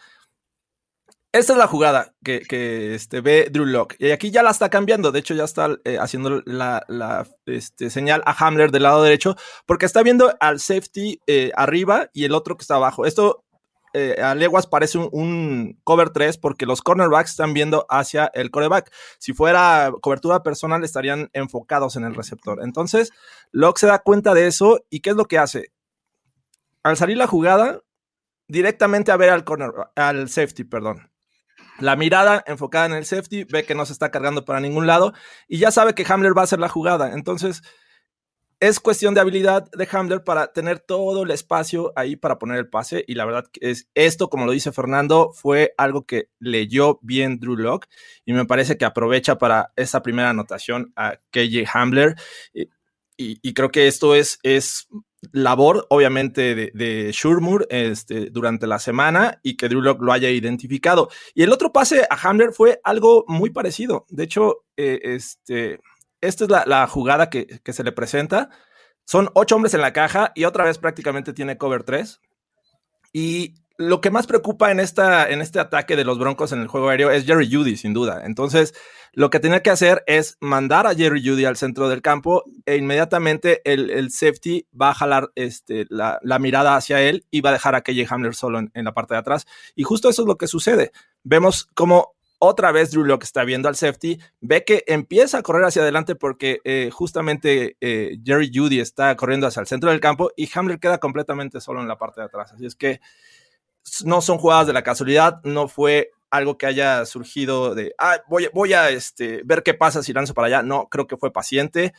Esta 1.34 1.54
es 1.54 1.58
la 1.58 1.66
jugada 1.66 2.14
que, 2.22 2.94
este, 2.94 3.20
ve 3.20 3.48
Drew 3.50 3.64
Locke. 3.64 3.96
Y 3.98 4.12
aquí 4.12 4.30
ya 4.30 4.44
la 4.44 4.52
está 4.52 4.70
cambiando. 4.70 5.10
De 5.10 5.18
hecho, 5.18 5.34
ya 5.34 5.42
está 5.42 5.68
eh, 5.84 5.98
haciendo 5.98 6.40
la, 6.46 7.26
este, 7.46 7.90
señal 7.90 8.22
a 8.24 8.36
Hamler 8.38 8.70
del 8.70 8.84
lado 8.84 9.02
derecho, 9.02 9.34
porque 9.66 9.84
está 9.84 10.04
viendo 10.04 10.32
al 10.38 10.60
safety 10.60 11.20
eh, 11.26 11.50
arriba 11.56 12.08
y 12.12 12.24
el 12.24 12.36
otro 12.36 12.56
que 12.56 12.62
está 12.62 12.76
abajo. 12.76 13.04
Esto 13.04 13.44
eh, 13.94 14.22
a 14.22 14.36
leguas 14.36 14.68
parece 14.68 14.98
un, 14.98 15.76
cover 15.82 16.10
3 16.10 16.38
porque 16.38 16.66
los 16.66 16.82
cornerbacks 16.82 17.30
están 17.30 17.52
viendo 17.52 17.84
hacia 17.88 18.30
el 18.32 18.52
coreback. 18.52 18.92
Si 19.18 19.32
fuera 19.32 19.92
cobertura 20.02 20.44
personal, 20.44 20.84
estarían 20.84 21.30
enfocados 21.32 21.96
en 21.96 22.04
el 22.04 22.14
receptor. 22.14 22.60
Entonces, 22.62 23.10
Locke 23.50 23.80
se 23.80 23.88
da 23.88 23.98
cuenta 23.98 24.34
de 24.34 24.46
eso 24.46 24.84
y 24.88 25.00
¿qué 25.00 25.10
es 25.10 25.16
lo 25.16 25.24
que 25.24 25.38
hace? 25.38 25.72
Al 26.84 26.96
salir 26.96 27.16
la 27.16 27.26
jugada, 27.26 27.80
directamente 28.46 29.10
a 29.10 29.16
ver 29.16 29.30
al 29.30 29.42
corner, 29.42 29.72
al 29.96 30.28
safety, 30.28 30.62
perdón 30.62 31.10
la 31.78 31.96
mirada 31.96 32.44
enfocada 32.46 32.86
en 32.86 32.92
el 32.92 33.04
safety, 33.04 33.44
ve 33.44 33.64
que 33.64 33.74
no 33.74 33.86
se 33.86 33.92
está 33.92 34.10
cargando 34.10 34.44
para 34.44 34.60
ningún 34.60 34.86
lado 34.86 35.12
y 35.48 35.58
ya 35.58 35.70
sabe 35.70 35.94
que 35.94 36.04
Hamler 36.08 36.36
va 36.36 36.42
a 36.42 36.44
hacer 36.44 36.60
la 36.60 36.68
jugada. 36.68 37.12
Entonces, 37.12 37.62
es 38.60 38.80
cuestión 38.80 39.14
de 39.14 39.20
habilidad 39.20 39.70
de 39.72 39.88
Hamler 39.90 40.24
para 40.24 40.52
tener 40.52 40.78
todo 40.78 41.24
el 41.24 41.30
espacio 41.30 41.92
ahí 41.96 42.16
para 42.16 42.38
poner 42.38 42.58
el 42.58 42.68
pase. 42.68 43.04
Y 43.06 43.14
la 43.14 43.24
verdad 43.24 43.46
que 43.52 43.70
es 43.70 43.88
esto, 43.94 44.30
como 44.30 44.46
lo 44.46 44.52
dice 44.52 44.72
Fernando, 44.72 45.32
fue 45.34 45.74
algo 45.76 46.06
que 46.06 46.30
leyó 46.38 46.98
bien 47.02 47.38
Drew 47.38 47.56
Locke 47.56 47.88
y 48.24 48.32
me 48.32 48.46
parece 48.46 48.78
que 48.78 48.84
aprovecha 48.84 49.38
para 49.38 49.72
esa 49.76 50.02
primera 50.02 50.30
anotación 50.30 50.92
a 50.96 51.16
KJ 51.30 51.66
Hamler. 51.72 52.14
Y, 52.54 52.68
y 53.16 53.54
creo 53.54 53.70
que 53.70 53.86
esto 53.86 54.14
es, 54.14 54.38
es 54.42 54.88
labor, 55.32 55.86
obviamente, 55.90 56.54
de, 56.54 56.70
de 56.74 57.10
Shurmur 57.12 57.66
este, 57.70 58.30
durante 58.30 58.66
la 58.66 58.78
semana 58.78 59.40
y 59.42 59.56
que 59.56 59.68
Drew 59.68 59.80
Lock 59.80 60.00
lo 60.02 60.12
haya 60.12 60.30
identificado. 60.30 61.08
Y 61.34 61.42
el 61.42 61.52
otro 61.52 61.72
pase 61.72 62.06
a 62.08 62.16
Hamler 62.16 62.52
fue 62.52 62.80
algo 62.84 63.24
muy 63.28 63.50
parecido. 63.50 64.06
De 64.08 64.24
hecho, 64.24 64.64
eh, 64.76 65.00
este, 65.02 65.80
esta 66.20 66.44
es 66.44 66.50
la, 66.50 66.86
jugada 66.86 67.30
que, 67.30 67.46
que, 67.46 67.72
se 67.72 67.84
le 67.84 67.92
presenta. 67.92 68.50
Son 69.04 69.30
ocho 69.34 69.56
hombres 69.56 69.74
en 69.74 69.80
la 69.80 69.92
caja 69.92 70.32
y 70.34 70.44
otra 70.44 70.64
vez 70.64 70.78
prácticamente 70.78 71.32
tiene 71.32 71.58
cover 71.58 71.84
3. 71.84 72.20
Y 73.12 73.54
lo 73.76 74.00
que 74.00 74.10
más 74.10 74.26
preocupa 74.26 74.70
en, 74.70 74.78
esta, 74.78 75.28
en 75.28 75.40
este 75.40 75.58
ataque 75.58 75.96
de 75.96 76.04
los 76.04 76.18
Broncos 76.18 76.52
en 76.52 76.60
el 76.60 76.68
juego 76.68 76.88
aéreo 76.88 77.10
es 77.10 77.24
Jerry 77.24 77.52
Judy, 77.52 77.76
sin 77.76 77.92
duda. 77.92 78.22
Entonces, 78.24 78.72
lo 79.12 79.30
que 79.30 79.40
tenía 79.40 79.62
que 79.62 79.70
hacer 79.70 80.04
es 80.06 80.36
mandar 80.40 80.86
a 80.86 80.94
Jerry 80.94 81.26
Judy 81.26 81.44
al 81.44 81.56
centro 81.56 81.88
del 81.88 82.02
campo 82.02 82.44
e 82.66 82.76
inmediatamente 82.76 83.62
el, 83.64 84.10
safety 84.10 84.66
va 84.80 84.90
a 84.90 84.94
jalar 84.94 85.30
este, 85.34 85.86
la, 85.88 86.20
mirada 86.38 86.76
hacia 86.76 87.00
él 87.02 87.26
y 87.30 87.40
va 87.40 87.50
a 87.50 87.54
dejar 87.54 87.74
a 87.74 87.82
KJ 87.82 88.06
Hamler 88.08 88.34
solo 88.34 88.58
en, 88.58 88.84
la 88.84 88.94
parte 88.94 89.14
de 89.14 89.20
atrás. 89.20 89.46
Y 89.74 89.82
justo 89.82 90.08
eso 90.08 90.22
es 90.22 90.28
lo 90.28 90.36
que 90.36 90.46
sucede. 90.46 90.92
Vemos 91.24 91.68
como 91.74 92.14
otra 92.38 92.72
vez 92.72 92.90
Drew 92.90 93.04
Locke 93.04 93.24
está 93.24 93.44
viendo 93.44 93.68
al 93.68 93.76
safety, 93.76 94.20
ve 94.40 94.64
que 94.64 94.84
empieza 94.86 95.38
a 95.38 95.42
correr 95.42 95.64
hacia 95.64 95.82
adelante 95.82 96.14
porque 96.14 96.60
eh, 96.64 96.90
justamente 96.92 97.76
eh, 97.80 98.18
Jerry 98.22 98.50
Judy 98.52 98.80
está 98.80 99.16
corriendo 99.16 99.46
hacia 99.46 99.60
el 99.60 99.66
centro 99.66 99.90
del 99.90 100.00
campo 100.00 100.30
y 100.36 100.48
Hamler 100.54 100.78
queda 100.78 100.98
completamente 100.98 101.60
solo 101.60 101.80
en 101.80 101.88
la 101.88 101.96
parte 101.96 102.20
de 102.20 102.26
atrás. 102.26 102.52
Así 102.52 102.66
es 102.66 102.74
que 102.74 103.00
no 104.04 104.20
son 104.20 104.38
jugadas 104.38 104.66
de 104.66 104.72
la 104.72 104.82
casualidad, 104.82 105.40
no 105.44 105.68
fue 105.68 106.10
algo 106.30 106.58
que 106.58 106.66
haya 106.66 107.06
surgido 107.06 107.74
de, 107.74 107.94
ah, 107.98 108.18
voy, 108.28 108.48
voy 108.52 108.72
a 108.72 108.90
este, 108.90 109.42
ver 109.44 109.62
qué 109.62 109.74
pasa 109.74 110.02
si 110.02 110.12
lanzo 110.12 110.34
para 110.34 110.48
allá. 110.48 110.62
No, 110.62 110.88
creo 110.88 111.06
que 111.06 111.16
fue 111.16 111.32
paciente. 111.32 111.92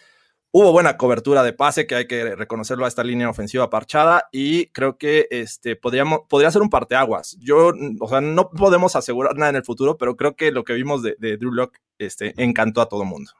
Hubo 0.51 0.71
buena 0.71 0.95
cobertura 0.95 1.43
de 1.43 1.53
pase, 1.53 1.85
que 1.85 1.95
hay 1.95 2.07
que 2.07 2.35
reconocerlo 2.35 2.85
a 2.85 2.87
esta 2.87 3.03
línea 3.03 3.29
ofensiva 3.29 3.69
parchada, 3.69 4.29
y 4.31 4.67
creo 4.67 4.97
que 4.97 5.27
este, 5.29 5.75
podríamos, 5.75 6.21
podría 6.29 6.49
ser 6.49 6.61
un 6.61 6.69
parteaguas. 6.69 7.35
Yo, 7.39 7.73
o 7.99 8.07
sea, 8.07 8.21
no 8.21 8.49
podemos 8.51 8.95
asegurar 8.95 9.35
nada 9.35 9.49
en 9.49 9.57
el 9.57 9.65
futuro, 9.65 9.97
pero 9.97 10.15
creo 10.15 10.35
que 10.37 10.51
lo 10.51 10.63
que 10.63 10.73
vimos 10.73 11.03
de, 11.03 11.15
Drew 11.19 11.51
Locke 11.51 11.81
este, 11.97 12.33
encantó 12.41 12.79
a 12.79 12.87
todo 12.87 13.03
el 13.03 13.09
mundo. 13.09 13.31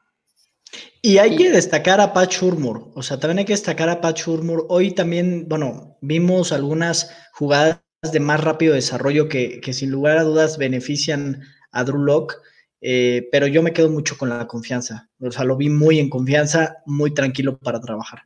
Y 1.00 1.16
hay 1.16 1.36
que 1.36 1.50
destacar 1.50 2.02
a 2.02 2.12
Pat 2.12 2.30
Shurmur, 2.32 2.90
o 2.94 3.02
sea, 3.02 3.18
también 3.18 3.38
hay 3.38 3.44
que 3.46 3.54
destacar 3.54 3.88
a 3.88 4.00
Pat 4.02 4.18
Shurmur. 4.18 4.66
Hoy 4.68 4.92
también, 4.92 5.46
bueno, 5.48 5.96
vimos 6.02 6.52
algunas 6.52 7.10
jugadas 7.32 7.80
de 8.02 8.20
más 8.20 8.40
rápido 8.40 8.74
desarrollo 8.74 9.28
que, 9.28 9.60
sin 9.72 9.90
lugar 9.90 10.18
a 10.18 10.24
dudas 10.24 10.58
benefician 10.58 11.42
a 11.72 11.84
Drew 11.84 11.98
Locke, 11.98 12.36
eh, 12.80 13.28
pero 13.32 13.46
yo 13.46 13.62
me 13.62 13.72
quedo 13.72 13.90
mucho 13.90 14.16
con 14.16 14.28
la 14.28 14.46
confianza. 14.46 15.08
O 15.20 15.30
sea, 15.30 15.44
lo 15.44 15.56
vi 15.56 15.68
muy 15.68 15.98
en 15.98 16.10
confianza, 16.10 16.76
muy 16.86 17.12
tranquilo 17.12 17.58
para 17.58 17.80
trabajar. 17.80 18.22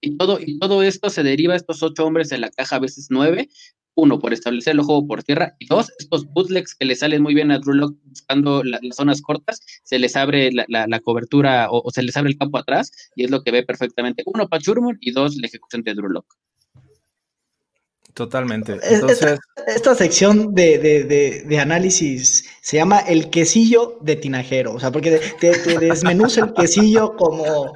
Y 0.00 0.16
todo, 0.16 0.38
y 0.40 0.58
todo 0.58 0.82
esto 0.82 1.10
se 1.10 1.22
deriva 1.22 1.54
a 1.54 1.56
estos 1.56 1.82
ocho 1.82 2.06
hombres 2.06 2.30
en 2.30 2.42
la 2.42 2.50
caja, 2.50 2.76
a 2.76 2.80
veces 2.80 3.08
nueve. 3.10 3.48
Uno, 3.94 4.20
por 4.20 4.32
establecer 4.32 4.74
el 4.74 4.82
juego 4.82 5.08
por 5.08 5.24
tierra. 5.24 5.56
Y 5.58 5.66
dos, 5.66 5.90
estos 5.98 6.24
bootlegs 6.32 6.76
que 6.76 6.84
le 6.84 6.94
salen 6.94 7.20
muy 7.20 7.34
bien 7.34 7.50
a 7.50 7.58
Drew 7.58 7.74
Locke 7.74 7.98
buscando 8.04 8.62
las 8.62 8.80
zonas 8.94 9.20
cortas, 9.20 9.60
se 9.82 9.98
les 9.98 10.14
abre 10.14 10.50
la, 10.52 11.00
cobertura 11.00 11.66
o, 11.70 11.90
se 11.90 12.04
les 12.04 12.16
abre 12.16 12.30
el 12.30 12.38
campo 12.38 12.58
atrás 12.58 12.92
y 13.16 13.24
es 13.24 13.30
lo 13.32 13.42
que 13.42 13.50
ve 13.50 13.64
perfectamente. 13.64 14.22
Uno, 14.26 14.48
Pachurmur 14.48 14.96
y 15.00 15.10
dos, 15.10 15.36
la 15.36 15.48
ejecución 15.48 15.82
de 15.82 15.94
Drew 15.94 16.10
Locke. 16.10 16.36
Totalmente. 18.18 18.80
Entonces... 18.82 19.38
Esta, 19.66 19.94
sección 19.94 20.54
de, 20.54 21.58
análisis 21.60 22.48
se 22.62 22.78
llama 22.78 23.00
el 23.00 23.28
quesillo 23.28 23.98
de 24.00 24.16
tinajero, 24.16 24.72
o 24.72 24.80
sea, 24.80 24.90
porque 24.90 25.20
te, 25.38 25.78
desmenuza 25.78 26.46
el 26.46 26.54
quesillo 26.54 27.16
como, 27.16 27.72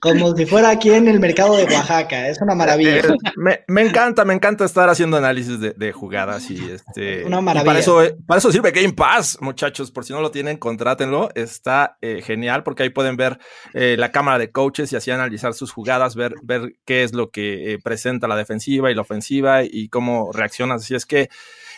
como 0.00 0.36
si 0.36 0.46
fuera 0.46 0.70
aquí 0.70 0.90
en 0.90 1.08
el 1.08 1.20
mercado 1.20 1.56
de 1.56 1.64
Oaxaca, 1.64 2.28
es 2.28 2.40
una 2.40 2.54
maravilla. 2.54 2.98
Eh, 2.98 3.64
me, 3.66 3.82
encanta, 3.82 4.24
me 4.24 4.34
encanta 4.34 4.64
estar 4.64 4.88
haciendo 4.88 5.16
análisis 5.16 5.58
de, 5.58 5.92
jugadas 5.92 6.50
y 6.50 6.70
este... 6.70 7.24
Una 7.24 7.40
maravilla. 7.40 7.64
para, 7.64 7.78
eso, 7.78 8.02
para 8.26 8.38
eso 8.38 8.52
sirve 8.52 8.70
Game 8.72 8.92
Pass, 8.92 9.38
muchachos, 9.40 9.90
por 9.90 10.04
si 10.04 10.12
no 10.12 10.20
lo 10.20 10.30
tienen, 10.30 10.58
contrátenlo, 10.58 11.30
está 11.34 11.96
eh, 12.02 12.20
genial 12.22 12.62
porque 12.62 12.82
ahí 12.82 12.90
pueden 12.90 13.16
ver 13.16 13.38
eh, 13.74 13.96
la 13.98 14.12
cámara 14.12 14.38
de 14.38 14.50
coaches 14.50 14.92
y 14.92 14.96
así 14.96 15.10
analizar 15.10 15.54
sus 15.54 15.72
jugadas, 15.72 16.14
ver, 16.14 16.34
ver 16.42 16.74
qué 16.84 17.04
es 17.04 17.14
lo 17.14 17.30
que 17.30 17.78
presenta 17.82 18.28
la 18.28 18.36
defensiva 18.36 18.90
y 18.90 18.94
la 18.94 19.02
ofensiva 19.02 19.62
y 19.72 19.88
cómo 19.88 20.30
reaccionas. 20.32 20.82
Así 20.82 20.94
es 20.94 21.06
que 21.06 21.30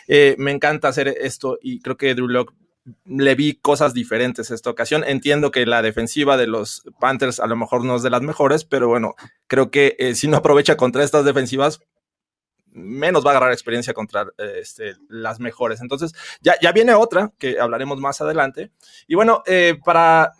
eh, 0.07 0.35
me 0.37 0.51
encanta 0.51 0.87
hacer 0.87 1.07
esto 1.07 1.57
y 1.61 1.79
creo 1.79 1.97
que 1.97 2.13
Drew 2.13 2.27
Locke 2.27 2.53
le 3.05 3.33
vi 3.33 3.55
cosas 3.55 3.93
diferentes 3.93 4.51
esta 4.51 4.69
ocasión. 4.69 5.03
Entiendo 5.07 5.49
que 5.49 5.65
la 5.65 5.81
defensiva 5.81 6.37
de 6.37 6.45
los 6.45 6.83
Panthers 6.99 7.39
a 7.39 7.47
lo 7.47 7.55
mejor 7.55 7.83
no 7.83 7.95
es 7.95 8.03
de 8.03 8.11
las 8.11 8.21
mejores, 8.21 8.63
pero 8.63 8.87
bueno, 8.87 9.15
creo 9.47 9.71
que 9.71 9.95
eh, 9.97 10.13
si 10.13 10.27
no 10.27 10.37
aprovecha 10.37 10.77
contra 10.77 11.03
estas 11.03 11.25
defensivas, 11.25 11.79
menos 12.67 13.25
va 13.25 13.29
a 13.29 13.31
agarrar 13.31 13.53
experiencia 13.53 13.93
contra 13.93 14.27
eh, 14.37 14.59
este, 14.61 14.95
las 15.09 15.39
mejores. 15.39 15.81
Entonces, 15.81 16.13
ya, 16.41 16.55
ya 16.61 16.71
viene 16.73 16.93
otra 16.93 17.31
que 17.39 17.59
hablaremos 17.59 17.99
más 17.99 18.21
adelante. 18.21 18.71
Y 19.07 19.15
bueno, 19.15 19.41
para, 19.83 20.33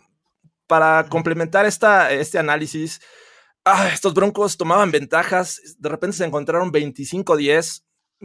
para 0.68 1.06
complementar 1.08 1.66
esta, 1.66 2.12
este 2.12 2.38
análisis, 2.38 3.00
ah, 3.66 3.90
estos 3.92 4.14
Broncos 4.14 4.56
tomaban 4.56 4.90
ventajas, 4.90 5.60
de 5.78 5.88
repente 5.88 6.16
se 6.16 6.24
encontraron 6.24 6.72
25-10, 6.72 7.82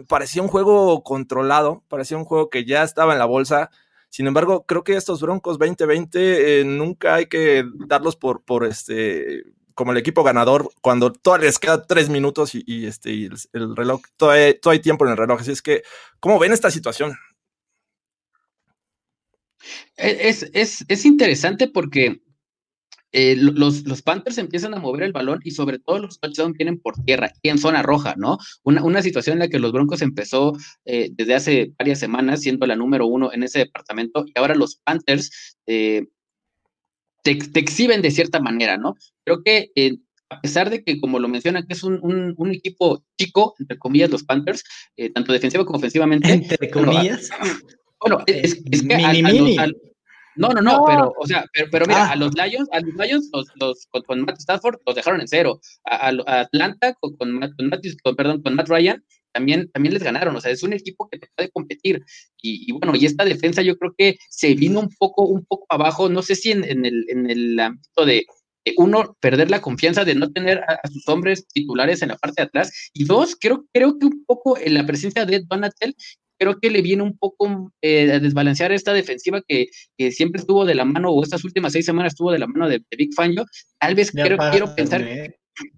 parecía 0.08 0.41
un 0.41 0.47
juego 0.47 1.04
controlado, 1.04 1.84
parecía 1.89 2.17
un 2.17 2.25
juego 2.25 2.49
que 2.49 2.63
ya 2.63 2.84
estaba 2.84 3.13
en 3.13 3.19
la 3.19 3.25
bolsa. 3.25 3.71
Sin 4.10 4.27
embargo, 4.27 4.65
creo 4.65 4.84
que 4.84 4.95
estos 4.95 5.21
Broncos 5.21 5.58
2020 5.58 6.62
eh, 6.62 6.65
nunca 6.65 7.15
hay 7.15 7.25
que 7.25 7.65
darlos 7.88 8.15
por, 8.15 8.43
por 8.43 8.65
este 8.65 9.43
como 9.73 9.93
el 9.93 9.97
equipo 9.97 10.23
ganador 10.23 10.69
cuando 10.82 11.12
todavía 11.12 11.47
les 11.47 11.58
queda 11.58 11.88
tres 11.88 12.10
minutos 12.10 12.51
y, 12.54 12.86
este 12.86 13.30
el, 13.54 13.75
reloj, 13.75 14.01
todavía, 14.17 14.54
hay 14.63 14.80
tiempo 14.80 15.06
en 15.06 15.12
el 15.12 15.17
reloj. 15.17 15.41
Así 15.41 15.51
es 15.51 15.62
que, 15.62 15.82
¿cómo 16.19 16.38
ven 16.38 16.54
esta 16.54 16.69
situación? 16.69 17.15
E, 19.97 20.30
es, 20.30 20.49
es, 20.54 20.86
es 20.88 21.06
interesante 21.06 21.67
porque 21.67 22.21
eh, 23.13 23.36
los, 23.38 23.84
los, 23.86 24.02
Panthers 24.02 24.38
empiezan 24.38 24.74
a 24.74 24.80
mover 24.80 25.04
el 25.04 25.12
balón 25.12 25.41
y 25.43 25.52
sobre 25.52 25.80
todo 25.80 26.00
los 26.00 26.19
touchdowns 26.19 26.58
vienen 26.58 26.80
por 26.80 26.95
tierra 27.04 27.34
y 27.41 27.50
en 27.50 27.58
zona 27.58 27.84
roja, 27.84 28.15
¿no? 28.17 28.38
Una, 28.63 28.84
una 28.84 29.02
situación 29.02 29.34
en 29.34 29.39
la 29.39 29.47
que 29.50 29.60
los 29.60 29.71
Broncos 29.71 30.02
empezó 30.02 30.54
eh, 30.86 31.10
desde 31.12 31.36
hace 31.36 31.74
varias 31.78 32.00
semanas 32.00 32.41
siendo 32.41 32.65
la 32.65 32.76
número 32.76 33.06
uno 33.08 33.34
en 33.34 33.43
ese 33.43 33.60
departamento 33.60 34.26
y 34.26 34.32
ahora 34.36 34.56
los 34.56 34.78
Panthers 34.78 35.58
eh, 35.67 36.08
te, 37.24 37.32
exhiben 37.32 38.02
de 38.02 38.12
cierta 38.12 38.39
manera, 38.39 38.78
¿no? 38.78 38.95
Creo 39.26 39.43
que 39.43 39.71
a 40.30 40.39
pesar 40.39 40.69
de 40.69 40.82
que, 40.84 41.00
como 41.02 41.19
lo 41.19 41.28
mencionan, 41.28 41.67
que 41.67 41.74
es 41.74 41.84
un, 41.84 42.00
un, 42.38 42.52
equipo 42.52 43.04
chico, 43.19 43.54
entre 43.60 43.78
comillas, 43.78 44.10
los 44.10 44.24
Panthers, 44.24 44.63
tanto 45.13 45.34
defensivo 45.34 45.65
como 45.65 45.78
ofensivamente. 45.78 46.32
Entre 46.32 46.71
comillas. 46.71 47.30
Bueno, 48.00 48.24
es, 48.26 48.56
que 48.56 49.90
no, 50.36 50.50
no, 50.50 50.62
no, 50.62 50.86
pero, 50.86 51.13
o 51.17 51.28
sea, 51.28 51.46
pero, 51.72 51.86
mira, 51.86 52.06
ah. 52.06 52.12
a 52.12 52.15
los 52.15 52.34
Lions, 52.36 52.67
a 52.72 52.80
los 52.80 52.94
Lions, 52.96 53.30
los, 53.60 53.88
con, 53.88 54.22
Matt 54.22 54.39
Stafford 54.39 54.80
los 54.86 54.96
dejaron 54.96 55.22
en 55.22 55.28
cero. 55.28 55.60
A, 55.86 56.12
Atlanta 56.41 56.94
con, 57.00 57.15
con, 57.17 57.34
Matt, 57.34 57.52
perdón, 58.15 58.41
con 58.41 58.56
Matt 58.56 58.70
Ryan 58.70 59.04
también, 59.34 59.70
también 59.72 59.94
les 59.94 60.04
ganaron. 60.04 60.36
O 60.36 60.41
sea, 60.41 60.52
es 60.52 60.63
un 60.63 60.74
equipo 60.74 61.10
que 61.10 61.20
puede 61.36 61.50
competir. 61.52 62.04
Y, 62.41 62.72
bueno, 62.72 62.96
y 62.96 63.06
esta 63.06 63.26
defensa 63.26 63.62
yo 63.62 63.78
creo 63.78 63.94
que 63.98 64.17
se 64.30 64.54
vino 64.56 64.80
un 64.80 64.89
poco, 64.98 65.24
un 65.24 65.46
poco 65.46 65.65
abajo. 65.70 66.10
No 66.10 66.22
sé 66.22 66.36
si 66.36 66.52
en, 66.52 66.63
el, 66.86 67.06
en 67.10 67.30
el 67.30 67.60
ámbito 67.60 68.06
de, 68.06 68.26
uno, 68.78 69.17
perder 69.20 69.50
la 69.50 69.62
confianza 69.62 70.06
de 70.06 70.15
no 70.15 70.32
tener 70.32 70.60
a, 70.60 70.80
sus 70.88 71.08
hombres 71.08 71.48
titulares 71.48 72.02
en 72.02 72.10
la 72.10 72.17
parte 72.17 72.41
de 72.41 72.48
atrás. 72.48 72.91
Y 72.94 73.06
dos, 73.06 73.36
creo, 73.39 73.65
creo 73.74 73.98
que 73.98 74.06
un 74.06 74.24
poco 74.26 74.58
en 74.58 74.76
la 74.76 74.86
presencia 74.86 75.26
de 75.26 75.41
Donatel 75.48 75.96
creo 76.41 76.60
que 76.60 76.71
le 76.71 76.82
viene 76.82 77.04
un 77.04 77.15
poco 77.15 77.71
eh, 77.84 78.12
a 78.13 78.19
desbalancear 78.19 78.71
esta 78.71 78.93
defensiva 78.93 79.43
que, 79.47 79.67
siempre 80.10 80.39
estuvo 80.39 80.65
de 80.65 80.73
la 80.73 80.86
mano, 80.86 81.12
o 81.12 81.21
estas 81.21 81.43
últimas 81.43 81.71
seis 81.71 81.86
semanas 81.86 82.13
estuvo 82.13 82.32
de 82.32 82.39
la 82.39 82.47
mano 82.47 82.67
de, 82.67 82.84
Big 82.97 83.13
Fangio. 83.13 83.45
Tal 83.80 83.93
vez 83.93 84.10
quiero, 84.10 84.38
quiero 84.49 84.73
pensar. 84.75 85.01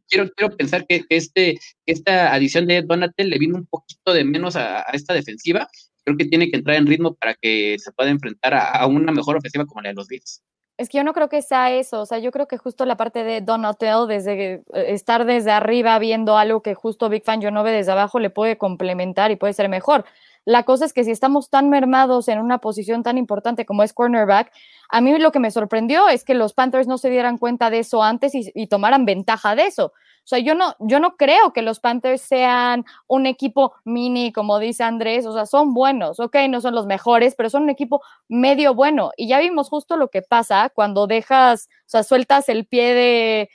Quiero, 0.07 0.29
quiero 0.31 0.55
pensar 0.55 0.85
que, 0.87 1.03
este, 1.09 1.59
esta 1.85 2.33
adición 2.33 2.65
de 2.67 2.81
Donatel 2.81 3.29
le 3.29 3.39
vino 3.39 3.57
un 3.57 3.65
poquito 3.65 4.13
de 4.13 4.23
menos 4.23 4.55
a, 4.55 4.83
esta 4.93 5.13
defensiva. 5.13 5.67
Creo 6.05 6.15
que 6.15 6.25
tiene 6.25 6.49
que 6.49 6.55
entrar 6.55 6.77
en 6.77 6.87
ritmo 6.87 7.13
para 7.15 7.33
que 7.33 7.75
se 7.77 7.91
pueda 7.91 8.09
enfrentar 8.09 8.53
a, 8.53 8.87
una 8.87 9.11
mejor 9.11 9.35
ofensiva 9.35 9.65
como 9.65 9.81
la 9.81 9.89
de 9.89 9.95
los 9.95 10.07
Bills. 10.07 10.41
Es 10.77 10.89
que 10.89 10.97
yo 10.97 11.03
no 11.03 11.13
creo 11.13 11.29
que 11.29 11.43
sea 11.43 11.71
eso, 11.71 12.01
o 12.01 12.05
sea, 12.07 12.17
yo 12.17 12.31
creo 12.31 12.47
que 12.47 12.57
justo 12.57 12.85
la 12.85 12.97
parte 12.97 13.23
de 13.23 13.41
Donatel, 13.41 14.07
desde 14.07 14.53
eh, 14.53 14.63
estar 14.73 15.23
desde 15.25 15.51
arriba 15.51 15.99
viendo 15.99 16.35
algo 16.35 16.61
que 16.63 16.73
justo 16.73 17.09
Big 17.09 17.23
Fan 17.23 17.41
yo 17.41 17.51
no 17.51 17.63
ve 17.63 17.71
desde 17.71 17.91
abajo, 17.91 18.19
le 18.19 18.31
puede 18.31 18.57
complementar 18.57 19.29
y 19.29 19.35
puede 19.35 19.53
ser 19.53 19.69
mejor. 19.69 20.03
La 20.45 20.63
cosa 20.63 20.85
es 20.85 20.91
que 20.91 21.03
si 21.03 21.11
estamos 21.11 21.49
tan 21.49 21.69
mermados 21.69 22.27
en 22.27 22.39
una 22.39 22.57
posición 22.57 23.03
tan 23.03 23.17
importante 23.17 23.65
como 23.65 23.83
es 23.83 23.93
cornerback, 23.93 24.51
a 24.89 24.99
mí 24.99 25.17
lo 25.17 25.31
que 25.31 25.39
me 25.39 25.51
sorprendió 25.51 26.09
es 26.09 26.23
que 26.23 26.33
los 26.33 26.53
Panthers 26.53 26.87
no 26.87 26.97
se 26.97 27.09
dieran 27.09 27.37
cuenta 27.37 27.69
de 27.69 27.79
eso 27.79 28.03
antes 28.03 28.33
y, 28.35 28.67
tomaran 28.67 29.05
ventaja 29.05 29.55
de 29.55 29.67
eso. 29.67 29.93
O 30.23 30.27
sea, 30.27 30.39
yo 30.39 30.55
no, 30.55 30.75
yo 30.79 31.01
no 31.01 31.17
creo 31.17 31.51
que 31.51 31.61
los 31.61 31.81
Panthers 31.81 32.21
sean 32.21 32.85
un 33.07 33.25
equipo 33.25 33.73
mini, 33.83 34.31
como 34.31 34.57
dice 34.57 34.83
Andrés. 34.83 35.25
O 35.25 35.33
sea, 35.33 35.45
son 35.45 35.73
buenos, 35.73 36.19
ok, 36.21 36.35
no 36.49 36.61
son 36.61 36.75
los 36.75 36.85
mejores, 36.85 37.35
pero 37.35 37.49
son 37.49 37.63
un 37.63 37.69
equipo 37.69 38.01
medio 38.29 38.73
bueno. 38.73 39.11
Y 39.17 39.27
ya 39.27 39.39
vimos 39.39 39.67
justo 39.67 39.97
lo 39.97 40.09
que 40.09 40.21
pasa 40.21 40.71
cuando 40.73 41.07
dejas, 41.07 41.67
o 41.81 41.89
sea, 41.89 42.03
sueltas 42.03 42.47
el 42.47 42.65
pie 42.65 42.93
de, 42.93 43.49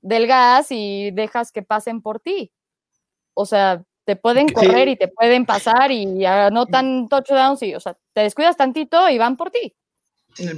del 0.00 0.28
gas 0.28 0.68
y 0.70 1.10
dejas 1.10 1.50
que 1.50 1.62
pasen 1.62 2.00
por 2.02 2.20
ti. 2.20 2.52
O 3.34 3.44
sea, 3.44 3.82
te 4.04 4.14
pueden 4.14 4.48
correr 4.48 4.88
y 4.88 4.96
te 4.96 5.08
pueden 5.08 5.44
pasar 5.44 5.90
y 5.90 6.24
anotan 6.24 7.08
touchdowns 7.08 7.62
y, 7.62 7.74
o 7.74 7.80
sea, 7.80 7.96
te 8.12 8.20
descuidas 8.20 8.56
tantito 8.56 9.08
y 9.08 9.18
van 9.18 9.36
por 9.36 9.50
ti. 9.50 9.74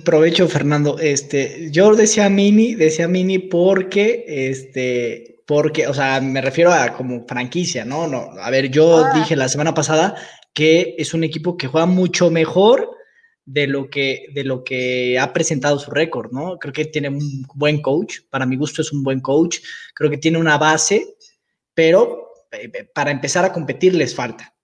Provecho, 0.04 0.48
Fernando. 0.48 0.98
Este, 0.98 1.68
yo 1.70 1.94
decía 1.94 2.28
mini, 2.28 2.74
decía 2.74 3.08
mini 3.08 3.38
porque, 3.38 4.24
este, 4.26 5.33
porque, 5.46 5.86
o 5.86 5.94
sea, 5.94 6.20
me 6.20 6.40
refiero 6.40 6.72
a 6.72 6.94
como 6.94 7.26
franquicia, 7.26 7.84
¿no? 7.84 8.06
No, 8.06 8.30
a 8.40 8.50
ver, 8.50 8.70
yo 8.70 9.04
ah. 9.04 9.12
dije 9.14 9.36
la 9.36 9.48
semana 9.48 9.74
pasada 9.74 10.14
que 10.54 10.94
es 10.98 11.12
un 11.12 11.24
equipo 11.24 11.56
que 11.56 11.66
juega 11.66 11.86
mucho 11.86 12.30
mejor 12.30 12.88
de 13.44 13.66
lo 13.66 13.90
que, 13.90 14.26
de 14.32 14.44
lo 14.44 14.64
que 14.64 15.18
ha 15.18 15.32
presentado 15.32 15.78
su 15.78 15.90
récord, 15.90 16.32
¿no? 16.32 16.58
Creo 16.58 16.72
que 16.72 16.86
tiene 16.86 17.08
un 17.08 17.44
buen 17.54 17.82
coach, 17.82 18.20
para 18.30 18.46
mi 18.46 18.56
gusto 18.56 18.80
es 18.80 18.92
un 18.92 19.02
buen 19.02 19.20
coach, 19.20 19.58
creo 19.94 20.10
que 20.10 20.16
tiene 20.16 20.38
una 20.38 20.56
base, 20.56 21.16
pero 21.74 22.30
eh, 22.52 22.70
eh, 22.72 22.90
para 22.94 23.10
empezar 23.10 23.44
a 23.44 23.52
competir 23.52 23.94
les 23.94 24.14
falta. 24.14 24.54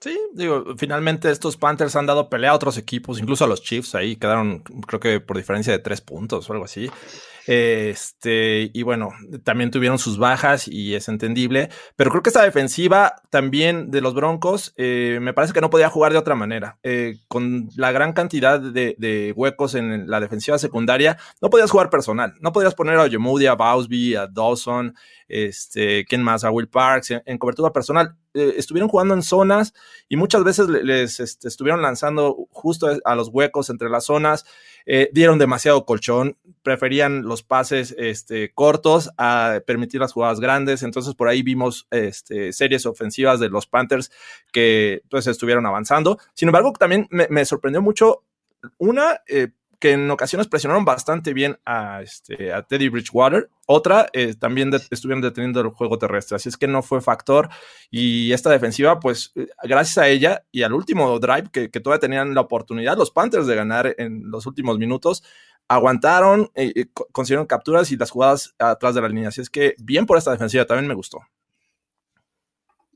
Sí, 0.00 0.16
digo, 0.32 0.64
finalmente 0.76 1.30
estos 1.30 1.56
Panthers 1.56 1.96
han 1.96 2.06
dado 2.06 2.30
pelea 2.30 2.50
a 2.50 2.54
otros 2.54 2.78
equipos, 2.78 3.18
incluso 3.20 3.44
a 3.44 3.48
los 3.48 3.62
Chiefs, 3.62 3.94
ahí 3.94 4.16
quedaron, 4.16 4.60
creo 4.86 5.00
que 5.00 5.20
por 5.20 5.36
diferencia 5.36 5.72
de 5.72 5.80
tres 5.80 6.00
puntos 6.00 6.48
o 6.48 6.52
algo 6.52 6.64
así. 6.64 6.88
Este, 7.48 8.70
y 8.74 8.82
bueno, 8.82 9.08
también 9.42 9.70
tuvieron 9.70 9.98
sus 9.98 10.18
bajas 10.18 10.68
y 10.68 10.94
es 10.94 11.08
entendible, 11.08 11.70
pero 11.96 12.10
creo 12.10 12.22
que 12.22 12.28
esta 12.28 12.42
defensiva 12.42 13.14
también 13.30 13.90
de 13.90 14.02
los 14.02 14.12
Broncos 14.12 14.74
eh, 14.76 15.18
me 15.22 15.32
parece 15.32 15.54
que 15.54 15.62
no 15.62 15.70
podía 15.70 15.88
jugar 15.88 16.12
de 16.12 16.18
otra 16.18 16.34
manera. 16.34 16.78
Eh, 16.82 17.20
con 17.26 17.70
la 17.74 17.90
gran 17.90 18.12
cantidad 18.12 18.60
de, 18.60 19.32
huecos 19.34 19.74
en 19.74 20.10
la 20.10 20.20
defensiva 20.20 20.58
secundaria, 20.58 21.16
no 21.40 21.48
podías 21.48 21.70
jugar 21.70 21.88
personal, 21.88 22.34
no 22.42 22.52
podías 22.52 22.74
poner 22.74 22.98
a 22.98 23.06
Yomudi, 23.06 23.46
a 23.46 23.54
Bausby, 23.54 24.14
a 24.14 24.26
Dawson, 24.26 24.94
este, 25.26 26.04
¿quién 26.04 26.22
más? 26.22 26.44
A 26.44 26.50
Will 26.50 26.68
Parks 26.68 27.14
en, 27.24 27.38
cobertura 27.38 27.72
personal. 27.72 28.14
Eh, 28.34 28.56
estuvieron 28.58 28.90
jugando 28.90 29.14
en 29.14 29.22
zonas 29.22 29.72
y 30.06 30.16
muchas 30.16 30.44
veces 30.44 30.68
les 30.68 31.18
este, 31.18 31.48
estuvieron 31.48 31.80
lanzando 31.80 32.46
justo 32.50 32.88
a 33.02 33.14
los 33.14 33.28
huecos 33.28 33.70
entre 33.70 33.88
las 33.88 34.04
zonas. 34.04 34.44
Eh, 34.90 35.10
dieron 35.12 35.38
demasiado 35.38 35.84
colchón, 35.84 36.38
preferían 36.62 37.24
los 37.24 37.42
pases 37.42 37.94
este, 37.98 38.54
cortos 38.54 39.10
a 39.18 39.60
permitir 39.66 40.00
las 40.00 40.14
jugadas 40.14 40.40
grandes, 40.40 40.82
entonces 40.82 41.14
por 41.14 41.28
ahí 41.28 41.42
vimos 41.42 41.86
este, 41.90 42.54
series 42.54 42.86
ofensivas 42.86 43.38
de 43.38 43.50
los 43.50 43.66
Panthers 43.66 44.10
que 44.50 45.02
pues 45.10 45.26
estuvieron 45.26 45.66
avanzando. 45.66 46.18
Sin 46.32 46.48
embargo, 46.48 46.72
también 46.72 47.06
me, 47.10 47.44
sorprendió 47.44 47.82
mucho 47.82 48.24
una, 48.78 49.20
eh, 49.28 49.48
que 49.78 49.92
en 49.92 50.10
ocasiones 50.10 50.48
presionaron 50.48 50.84
bastante 50.84 51.32
bien 51.32 51.58
a, 51.64 52.02
este, 52.02 52.52
a 52.52 52.62
Teddy 52.62 52.88
Bridgewater. 52.88 53.48
Otra, 53.66 54.08
eh, 54.12 54.34
también 54.34 54.72
estuvieron 54.90 55.22
deteniendo 55.22 55.60
el 55.60 55.68
juego 55.68 55.98
terrestre. 55.98 56.36
Así 56.36 56.48
es 56.48 56.56
que 56.56 56.66
no 56.66 56.82
fue 56.82 57.00
factor. 57.00 57.48
Y 57.90 58.32
esta 58.32 58.50
defensiva, 58.50 58.98
pues 58.98 59.32
eh, 59.36 59.46
gracias 59.62 59.98
a 59.98 60.08
ella 60.08 60.44
y 60.50 60.62
al 60.62 60.72
último 60.72 61.18
drive 61.18 61.50
que, 61.52 61.68
todavía 61.68 62.00
tenían 62.00 62.34
la 62.34 62.40
oportunidad 62.40 62.96
los 62.96 63.10
Panthers 63.10 63.46
de 63.46 63.54
ganar 63.54 63.94
en 63.98 64.30
los 64.30 64.46
últimos 64.46 64.78
minutos, 64.78 65.22
aguantaron, 65.68 66.50
eh, 66.54 66.86
consiguieron 67.12 67.46
capturas 67.46 67.92
y 67.92 67.96
las 67.96 68.10
jugadas 68.10 68.54
atrás 68.58 68.94
de 68.94 69.02
la 69.02 69.08
línea. 69.08 69.28
Así 69.28 69.40
es 69.40 69.50
que 69.50 69.74
bien 69.78 70.06
por 70.06 70.18
esta 70.18 70.32
defensiva, 70.32 70.64
también 70.64 70.88
me 70.88 70.94
gustó. 70.94 71.20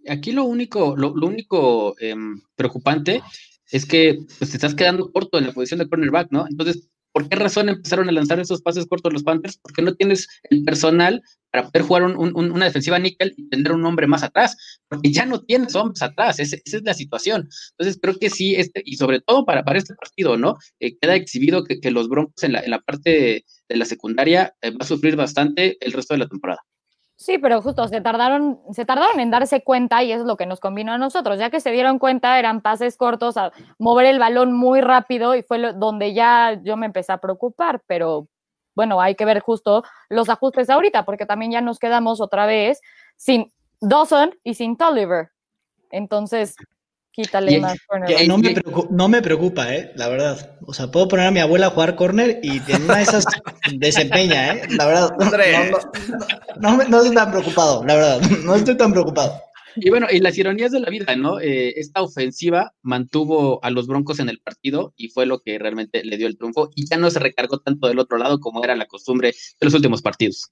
Aquí 0.09 0.33
lo 0.33 0.45
único, 0.45 0.97
lo, 0.97 1.13
único 1.13 1.95
em, 2.01 2.41
preocupante 2.57 3.23
es 3.73 3.87
que 3.87 4.19
pues, 4.39 4.51
te 4.51 4.57
estás 4.57 4.75
quedando 4.75 5.11
corto 5.11 5.39
en 5.39 5.47
la 5.47 5.53
posición 5.53 5.81
de 5.81 5.89
cornerback, 5.89 6.31
¿no? 6.31 6.47
Entonces, 6.49 6.89
¿por 7.13 7.29
qué 7.29 7.37
razón 7.37 7.69
empezaron 7.69 8.09
a 8.09 8.13
lanzar 8.13 8.39
esos 8.39 8.63
pases 8.63 8.87
cortos 8.87 9.13
los 9.13 9.23
Panthers? 9.23 9.59
Porque 9.59 9.83
no 9.83 9.95
tienes 9.95 10.29
el 10.51 10.63
personal 10.63 11.23
para 11.51 11.69
poder 11.69 11.83
jugar 11.83 12.03
una 12.05 12.65
defensiva 12.65 12.99
níquel 12.99 13.35
y 13.37 13.49
tener 13.49 13.73
un 13.73 13.85
hombre 13.85 14.07
más 14.07 14.23
atrás, 14.23 14.57
porque 14.89 15.13
ya 15.13 15.27
no 15.27 15.43
tienes 15.43 15.75
hombres 15.75 16.01
atrás, 16.01 16.41
esa, 16.41 16.57
es 16.65 16.83
la 16.83 16.95
situación. 16.95 17.49
Entonces, 17.73 17.99
creo 18.01 18.19
que 18.19 18.31
sí, 18.31 18.55
este, 18.55 18.83
y 18.85 18.97
sobre 18.97 19.21
todo 19.21 19.45
para, 19.45 19.63
para 19.63 19.79
este 19.79 19.95
partido, 19.95 20.39
¿no? 20.39 20.57
Eh, 20.81 20.97
queda 20.99 21.15
exhibido 21.15 21.65
que, 21.65 21.91
los 21.91 22.09
Broncos 22.09 22.43
en 22.43 22.53
la, 22.53 22.61
en 22.61 22.71
la 22.71 22.81
parte 22.81 23.45
de, 23.69 23.77
la 23.77 23.85
secundaria 23.85 24.55
eh, 24.63 24.71
va 24.71 24.79
a 24.81 24.87
sufrir 24.87 25.17
bastante 25.17 25.77
el 25.81 25.93
resto 25.93 26.15
de 26.15 26.19
la 26.19 26.29
temporada. 26.29 26.61
Sí, 27.23 27.39
pero 27.39 27.63
justo 27.63 27.87
se 27.87 28.01
tardaron, 28.01 28.59
se 28.73 28.85
tardaron 28.85 29.21
en 29.21 29.31
darse 29.31 29.63
cuenta 29.63 30.03
y 30.03 30.11
eso 30.11 30.23
es 30.23 30.27
lo 30.27 30.37
que 30.37 30.45
nos 30.45 30.59
convino 30.59 30.91
a 30.91 30.99
nosotros. 30.99 31.39
Ya 31.39 31.51
que 31.51 31.61
se 31.61 31.71
dieron 31.71 32.01
cuenta, 32.01 32.37
eran 32.37 32.61
pases 32.61 32.97
cortos, 32.97 33.37
a 33.37 33.53
mover 33.79 34.07
el 34.07 34.19
balón 34.19 34.53
muy 34.53 34.81
rápido 34.81 35.37
y 35.37 35.45
fue 35.45 35.73
donde 35.73 36.15
ya 36.15 36.61
yo 36.65 36.77
me 36.77 36.87
empecé 36.87 37.13
a 37.13 37.19
preocupar. 37.19 37.81
Pero 37.87 38.27
bueno, 38.75 39.01
hay 39.01 39.15
que 39.15 39.25
ver 39.25 39.39
justo 39.39 39.85
los 40.09 40.31
ajustes 40.31 40.69
ahorita, 40.69 41.05
porque 41.05 41.25
también 41.25 41.53
ya 41.53 41.61
nos 41.61 41.79
quedamos 41.79 42.21
otra 42.21 42.45
vez 42.45 42.81
sin 43.17 43.53
Dawson 43.81 44.35
y 44.43 44.55
sin 44.55 44.77
Tolliver. 44.77 45.31
Entonces, 45.93 46.57
Quítale 47.13 47.61
más 47.61 47.79
corner. 47.87 48.27
no, 48.27 48.39
me 48.39 48.55
preocupa, 48.55 48.89
no 48.91 49.09
me 49.09 49.21
preocupa, 49.21 49.75
¿eh? 49.75 49.93
La 49.97 50.09
verdad. 50.09 50.57
O 50.67 50.73
sea, 50.73 50.91
puedo 50.91 51.09
poner 51.09 51.27
a 51.27 51.31
mi 51.31 51.41
abuela 51.41 51.67
a 51.67 51.71
jugar 51.71 51.95
corner 51.95 52.41
y 52.43 52.63
en 52.73 52.85
una 52.85 52.97
de 52.97 53.03
esas 53.03 53.27
desempeña, 53.75 54.55
¿eh? 54.55 54.63
La 54.71 54.87
verdad. 54.87 55.11
No, 56.59 56.77
no, 56.77 57.03
estoy 57.03 57.15
tan 57.15 57.31
preocupado, 57.31 57.85
la 57.85 57.95
verdad. 57.95 58.21
No 58.45 58.55
estoy 58.55 58.77
tan 58.79 58.93
preocupado. 58.93 59.43
Y 59.77 59.91
bueno, 59.91 60.07
y 60.11 60.21
las 60.21 60.37
ironías 60.39 60.73
de 60.73 60.81
la 60.81 60.89
vida, 60.89 61.15
¿no? 61.17 61.39
Eh, 61.39 61.75
esta 61.79 62.03
ofensiva 62.03 62.73
mantuvo 62.83 63.63
a 63.63 63.71
los 63.71 63.87
Broncos 63.87 64.19
en 64.19 64.29
el 64.29 64.41
partido 64.41 64.95
y 64.97 65.09
fue 65.09 65.27
lo 65.27 65.41
que 65.41 65.59
realmente 65.59 66.05
le 66.05 66.17
dio 66.17 66.27
el 66.27 66.37
triunfo 66.37 66.71
y 66.75 66.87
ya 66.87 66.97
no 66.97 67.11
se 67.11 67.19
recargó 67.19 67.59
tanto 67.59 67.89
del 67.89 67.99
otro 67.99 68.19
lado 68.19 68.41
como 68.41 68.65
era 68.65 68.75
la 68.75 68.87
costumbre 68.87 69.29
de 69.29 69.65
los 69.65 69.75
últimos 69.75 70.03
partidos. 70.03 70.51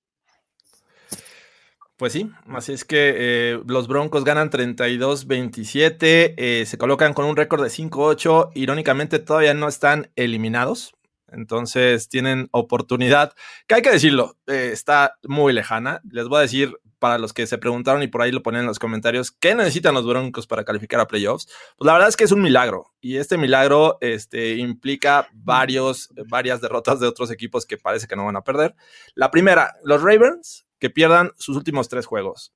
Pues 2.01 2.15
sí, 2.15 2.33
así 2.47 2.73
es 2.73 2.87
que 2.87 3.13
eh, 3.15 3.61
los 3.67 3.87
Broncos 3.87 4.25
ganan 4.25 4.49
32-27, 4.49 6.33
eh, 6.35 6.65
se 6.67 6.79
colocan 6.79 7.13
con 7.13 7.27
un 7.27 7.37
récord 7.37 7.63
de 7.63 7.69
5-8, 7.69 8.53
irónicamente 8.55 9.19
todavía 9.19 9.53
no 9.53 9.69
están 9.69 10.11
eliminados, 10.17 10.95
entonces 11.29 12.09
tienen 12.09 12.49
oportunidad, 12.53 13.35
que 13.67 13.75
hay 13.75 13.83
que 13.83 13.91
decirlo, 13.91 14.39
eh, 14.47 14.71
está 14.73 15.19
muy 15.25 15.53
lejana. 15.53 16.01
Les 16.11 16.27
voy 16.27 16.39
a 16.39 16.41
decir 16.41 16.75
para 16.99 17.19
los 17.19 17.35
que 17.35 17.47
se 17.47 17.59
preguntaron 17.59 18.03
y 18.03 18.09
por 18.09 18.23
ahí 18.23 18.33
lo 18.33 18.43
ponen 18.43 18.63
en 18.63 18.67
los 18.69 18.79
comentarios, 18.79 19.31
¿qué 19.31 19.55
necesitan 19.55 19.93
los 19.93 20.07
Broncos 20.07 20.47
para 20.47 20.65
calificar 20.65 21.01
a 21.01 21.07
playoffs? 21.07 21.49
Pues 21.77 21.87
la 21.87 21.93
verdad 21.93 22.09
es 22.09 22.17
que 22.17 22.25
es 22.25 22.33
un 22.33 22.41
milagro 22.41 22.95
y 23.03 23.19
este 23.19 23.37
milagro 23.37 23.99
este, 24.01 24.55
implica 24.55 25.29
varios, 25.35 26.09
varias 26.29 26.63
derrotas 26.63 26.99
de 26.99 27.07
otros 27.07 27.31
equipos 27.31 27.67
que 27.67 27.77
parece 27.77 28.07
que 28.07 28.17
no 28.17 28.25
van 28.25 28.37
a 28.37 28.43
perder. 28.43 28.75
La 29.15 29.31
primera, 29.31 29.75
los 29.85 30.01
Ravens 30.03 30.65
que 30.81 30.91
pierdan 30.91 31.31
sus 31.37 31.57
últimos 31.57 31.89
tres 31.89 32.07
juegos. 32.07 32.53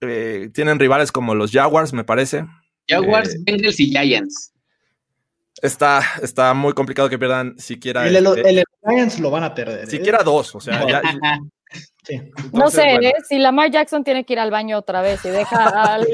Eh, 0.00 0.50
tienen 0.52 0.78
rivales 0.78 1.10
como 1.10 1.34
los 1.34 1.50
Jaguars, 1.50 1.92
me 1.92 2.04
parece. 2.04 2.44
Jaguars, 2.86 3.34
eh, 3.34 3.38
Bengals 3.44 3.80
y 3.80 3.86
Giants. 3.86 4.52
Está, 5.62 6.02
está 6.22 6.52
muy 6.52 6.74
complicado 6.74 7.08
que 7.08 7.18
pierdan 7.18 7.58
siquiera. 7.58 8.06
El, 8.06 8.16
este 8.16 8.64
Giants 8.86 9.18
lo 9.18 9.30
van 9.30 9.44
a 9.44 9.54
perder. 9.54 9.88
Siquiera 9.88 10.18
¿eh? 10.20 10.24
dos, 10.24 10.54
o 10.54 10.60
sea, 10.60 10.86
ya, 10.86 11.00
no 12.52 12.70
sé, 12.70 12.98
si 13.28 13.38
Lamar 13.38 13.70
Jackson 13.70 14.04
tiene 14.04 14.24
que 14.24 14.34
ir 14.34 14.38
al 14.38 14.50
baño 14.50 14.78
otra 14.78 15.00
vez 15.00 15.24
y 15.24 15.30
deja 15.30 15.94
al, 15.94 16.06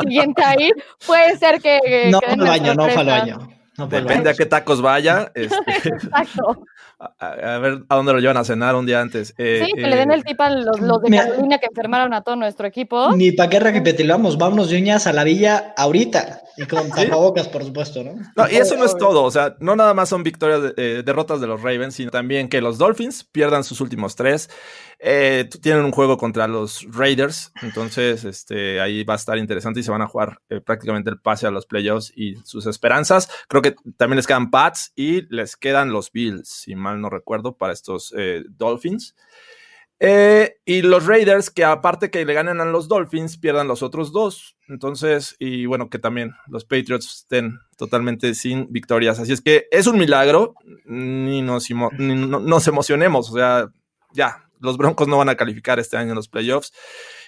siguiente 0.00 0.42
ahí, 0.42 0.70
puede 1.06 1.38
ser 1.38 1.60
que. 1.60 2.10
no 2.10 2.20
al 2.26 2.38
baño, 2.38 2.74
no 2.74 2.84
al 2.84 3.06
baño. 3.06 3.59
Depende 3.86 4.30
a 4.30 4.34
qué 4.34 4.46
tacos 4.46 4.80
vaya. 4.80 5.32
Este, 5.40 5.88
Exacto. 5.88 6.64
A, 7.18 7.58
ver 7.58 7.82
a 7.88 7.96
dónde 7.96 8.12
lo 8.12 8.18
llevan 8.18 8.36
a 8.36 8.44
cenar 8.44 8.74
un 8.74 8.84
día 8.84 9.00
antes. 9.00 9.34
Eh, 9.38 9.62
sí, 9.64 9.72
que 9.72 9.86
le 9.86 9.96
den 9.96 10.10
el 10.10 10.20
eh, 10.20 10.24
tip 10.26 10.40
a 10.40 10.50
los, 10.50 10.76
de 11.02 11.16
Carolina 11.16 11.58
que 11.58 11.66
enfermaron 11.66 12.12
a 12.12 12.20
todo 12.20 12.36
nuestro 12.36 12.66
equipo. 12.66 13.14
Ni 13.16 13.32
para 13.32 13.48
qué 13.48 13.58
repetirlo, 13.58 14.18
vámonos 14.36 14.68
de 14.68 14.90
a 14.90 15.12
la 15.12 15.24
villa 15.24 15.72
ahorita. 15.76 16.42
Y 16.56 16.66
con 16.66 16.90
tapabocas, 16.90 17.48
por 17.48 17.64
supuesto, 17.64 18.04
¿no? 18.04 18.16
No, 18.36 18.50
y 18.50 18.56
eso 18.56 18.76
no 18.76 18.84
es 18.84 18.96
todo. 18.96 19.22
O 19.22 19.30
sea, 19.30 19.56
no 19.60 19.76
nada 19.76 19.94
más 19.94 20.10
son 20.10 20.22
victorias, 20.22 20.74
eh, 20.76 21.02
derrotas 21.04 21.40
de 21.40 21.46
los 21.46 21.62
Ravens, 21.62 21.94
sino 21.94 22.10
también 22.10 22.48
que 22.48 22.60
los 22.60 22.76
Dolphins 22.76 23.24
pierdan 23.24 23.64
sus 23.64 23.80
últimos 23.80 24.14
tres. 24.16 24.50
Eh, 25.02 25.48
tienen 25.62 25.86
un 25.86 25.92
juego 25.92 26.18
contra 26.18 26.46
los 26.46 26.86
Raiders, 26.92 27.54
entonces 27.62 28.22
este, 28.26 28.82
ahí 28.82 29.02
va 29.02 29.14
a 29.14 29.16
estar 29.16 29.38
interesante 29.38 29.80
y 29.80 29.82
se 29.82 29.90
van 29.90 30.02
a 30.02 30.06
jugar 30.06 30.42
eh, 30.50 30.60
prácticamente 30.60 31.08
el 31.08 31.18
pase 31.18 31.46
a 31.46 31.50
los 31.50 31.64
playoffs 31.64 32.12
y 32.14 32.36
sus 32.44 32.66
esperanzas. 32.66 33.30
Creo 33.48 33.62
que 33.62 33.76
también 33.96 34.16
les 34.16 34.26
quedan 34.26 34.50
Pats 34.50 34.92
y 34.94 35.22
les 35.34 35.56
quedan 35.56 35.90
los 35.90 36.12
Bills, 36.12 36.46
si 36.46 36.74
mal 36.74 37.00
no 37.00 37.08
recuerdo, 37.08 37.56
para 37.56 37.72
estos 37.72 38.12
eh, 38.14 38.44
Dolphins. 38.50 39.14
y 40.66 40.82
los 40.82 41.06
Raiders, 41.06 41.48
que 41.50 41.64
aparte 41.64 42.10
que 42.10 42.26
le 42.26 42.34
ganen 42.34 42.60
a 42.60 42.66
los 42.66 42.86
Dolphins, 42.86 43.38
pierdan 43.38 43.68
los 43.68 43.82
otros 43.82 44.12
dos. 44.12 44.58
Entonces, 44.68 45.34
y 45.38 45.64
bueno, 45.64 45.88
que 45.88 45.98
también 45.98 46.34
los 46.46 46.66
Patriots 46.66 47.22
estén 47.22 47.58
totalmente 47.78 48.34
sin 48.34 48.70
victorias. 48.70 49.18
Así 49.18 49.32
es 49.32 49.40
que 49.40 49.66
es 49.70 49.86
un 49.86 49.98
milagro, 49.98 50.54
ni 50.84 51.40
nos 51.40 51.70
emocionemos, 52.68 53.30
o 53.30 53.34
sea, 53.34 53.70
ya, 54.12 54.49
los 54.60 54.76
Broncos 54.76 55.08
no 55.08 55.18
van 55.18 55.28
a 55.28 55.36
calificar 55.36 55.78
este 55.78 55.96
año 55.96 56.10
en 56.10 56.16
los 56.16 56.28
playoffs. 56.28 56.72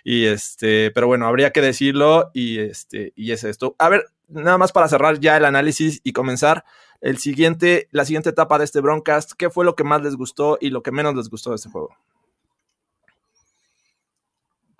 Y 0.04 0.26
este, 0.26 0.90
pero 0.90 1.06
bueno, 1.06 1.26
habría 1.26 1.50
que 1.50 1.60
decirlo 1.60 2.30
y 2.32 2.58
este, 2.58 3.12
y 3.16 3.32
es 3.32 3.44
esto. 3.44 3.74
A 3.78 3.88
ver, 3.88 4.06
nada 4.28 4.58
más 4.58 4.72
para 4.72 4.88
cerrar 4.88 5.20
ya 5.20 5.36
el 5.36 5.44
análisis 5.44 6.00
y 6.04 6.12
comenzar 6.12 6.64
el 7.00 7.18
siguiente, 7.18 7.88
la 7.90 8.04
siguiente 8.04 8.30
etapa 8.30 8.58
de 8.58 8.64
este 8.64 8.80
Broncast. 8.80 9.32
¿Qué 9.32 9.50
fue 9.50 9.64
lo 9.64 9.74
que 9.74 9.84
más 9.84 10.02
les 10.02 10.16
gustó 10.16 10.58
y 10.60 10.70
lo 10.70 10.82
que 10.82 10.92
menos 10.92 11.14
les 11.14 11.28
gustó 11.28 11.50
de 11.50 11.56
este 11.56 11.68
juego? 11.68 11.96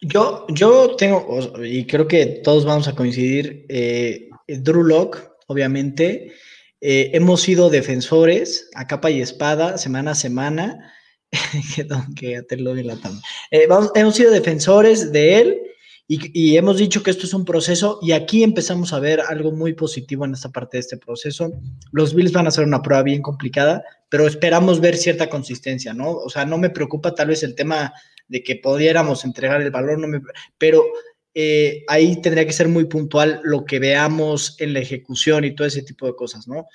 Yo, 0.00 0.46
yo 0.48 0.96
tengo, 0.96 1.38
y 1.62 1.86
creo 1.86 2.08
que 2.08 2.26
todos 2.42 2.64
vamos 2.64 2.88
a 2.88 2.94
coincidir, 2.94 3.66
eh, 3.68 4.28
Drew 4.48 4.82
Lock, 4.82 5.22
obviamente, 5.46 6.32
eh, 6.80 7.10
hemos 7.14 7.42
sido 7.42 7.70
defensores 7.70 8.68
a 8.74 8.88
capa 8.88 9.10
y 9.10 9.20
espada, 9.20 9.78
semana 9.78 10.10
a 10.10 10.16
semana, 10.16 10.92
que, 12.16 12.42
te 12.42 12.56
lo 12.58 12.76
eh, 12.76 13.68
hemos 13.94 14.14
sido 14.14 14.30
defensores 14.30 15.12
de 15.12 15.40
él 15.40 15.62
y, 16.08 16.58
hemos 16.58 16.76
dicho 16.76 17.02
que 17.02 17.10
esto 17.10 17.24
es 17.24 17.32
un 17.32 17.46
proceso 17.46 17.98
y 18.02 18.12
aquí 18.12 18.42
empezamos 18.42 18.92
a 18.92 18.98
ver 18.98 19.20
algo 19.20 19.50
muy 19.50 19.72
positivo 19.72 20.26
en 20.26 20.34
esta 20.34 20.50
parte 20.50 20.76
de 20.76 20.80
este 20.80 20.98
proceso. 20.98 21.50
Los 21.90 22.14
Bills 22.14 22.32
van 22.32 22.46
a 22.46 22.50
ser 22.50 22.64
una 22.64 22.82
prueba 22.82 23.02
bien 23.02 23.22
complicada, 23.22 23.82
pero 24.10 24.26
esperamos 24.26 24.80
ver 24.80 24.98
cierta 24.98 25.30
consistencia, 25.30 25.94
¿no? 25.94 26.10
O 26.10 26.28
sea, 26.28 26.44
no 26.44 26.58
me 26.58 26.68
preocupa 26.68 27.14
tal 27.14 27.28
vez 27.28 27.42
el 27.44 27.54
tema 27.54 27.94
de 28.28 28.42
que 28.42 28.56
pudiéramos 28.56 29.24
entregar 29.24 29.62
el 29.62 29.70
valor, 29.70 29.98
no 29.98 30.06
me, 30.06 30.20
pero 30.58 30.84
eh, 31.32 31.82
ahí 31.88 32.20
tendría 32.20 32.44
que 32.44 32.52
ser 32.52 32.68
muy 32.68 32.84
puntual 32.84 33.40
lo 33.42 33.64
que 33.64 33.78
veamos 33.78 34.56
en 34.58 34.74
la 34.74 34.80
ejecución 34.80 35.44
y 35.44 35.54
todo 35.54 35.66
ese 35.66 35.82
tipo 35.82 36.06
de 36.06 36.14
cosas, 36.14 36.46
¿no? 36.46 36.66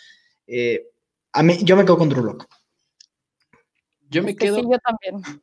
Eh, 0.47 0.87
a 1.33 1.43
mí, 1.43 1.59
yo 1.61 1.75
me 1.75 1.83
quedo 1.83 1.99
con 1.99 2.09
Drew 2.09 2.23
Lock. 2.23 2.47
Yo 4.09 4.23
me 4.23 4.35
quedo. 4.35 4.57
yo 4.61 4.77
también 4.79 5.41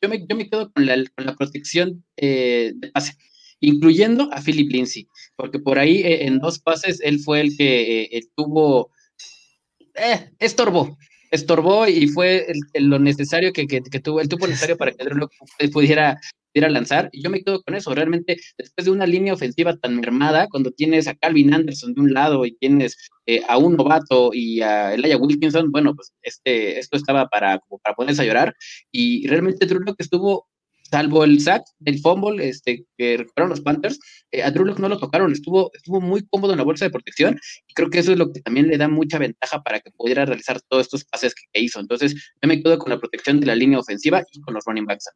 yo 0.00 0.08
me, 0.08 0.26
yo 0.26 0.36
me 0.36 0.48
quedo 0.48 0.72
con 0.72 0.86
la, 0.86 0.94
con 1.16 1.26
la 1.26 1.34
protección 1.34 2.04
eh, 2.16 2.72
de 2.74 2.88
pase, 2.88 3.16
incluyendo 3.60 4.32
a 4.32 4.40
Philip 4.40 4.70
Lindsay, 4.70 5.08
porque 5.36 5.58
por 5.58 5.78
ahí 5.78 5.98
eh, 5.98 6.26
en 6.26 6.38
dos 6.38 6.58
pases 6.58 7.00
él 7.02 7.20
fue 7.20 7.40
el 7.40 7.56
que 7.56 8.02
eh, 8.02 8.22
tuvo, 8.36 8.90
estorbó, 10.38 10.96
estorbó 11.30 11.86
y 11.88 12.06
fue 12.08 12.46
lo 12.74 12.98
necesario 12.98 13.52
que, 13.52 13.66
que, 13.66 13.80
tuvo, 14.00 14.20
el 14.20 14.28
tuvo 14.28 14.46
necesario 14.46 14.76
para 14.76 14.92
que 14.92 15.04
Drew 15.04 15.28
pudiera 15.72 16.20
a 16.64 16.70
lanzar. 16.70 17.08
Y 17.12 17.22
yo 17.22 17.30
me 17.30 17.42
quedo 17.42 17.62
con 17.62 17.74
eso. 17.74 17.94
Realmente, 17.94 18.38
después 18.56 18.84
de 18.84 18.90
una 18.90 19.06
línea 19.06 19.34
ofensiva 19.34 19.76
tan 19.76 19.96
mermada, 19.96 20.48
cuando 20.48 20.70
tienes 20.70 21.06
a 21.06 21.14
Calvin 21.14 21.54
Anderson 21.54 21.94
de 21.94 22.00
un 22.00 22.12
lado 22.12 22.44
y 22.44 22.56
tienes 22.56 22.96
eh, 23.26 23.42
a 23.48 23.58
un 23.58 23.76
novato 23.76 24.30
y 24.32 24.62
a 24.62 24.94
Elijah 24.94 25.18
Wilkinson, 25.18 25.70
bueno, 25.70 25.94
pues 25.94 26.12
este, 26.22 26.78
esto 26.78 26.96
estaba 26.96 27.28
para, 27.28 27.60
para 27.82 27.94
ponerse 27.94 28.22
a 28.22 28.26
llorar. 28.26 28.56
Y 28.90 29.26
realmente 29.28 29.66
Drew 29.66 29.84
que 29.84 29.94
estuvo 29.98 30.47
salvo 30.90 31.24
el 31.24 31.40
sack 31.40 31.64
del 31.78 32.00
fumble 32.00 32.48
este, 32.48 32.84
que 32.96 33.18
recuperaron 33.18 33.50
los 33.50 33.60
Panthers, 33.60 33.98
eh, 34.30 34.42
a 34.42 34.50
Drew 34.50 34.74
no 34.78 34.88
lo 34.88 34.98
tocaron, 34.98 35.32
estuvo, 35.32 35.70
estuvo 35.74 36.00
muy 36.00 36.26
cómodo 36.28 36.52
en 36.52 36.58
la 36.58 36.64
bolsa 36.64 36.84
de 36.84 36.90
protección 36.90 37.38
y 37.66 37.74
creo 37.74 37.90
que 37.90 37.98
eso 37.98 38.12
es 38.12 38.18
lo 38.18 38.32
que 38.32 38.40
también 38.40 38.68
le 38.68 38.78
da 38.78 38.88
mucha 38.88 39.18
ventaja 39.18 39.62
para 39.62 39.80
que 39.80 39.90
pudiera 39.90 40.24
realizar 40.24 40.60
todos 40.68 40.86
estos 40.86 41.04
pases 41.04 41.34
que, 41.34 41.60
hizo. 41.60 41.80
Entonces, 41.80 42.14
yo 42.40 42.48
me 42.48 42.62
quedo 42.62 42.78
con 42.78 42.90
la 42.90 42.98
protección 42.98 43.40
de 43.40 43.46
la 43.46 43.54
línea 43.54 43.78
ofensiva 43.78 44.22
y 44.32 44.40
con 44.40 44.54
los 44.54 44.64
running 44.64 44.86
backs 44.86 45.06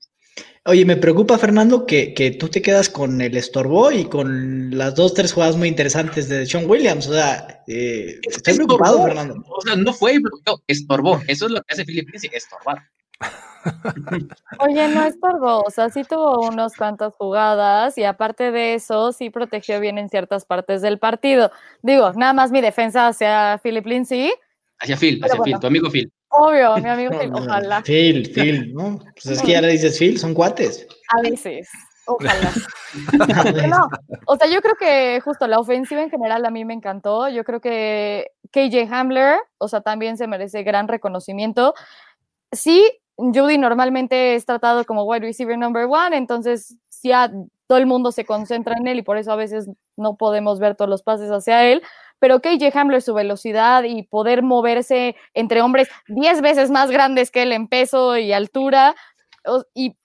Oye, 0.65 0.85
me 0.85 0.97
preocupa, 0.97 1.39
Fernando, 1.39 1.87
que, 1.87 2.15
que, 2.15 2.31
tú 2.31 2.49
te 2.49 2.63
quedas 2.63 2.89
con 2.89 3.21
el 3.21 3.37
estorbo 3.37 3.93
y 3.93 4.05
con 4.05 4.77
las 4.77 4.95
dos, 4.95 5.13
tres 5.13 5.33
jugadas 5.33 5.57
muy 5.57 5.69
interesantes 5.69 6.29
de 6.29 6.47
Sean 6.47 6.69
Williams. 6.69 7.07
O 7.09 7.13
sea, 7.13 7.63
eh, 7.67 8.21
estoy 8.23 8.55
preocupado, 8.55 9.03
Fernando. 9.05 9.45
O 9.49 9.61
sea, 9.61 9.77
no 9.77 9.93
fue 9.93 10.19
bloqueo, 10.19 10.63
estorbó. 10.67 11.21
Eso 11.27 11.47
es 11.47 11.53
lo 11.53 11.63
que 11.63 11.75
hace 11.75 11.85
Philip 11.85 12.09
Lindsay, 12.09 12.31
estorbar. 12.33 12.79
Oye, 14.59 14.89
no 14.89 15.05
estorbó, 15.05 15.63
o 15.63 15.71
sea, 15.71 15.91
sí 15.91 16.03
tuvo 16.05 16.49
unas 16.49 16.77
cuantas 16.77 17.15
jugadas 17.17 17.97
y 17.99 18.05
aparte 18.05 18.51
de 18.51 18.75
eso, 18.75 19.13
sí 19.13 19.31
protegió 19.31 19.81
bien 19.81 19.99
en 19.99 20.09
ciertas 20.09 20.45
partes 20.45 20.83
del 20.83 20.99
partido. 20.99 21.51
Digo, 21.83 22.13
nada 22.13 22.33
más 22.33 22.51
mi 22.51 22.61
defensa 22.61 23.09
hacia 23.09 23.59
Philip 23.63 23.87
Lindsay. 23.87 24.33
Hacia 24.79 24.97
Phil, 24.97 25.21
hacia 25.25 25.41
Phil, 25.43 25.59
tu 25.61 25.67
amigo 25.67 25.91
Phil. 25.91 26.13
Obvio, 26.29 26.77
mi 26.79 26.89
amigo 26.89 27.19
Phil, 27.19 27.31
ojalá. 27.33 27.83
Phil, 27.83 28.31
Phil, 28.33 28.73
¿no? 28.75 28.99
Pues 29.15 29.27
es 29.27 29.43
que 29.43 29.53
ya 29.53 29.61
le 29.61 29.69
dices 29.69 29.99
Phil, 29.99 30.19
son 30.19 30.35
cuates. 30.35 30.87
A 31.09 31.21
veces, 31.21 31.69
ojalá. 32.07 32.51
no, 33.69 33.89
o 34.27 34.37
sea, 34.37 34.49
yo 34.49 34.61
creo 34.61 34.75
que 34.77 35.21
justo 35.21 35.47
la 35.47 35.59
ofensiva 35.59 36.03
en 36.03 36.11
general 36.11 36.45
a 36.45 36.51
mí 36.51 36.65
me 36.65 36.75
encantó. 36.75 37.29
Yo 37.29 37.45
creo 37.45 37.61
que 37.61 38.33
KJ 38.51 38.89
Hamler, 38.91 39.39
o 39.59 39.69
sea, 39.69 39.83
también 39.83 40.17
se 40.17 40.27
merece 40.27 40.63
gran 40.63 40.89
reconocimiento. 40.89 41.75
Sí, 42.51 42.85
Judy 43.17 43.59
normalmente 43.59 44.35
es 44.35 44.47
tratado 44.47 44.85
como 44.85 45.05
wide 45.05 45.21
receiver 45.21 45.59
number 45.59 45.87
one, 45.89 46.17
entonces 46.17 46.77
ya 47.03 47.31
todo 47.67 47.79
el 47.79 47.87
mundo 47.87 48.13
se 48.13 48.25
concentra 48.25 48.77
en 48.77 48.87
él 48.87 48.99
y 48.99 49.03
por 49.03 49.17
eso 49.17 49.33
a 49.33 49.37
veces 49.37 49.69
no 49.97 50.17
podemos 50.17 50.59
ver 50.59 50.77
todos 50.77 50.91
los 50.91 51.03
pases 51.03 51.31
hacia 51.31 51.65
él. 51.71 51.83
Pero 52.19 52.41
KJ 52.41 52.71
Hamler, 52.75 53.03
su 53.03 53.15
velocidad 53.15 53.83
y 53.83 54.05
poder 54.05 54.43
moverse 54.43 55.17
entre 55.35 55.61
hombres 55.61 55.89
10 56.07 56.41
veces 56.41 56.71
más 56.71 56.91
grandes 56.91 57.31
que 57.31 57.43
él 57.43 57.53
en 57.53 57.67
peso 57.69 58.17
y 58.17 58.33
altura, 58.33 58.95
y, 59.75 59.97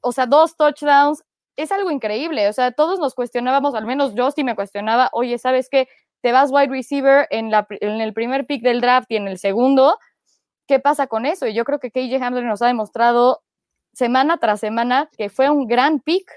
o 0.00 0.12
sea, 0.12 0.26
dos 0.26 0.56
touchdowns, 0.56 1.22
es 1.56 1.72
algo 1.72 1.90
increíble. 1.90 2.48
O 2.48 2.52
sea, 2.52 2.72
todos 2.72 2.98
nos 3.00 3.14
cuestionábamos, 3.14 3.74
al 3.74 3.84
menos 3.84 4.14
yo 4.14 4.30
sí 4.30 4.44
me 4.44 4.54
cuestionaba, 4.54 5.10
oye, 5.12 5.38
¿sabes 5.38 5.68
qué? 5.70 5.88
Te 6.22 6.32
vas 6.32 6.50
wide 6.52 6.68
receiver 6.68 7.26
en, 7.30 7.50
la, 7.50 7.66
en 7.68 8.00
el 8.00 8.12
primer 8.14 8.46
pick 8.46 8.62
del 8.62 8.80
draft 8.80 9.10
y 9.10 9.16
en 9.16 9.28
el 9.28 9.38
segundo, 9.38 9.98
qué 10.68 10.78
pasa 10.78 11.08
con 11.08 11.26
eso. 11.26 11.48
Y 11.48 11.54
yo 11.54 11.64
creo 11.64 11.80
que 11.80 11.90
KJ 11.90 12.22
Hamler 12.22 12.44
nos 12.44 12.62
ha 12.62 12.68
demostrado 12.68 13.42
semana 13.92 14.38
tras 14.38 14.60
semana 14.60 15.10
que 15.16 15.30
fue 15.30 15.50
un 15.50 15.66
gran 15.66 15.98
pick. 15.98 16.30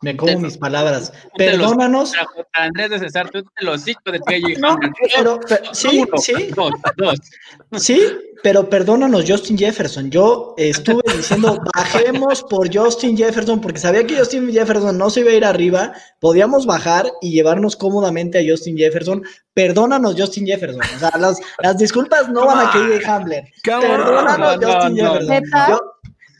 Me 0.00 0.16
como 0.16 0.38
mis 0.38 0.56
palabras. 0.56 1.12
Perdónanos. 1.36 2.12
Andrés 2.52 2.90
de 2.90 2.98
César, 3.00 3.30
tú 3.30 3.42
te 3.42 3.64
lo 3.64 3.76
de 3.76 3.94
KJ 3.94 4.64
Hamler. 4.64 4.92
Pero, 5.16 5.40
sí, 5.72 6.04
sí. 6.18 6.50
Sí, 7.76 8.00
pero 8.44 8.70
perdónanos, 8.70 9.24
Justin 9.26 9.58
Jefferson. 9.58 10.08
Yo 10.08 10.54
estuve 10.56 11.02
diciendo, 11.16 11.60
bajemos 11.74 12.44
por 12.44 12.72
Justin 12.72 13.16
Jefferson, 13.16 13.60
porque 13.60 13.80
sabía 13.80 14.06
que 14.06 14.16
Justin 14.16 14.52
Jefferson 14.52 14.96
no 14.96 15.10
se 15.10 15.20
iba 15.20 15.30
a 15.30 15.34
ir 15.34 15.44
arriba. 15.44 15.92
Podíamos 16.20 16.64
bajar 16.64 17.10
y 17.20 17.32
llevarnos 17.32 17.74
cómodamente 17.74 18.38
a 18.38 18.48
Justin 18.48 18.76
Jefferson. 18.76 19.24
Perdónanos, 19.52 20.14
Justin 20.16 20.46
Jefferson. 20.46 20.80
O 20.80 20.98
sea, 21.00 21.10
las, 21.18 21.76
disculpas 21.76 22.28
no 22.28 22.46
van 22.46 22.68
a 22.68 22.70
KJ 22.70 23.04
Hamler. 23.04 23.44
Perdónanos, 23.64 24.64
Justin 24.64 24.96
Jefferson. 24.96 25.80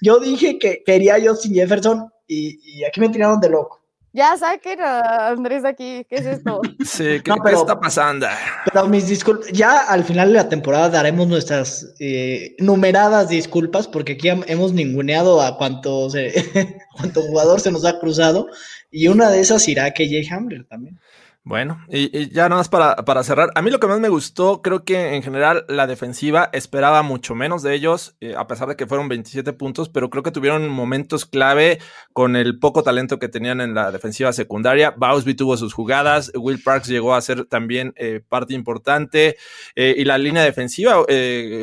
Yo, 0.01 0.21
dije 0.21 0.61
que 0.61 0.85
quería 0.87 1.16
a 1.16 1.21
Justin 1.21 1.55
Jefferson 1.55 2.09
y, 2.29 2.61
y 2.62 2.85
aquí 2.85 3.01
me 3.01 3.09
tiraron 3.09 3.41
de 3.41 3.51
loco. 3.51 3.79
Ya 4.12 4.37
saquen 4.38 4.81
a 4.81 5.29
Andrés 5.29 5.64
aquí, 5.64 6.05
¿qué 6.09 6.17
es 6.17 6.27
esto? 6.27 6.61
Sí, 6.85 7.21
¿qué, 7.23 7.33
está 7.53 7.79
pasando? 7.79 8.27
Pero 8.64 8.88
mis 8.88 9.07
disculpas, 9.07 9.49
ya 9.53 9.81
al 9.81 10.03
final 10.03 10.29
de 10.29 10.35
la 10.35 10.49
temporada 10.49 10.88
daremos 10.88 11.29
nuestras 11.29 11.95
eh, 12.01 12.57
numeradas 12.59 13.29
disculpas, 13.29 13.87
porque 13.87 14.12
aquí 14.12 14.29
hemos 14.29 14.73
ninguneado 14.73 15.43
a 15.43 15.57
cuánto, 15.59 16.09
cuánto 16.97 17.23
jugador 17.23 17.61
se 17.61 17.71
nos 17.71 17.85
ha 17.85 18.01
cruzado, 18.01 18.49
y 18.91 19.09
una 19.09 19.31
de 19.31 19.41
esas 19.41 19.69
irá 19.69 19.85
a 19.85 19.93
KJ 19.93 20.33
Hamler 20.33 20.64
también. 20.64 20.99
Bueno, 21.48 21.82
y, 21.88 22.28
ya 22.28 22.50
nada 22.50 22.61
más 22.61 22.68
para, 22.68 22.94
para, 23.06 23.22
cerrar, 23.22 23.48
a 23.54 23.62
mí 23.62 23.70
lo 23.70 23.80
que 23.80 23.87
más 23.87 24.00
me 24.00 24.11
gustó, 24.11 24.61
creo 24.61 24.84
que 24.84 25.14
en 25.14 25.22
general 25.22 25.64
la 25.66 25.87
defensiva 25.87 26.50
esperaba 26.52 27.02
mucho 27.02 27.34
menos 27.34 27.62
de 27.62 27.74
ellos, 27.74 28.16
eh, 28.20 28.34
a 28.37 28.46
pesar 28.46 28.68
de 28.68 28.76
que 28.76 28.87
fueron 28.87 29.08
27 29.08 29.54
puntos, 29.54 29.88
pero 29.88 30.11
creo 30.11 30.22
que 30.22 30.30
tuvieron 30.30 30.68
momentos 30.68 31.24
clave 31.24 31.78
con 32.12 32.37
el 32.37 32.58
poco 32.58 32.82
talento 32.82 33.18
que 33.18 33.30
tenían 33.30 33.62
en 33.62 33.72
la 33.72 33.90
defensiva 33.90 34.34
secundaria. 34.34 34.90
Bausby 34.90 35.32
tuvo 35.32 35.56
sus 35.56 35.72
jugadas, 35.72 36.30
Will 36.34 36.62
Parks 36.62 36.88
llegó 36.88 37.14
a 37.14 37.22
ser 37.22 37.46
también 37.46 37.94
eh, 37.96 38.20
parte 38.28 38.52
importante, 38.52 39.38
eh, 39.74 39.94
y 39.96 40.04
la 40.04 40.18
línea 40.18 40.42
defensiva 40.42 40.98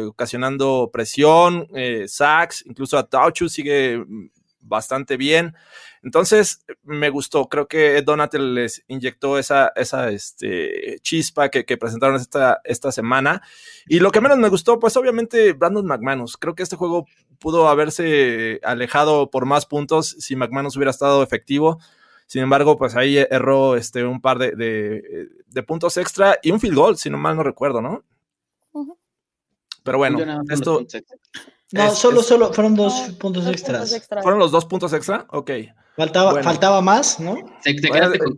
ocasionando 0.07 0.89
presión, 0.91 1.67
sacks, 2.07 2.65
incluso 2.65 2.97
a 2.97 3.07
Tauchu 3.07 3.49
sigue 3.49 3.99
mm, 3.99 4.29
bastante 4.61 5.15
bien. 5.15 5.53
Entonces, 6.05 6.63
me 6.83 7.09
gustó. 7.09 7.49
Creo 7.49 7.67
que 7.67 7.99
Donatel 8.03 8.53
les 8.53 8.83
inyectó 8.87 9.39
esa, 9.39 9.69
esa 9.75 10.11
este, 10.11 10.99
chispa 11.01 11.49
que, 11.49 11.77
presentaron 11.77 12.15
esta, 12.17 12.61
esta 12.63 12.91
semana. 12.91 13.41
Y 13.87 13.97
lo 13.99 14.11
que 14.11 14.21
menos 14.21 14.37
me 14.37 14.49
gustó, 14.49 14.77
pues 14.77 14.95
obviamente 14.97 15.53
Brandon 15.53 15.83
McManus. 15.83 16.37
Creo 16.37 16.53
que 16.53 16.61
este 16.61 16.75
juego 16.75 17.07
pudo 17.39 17.69
haberse 17.69 18.59
alejado 18.63 19.31
por 19.31 19.47
más 19.47 19.65
puntos 19.65 20.15
si 20.19 20.35
McManus 20.35 20.77
hubiera 20.77 20.91
estado 20.91 21.23
efectivo. 21.23 21.79
Sin 22.27 22.43
embargo, 22.43 22.77
pues 22.77 22.95
ahí 22.95 23.17
erró 23.17 23.75
este, 23.75 24.03
un 24.03 24.21
par 24.21 24.37
de, 24.37 25.27
puntos 25.65 25.97
extra 25.97 26.37
y 26.43 26.51
un 26.51 26.59
field 26.59 26.75
goal, 26.75 26.97
si 26.97 27.09
no 27.09 27.17
mal 27.17 27.35
no 27.35 27.41
recuerdo, 27.41 27.81
¿no? 27.81 28.03
Pero 29.81 29.97
bueno, 29.97 30.43
esto... 30.49 30.85
No, 31.71 31.95
solo, 31.95 32.21
solo, 32.21 32.53
fueron 32.53 32.75
dos 32.75 32.93
puntos 33.19 33.47
extras. 33.47 34.07
¿Fueron 34.21 34.39
los 34.39 34.51
dos 34.51 34.65
puntos 34.65 34.93
extra? 34.93 35.25
Ok. 35.31 35.49
Faltaba, 35.97 36.43
faltaba 36.43 36.81
más, 36.81 37.21
¿no? 37.21 37.38
Se, 37.61 37.74
quedaste, 37.74 38.19
con, 38.19 38.38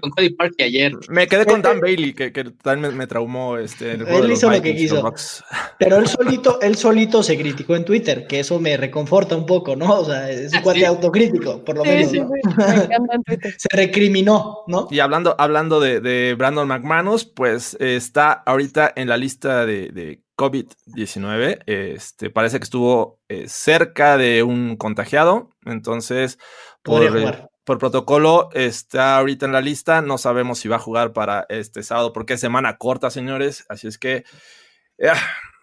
con, 0.00 0.10
Cody 0.12 0.30
Parkey 0.30 0.66
ayer. 0.66 0.92
Me 1.10 1.26
quedé 1.26 1.44
con 1.44 1.60
Dan 1.60 1.78
Bailey, 1.78 2.14
que, 2.14 2.32
que 2.32 2.44
también 2.44 2.96
me, 2.96 3.06
traumó. 3.06 3.58
Este, 3.58 3.92
él 3.92 4.32
hizo 4.32 4.50
lo 4.50 4.62
que 4.62 4.74
quiso. 4.74 5.12
Pero 5.78 5.98
él 5.98 6.06
solito, 6.06 6.58
él 6.62 6.74
solito 6.76 7.22
se 7.22 7.36
criticó 7.36 7.76
en 7.76 7.84
Twitter, 7.84 8.26
que 8.26 8.40
eso 8.40 8.58
me 8.60 8.78
reconforta 8.78 9.36
un 9.36 9.44
poco, 9.44 9.76
¿no? 9.76 10.00
O 10.00 10.04
sea, 10.06 10.30
es 10.30 10.52
un 10.52 10.58
ah, 10.58 10.62
cuate 10.62 10.86
autocrítico, 10.86 11.62
por 11.62 11.76
lo 11.76 11.84
menos. 11.84 12.12
se 13.58 13.68
recriminó, 13.76 14.64
¿no? 14.66 14.88
Y 14.90 15.00
hablando, 15.00 15.36
hablando 15.38 15.80
de, 15.80 16.00
de 16.00 16.34
Brandon 16.34 16.66
McManus, 16.66 17.26
pues 17.26 17.76
está 17.78 18.32
ahorita 18.32 18.90
en 18.96 19.10
la 19.10 19.18
lista 19.18 19.66
de, 19.66 19.90
de 19.90 20.22
COVID-19. 20.36 21.62
Este, 21.66 22.30
parece 22.30 22.58
que 22.58 22.64
estuvo 22.64 23.20
eh, 23.28 23.48
cerca 23.48 24.16
de 24.16 24.42
un 24.42 24.76
contagiado. 24.76 25.50
Entonces, 25.64 26.38
por, 26.86 27.50
por 27.64 27.78
protocolo 27.78 28.48
está 28.52 29.18
ahorita 29.18 29.46
en 29.46 29.52
la 29.52 29.60
lista. 29.60 30.00
No 30.00 30.18
sabemos 30.18 30.60
si 30.60 30.68
va 30.68 30.76
a 30.76 30.80
jugar 30.80 31.12
para 31.12 31.46
este 31.48 31.82
sábado 31.82 32.12
porque 32.12 32.34
es 32.34 32.40
semana 32.40 32.78
corta, 32.78 33.10
señores. 33.10 33.66
Así 33.68 33.88
es 33.88 33.98
que 33.98 34.24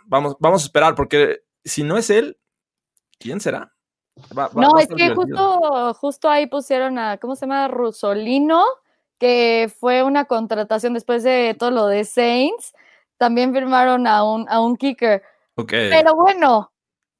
vamos, 0.05 0.35
vamos 0.39 0.63
a 0.63 0.65
esperar 0.65 0.95
porque 0.95 1.43
si 1.63 1.83
no 1.83 1.97
es 1.97 2.09
él, 2.09 2.37
¿quién 3.19 3.39
será? 3.39 3.73
no, 4.53 4.77
es 4.77 4.89
que 4.89 5.15
justo, 5.15 5.93
justo 5.95 6.29
ahí 6.29 6.45
pusieron 6.47 6.99
a, 6.99 7.17
¿cómo 7.17 7.35
se 7.35 7.45
llama? 7.45 7.67
Rusolino, 7.67 8.63
que 9.17 9.71
fue 9.79 10.03
una 10.03 10.25
contratación 10.25 10.93
después 10.93 11.23
de 11.23 11.55
todo 11.57 11.71
lo 11.71 11.87
de 11.87 12.03
Saints. 12.03 12.73
También 13.17 13.53
firmaron 13.53 14.07
a 14.07 14.25
un, 14.25 14.47
a 14.49 14.59
un 14.59 14.75
kicker. 14.75 15.23
Pero 15.55 16.15
bueno, 16.15 16.72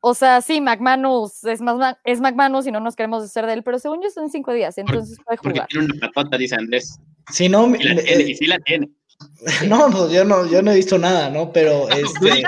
o 0.05 0.13
sea, 0.13 0.41
sí, 0.41 0.59
McManus 0.59 1.45
es, 1.45 1.61
más, 1.61 1.95
es 2.03 2.19
McManus 2.19 2.67
y 2.67 2.71
no 2.71 2.81
nos 2.81 2.93
queremos 2.93 3.23
hacer 3.23 3.45
de 3.45 3.53
él, 3.53 3.63
pero 3.63 3.79
según 3.79 4.01
yo 4.03 4.09
son 4.09 4.29
cinco 4.29 4.51
días, 4.51 4.77
entonces 4.77 5.17
puede 5.23 5.37
jugar. 5.37 5.55
Porque 5.55 5.67
tiene 5.69 5.85
una 5.85 6.11
patata, 6.11 6.37
dice 6.37 6.55
Andrés. 6.55 6.99
Si 7.31 7.47
no, 7.47 7.73
y, 7.73 7.81
la 7.81 8.03
tiene, 8.03 8.23
y 8.23 8.35
sí 8.35 8.45
la 8.45 8.59
tiene. 8.59 8.89
No, 9.69 9.89
pues 9.89 10.11
yo 10.11 10.25
no, 10.25 10.45
yo 10.45 10.61
no 10.61 10.71
he 10.71 10.75
visto 10.75 10.97
nada, 10.97 11.29
¿no? 11.29 11.53
Pero 11.53 11.87
este, 11.89 12.43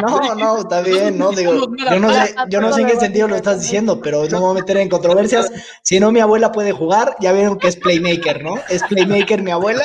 no, 0.00 0.34
no, 0.36 0.58
está 0.60 0.82
bien, 0.82 1.18
¿no? 1.18 1.32
Digo, 1.32 1.52
yo 1.76 1.98
no 1.98 2.12
sé, 2.12 2.34
yo 2.48 2.60
no 2.60 2.72
sé 2.72 2.82
en 2.82 2.86
qué 2.86 2.96
sentido 2.96 3.26
lo 3.26 3.34
estás 3.34 3.60
diciendo, 3.60 4.00
pero 4.00 4.28
no 4.28 4.38
me 4.38 4.46
voy 4.46 4.50
a 4.52 4.60
meter 4.60 4.76
en 4.76 4.88
controversias. 4.88 5.50
Si 5.82 5.98
no, 5.98 6.12
mi 6.12 6.20
abuela 6.20 6.52
puede 6.52 6.70
jugar, 6.70 7.16
ya 7.20 7.32
vieron 7.32 7.58
que 7.58 7.66
es 7.66 7.76
playmaker, 7.76 8.40
¿no? 8.44 8.54
Es 8.68 8.84
playmaker 8.84 9.42
mi 9.42 9.50
abuela, 9.50 9.84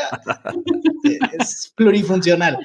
es 1.39 1.73
plurifuncional. 1.75 2.59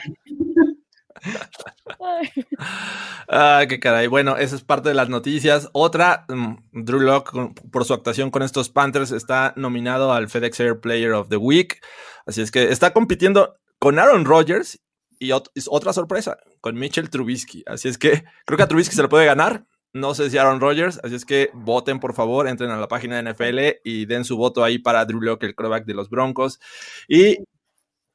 Ah, 3.28 3.64
qué 3.68 3.80
caray. 3.80 4.06
Bueno, 4.06 4.36
esa 4.36 4.54
es 4.54 4.62
parte 4.62 4.90
de 4.90 4.94
las 4.94 5.08
noticias. 5.08 5.68
Otra, 5.72 6.26
mm, 6.28 6.84
Drew 6.84 7.00
Locke, 7.00 7.32
por 7.72 7.84
su 7.84 7.94
actuación 7.94 8.30
con 8.30 8.42
estos 8.42 8.68
Panthers, 8.68 9.12
está 9.12 9.54
nominado 9.56 10.12
al 10.12 10.28
FedEx 10.28 10.60
Air 10.60 10.80
Player 10.80 11.12
of 11.12 11.28
the 11.28 11.36
Week. 11.36 11.80
Así 12.26 12.42
es 12.42 12.50
que 12.50 12.70
está 12.70 12.92
compitiendo 12.92 13.56
con 13.78 13.98
Aaron 13.98 14.24
Rodgers 14.24 14.80
y 15.18 15.32
otra 15.32 15.92
sorpresa, 15.92 16.38
con 16.60 16.74
Mitchell 16.76 17.10
Trubisky. 17.10 17.62
Así 17.66 17.88
es 17.88 17.98
que 17.98 18.24
creo 18.44 18.56
que 18.56 18.62
a 18.62 18.68
Trubisky 18.68 18.94
se 18.94 19.02
le 19.02 19.08
puede 19.08 19.26
ganar. 19.26 19.66
No 19.92 20.12
sé 20.14 20.28
si 20.28 20.38
Aaron 20.38 20.60
Rodgers, 20.60 20.98
así 21.04 21.14
es 21.14 21.24
que 21.24 21.50
voten 21.54 22.00
por 22.00 22.14
favor, 22.14 22.48
entren 22.48 22.70
a 22.70 22.76
la 22.76 22.88
página 22.88 23.22
de 23.22 23.30
NFL 23.32 23.80
y 23.84 24.06
den 24.06 24.24
su 24.24 24.36
voto 24.36 24.64
ahí 24.64 24.78
para 24.78 25.04
Drew 25.04 25.20
Locke, 25.20 25.44
el 25.44 25.54
quarterback 25.54 25.86
de 25.86 25.94
los 25.94 26.10
Broncos. 26.10 26.58
Y 27.06 27.38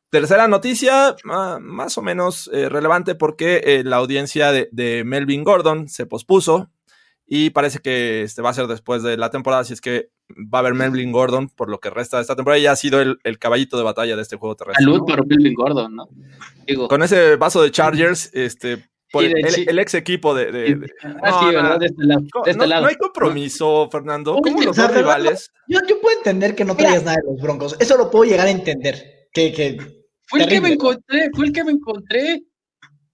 tercera 0.10 0.47
noticia, 0.47 1.16
más 1.24 1.97
o 1.97 2.01
menos 2.01 2.49
eh, 2.53 2.70
relevante 2.70 3.16
porque 3.16 3.62
eh, 3.64 3.84
la 3.84 3.97
audiencia 3.97 4.51
de, 4.51 5.03
Melvin 5.05 5.43
Gordon 5.43 5.88
se 5.88 6.05
pospuso 6.05 6.70
y 7.26 7.51
parece 7.51 7.80
que 7.80 8.24
este 8.24 8.41
va 8.41 8.49
a 8.49 8.53
ser 8.55 8.68
después 8.68 9.03
de 9.03 9.18
la 9.18 9.30
temporada, 9.30 9.62
así 9.62 9.74
es 9.74 9.82
que 9.82 10.10
va 10.32 10.60
a 10.60 10.62
haber 10.62 10.74
Melvin 10.74 11.12
Gordon 11.12 11.49
por 11.49 11.70
lo 11.70 11.80
que 11.80 11.89
resta 11.89 12.18
de 12.18 12.22
esta 12.22 12.36
temporada 12.36 12.60
y 12.60 12.64
ya 12.64 12.72
ha 12.72 12.76
sido 12.76 13.01
el, 13.01 13.39
caballito 13.39 13.78
de 13.78 13.84
batalla 13.84 14.16
de 14.16 14.22
este 14.22 14.36
juego 14.36 14.55
terrestre. 14.55 14.84
Salud 14.84 15.05
por 15.05 15.26
Melvin 15.28 15.53
Gordon, 15.53 15.95
¿no? 15.95 16.07
Con 16.88 17.03
ese 17.03 17.36
vaso 17.36 17.62
de 17.62 17.72
Chargers, 17.72 18.32
este, 18.34 18.89
por 19.12 19.24
el, 19.24 19.80
ex 19.80 19.93
equipo 19.95 20.36
de. 20.36 20.80
ah, 21.24 21.39
sí, 21.39 21.55
¿verdad? 21.55 21.80
De 21.80 21.88
este 21.88 22.03
lado. 22.03 22.22
este 22.45 22.68
no, 22.68 22.88
hay 22.88 22.95
compromiso, 22.95 23.89
Fernando. 23.91 24.39
¿Cómo 24.41 24.62
los 24.62 24.76
dos 24.76 24.93
rivales? 24.93 25.51
Yo, 25.68 25.80
yo, 25.88 25.99
puedo 25.99 26.18
entender 26.18 26.55
que 26.55 26.66
no 26.66 26.76
traigas 26.76 27.03
nada 27.03 27.18
de 27.18 27.32
los 27.32 27.41
Broncos. 27.41 27.76
Eso 27.80 27.97
lo 27.97 28.12
puedo 28.12 28.26
llegar 28.30 28.47
a 28.47 28.51
entender. 28.51 29.28
Que, 29.32 29.51
que 29.53 29.99
fue 30.30 30.43
el 30.43 30.47
que 30.47 30.61
me 30.61 30.69
encontré, 30.69 31.30
fue 31.34 31.47
el 31.47 31.51
que 31.53 31.63
me 31.63 31.71
encontré. 31.71 32.43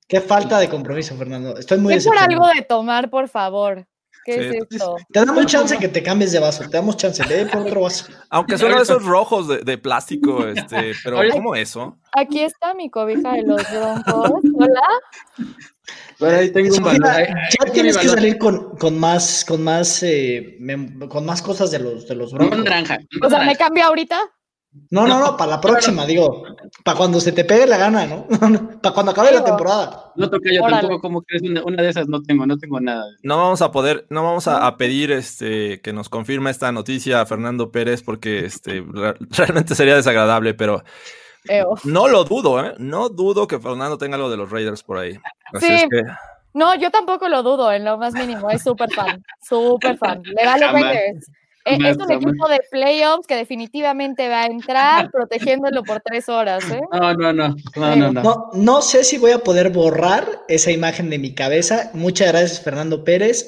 Qué 0.07 0.21
falta 0.21 0.59
de 0.59 0.69
compromiso, 0.69 1.15
Fernando. 1.15 1.57
Estoy 1.57 1.79
muy 1.79 1.93
Es 1.93 2.05
por 2.05 2.17
algo 2.17 2.45
de 2.47 2.61
tomar, 2.61 3.09
por 3.09 3.29
favor. 3.29 3.87
¿Qué 4.25 4.49
es 4.49 4.67
esto? 4.69 4.95
Te 5.11 5.23
damos 5.23 5.45
chance 5.45 5.77
que 5.77 5.87
te 5.87 6.01
cambies 6.01 6.31
de 6.31 6.39
vaso, 6.39 6.63
te 6.63 6.77
damos 6.77 6.97
chance, 6.97 7.23
ve 7.27 7.45
por 7.45 7.61
otro 7.61 7.81
vaso. 7.81 8.11
Aunque 8.31 8.57
son 8.57 8.73
esos 8.73 9.03
rojos 9.03 9.47
de, 9.47 9.59
de 9.59 9.77
plástico, 9.77 10.47
este, 10.47 10.93
pero 11.03 11.19
¿cómo 11.31 11.55
eso? 11.55 11.97
Aquí 12.11 12.41
está 12.41 12.73
mi 12.73 12.89
cobija 12.89 13.33
de 13.33 13.43
los 13.43 13.61
broncos. 13.71 14.41
Hola. 14.55 14.87
Bueno, 16.19 16.37
ahí 16.37 16.51
tengo 16.51 16.75
un 16.75 16.83
valor. 16.83 17.27
Ya 17.27 17.71
tienes 17.71 17.97
que 17.97 18.07
salir 18.07 18.37
con, 18.37 18.75
con 18.77 18.99
más, 18.99 19.45
con 19.45 19.63
más, 19.63 20.01
eh, 20.03 20.57
con 21.07 21.25
más 21.25 21.41
cosas 21.41 21.71
de 21.71 21.79
los, 21.79 22.07
de 22.07 22.15
los 22.15 22.33
broncos. 22.33 22.63
naranja. 22.63 22.97
O 23.21 23.29
sea, 23.29 23.43
¿me 23.45 23.55
cambio 23.55 23.85
ahorita? 23.85 24.19
No, 24.91 25.07
no, 25.07 25.19
no, 25.19 25.37
para 25.37 25.51
la 25.51 25.61
próxima, 25.61 26.05
digo, 26.05 26.43
para 26.83 26.97
cuando 26.97 27.19
se 27.19 27.31
te 27.31 27.43
pegue 27.43 27.65
la 27.65 27.77
gana, 27.77 28.05
¿no? 28.05 28.27
para 28.81 28.93
cuando 28.93 29.11
acabe 29.11 29.31
la 29.31 29.43
temporada. 29.43 30.11
No 30.15 30.29
toca 30.29 30.49
yo 30.53 30.61
tampoco, 30.61 31.01
como 31.01 31.21
crees, 31.21 31.43
una, 31.43 31.63
una, 31.63 31.81
de 31.81 31.89
esas 31.89 32.07
no 32.07 32.21
tengo, 32.21 32.45
no 32.45 32.57
tengo 32.57 32.79
nada. 32.79 33.05
No 33.23 33.37
vamos 33.37 33.61
a 33.61 33.71
poder, 33.71 34.05
no 34.09 34.23
vamos 34.23 34.47
a, 34.47 34.75
pedir 34.77 35.11
este 35.11 35.81
que 35.81 35.93
nos 35.93 36.09
confirme 36.09 36.51
esta 36.51 36.71
noticia 36.71 37.21
a 37.21 37.25
Fernando 37.25 37.71
Pérez, 37.71 38.03
porque 38.03 38.45
este 38.45 38.83
realmente 39.29 39.75
sería 39.75 39.95
desagradable, 39.95 40.53
pero 40.53 40.83
no 41.83 42.07
lo 42.07 42.23
dudo, 42.23 42.63
¿eh? 42.63 42.73
No 42.77 43.09
dudo 43.09 43.47
que 43.47 43.59
Fernando 43.59 43.97
tenga 43.97 44.15
algo 44.15 44.29
de 44.29 44.37
los 44.37 44.49
Raiders 44.49 44.83
por 44.83 44.97
ahí. 44.97 45.17
Así 45.53 45.67
es 45.67 45.85
que... 45.89 46.03
No, 46.53 46.73
yo 46.75 46.89
tampoco 46.89 47.27
lo 47.27 47.43
dudo 47.43 47.71
en 47.71 47.83
lo 47.83 47.97
más 47.97 48.13
mínimo, 48.13 48.49
es 48.49 48.63
súper 48.63 48.89
fan, 48.93 49.21
súper 49.41 49.97
fan. 49.97 50.23
Le 50.23 50.45
vale 50.45 50.67
Raiders. 50.71 51.27
Eh, 51.65 51.79
es 51.83 51.97
un 51.97 52.11
equipo 52.11 52.47
de 52.47 52.59
playoffs 52.69 53.25
que 53.25 53.35
definitivamente 53.35 54.29
va 54.29 54.43
a 54.43 54.45
entrar 54.45 55.09
protegiéndolo 55.11 55.83
por 55.83 55.99
tres 56.01 56.29
horas. 56.29 56.63
¿eh? 56.69 56.81
No, 56.91 57.13
no, 57.15 57.33
no, 57.33 57.55
no, 57.75 57.95
no, 57.95 58.11
no. 58.11 58.49
No 58.53 58.81
sé 58.81 59.03
si 59.03 59.17
voy 59.17 59.31
a 59.31 59.39
poder 59.39 59.71
borrar 59.71 60.43
esa 60.47 60.71
imagen 60.71 61.09
de 61.09 61.17
mi 61.17 61.33
cabeza. 61.33 61.89
Muchas 61.93 62.27
gracias, 62.27 62.61
Fernando 62.61 63.03
Pérez. 63.03 63.47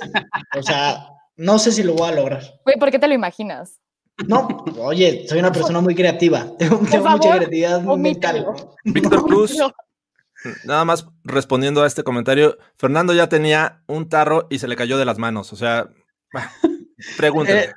O 0.58 0.64
sea, 0.64 1.10
no 1.36 1.60
sé 1.60 1.72
si 1.72 1.84
lo 1.84 1.94
voy 1.94 2.10
a 2.10 2.16
lograr. 2.16 2.42
Güey, 2.66 2.78
¿por 2.80 2.90
qué 2.90 2.98
te 2.98 3.08
lo 3.08 3.14
imaginas? 3.14 3.80
No, 4.26 4.48
oye, 4.80 5.28
soy 5.30 5.38
una 5.38 5.52
persona 5.52 5.80
muy 5.80 5.94
creativa. 5.94 6.48
Tengo, 6.58 6.80
mucha 6.80 7.38
creatividad 7.38 7.82
mental. 7.84 8.48
Víctor 8.84 9.24
Cruz. 9.24 9.56
Nada 10.66 10.86
más 10.86 11.08
respondiendo 11.24 11.84
a 11.84 11.88
este 11.88 12.04
comentario, 12.04 12.58
Fernando 12.78 13.14
ya 13.14 13.30
tenía 13.30 13.84
un 13.88 14.10
tarro 14.10 14.48
y 14.50 14.60
se 14.60 14.68
le 14.68 14.76
cayó 14.76 14.98
de 14.98 15.06
las 15.06 15.20
manos. 15.20 15.54
O 15.54 15.56
sea, 15.56 15.90
Pregúntale. 17.16 17.62
Eh, 17.62 17.74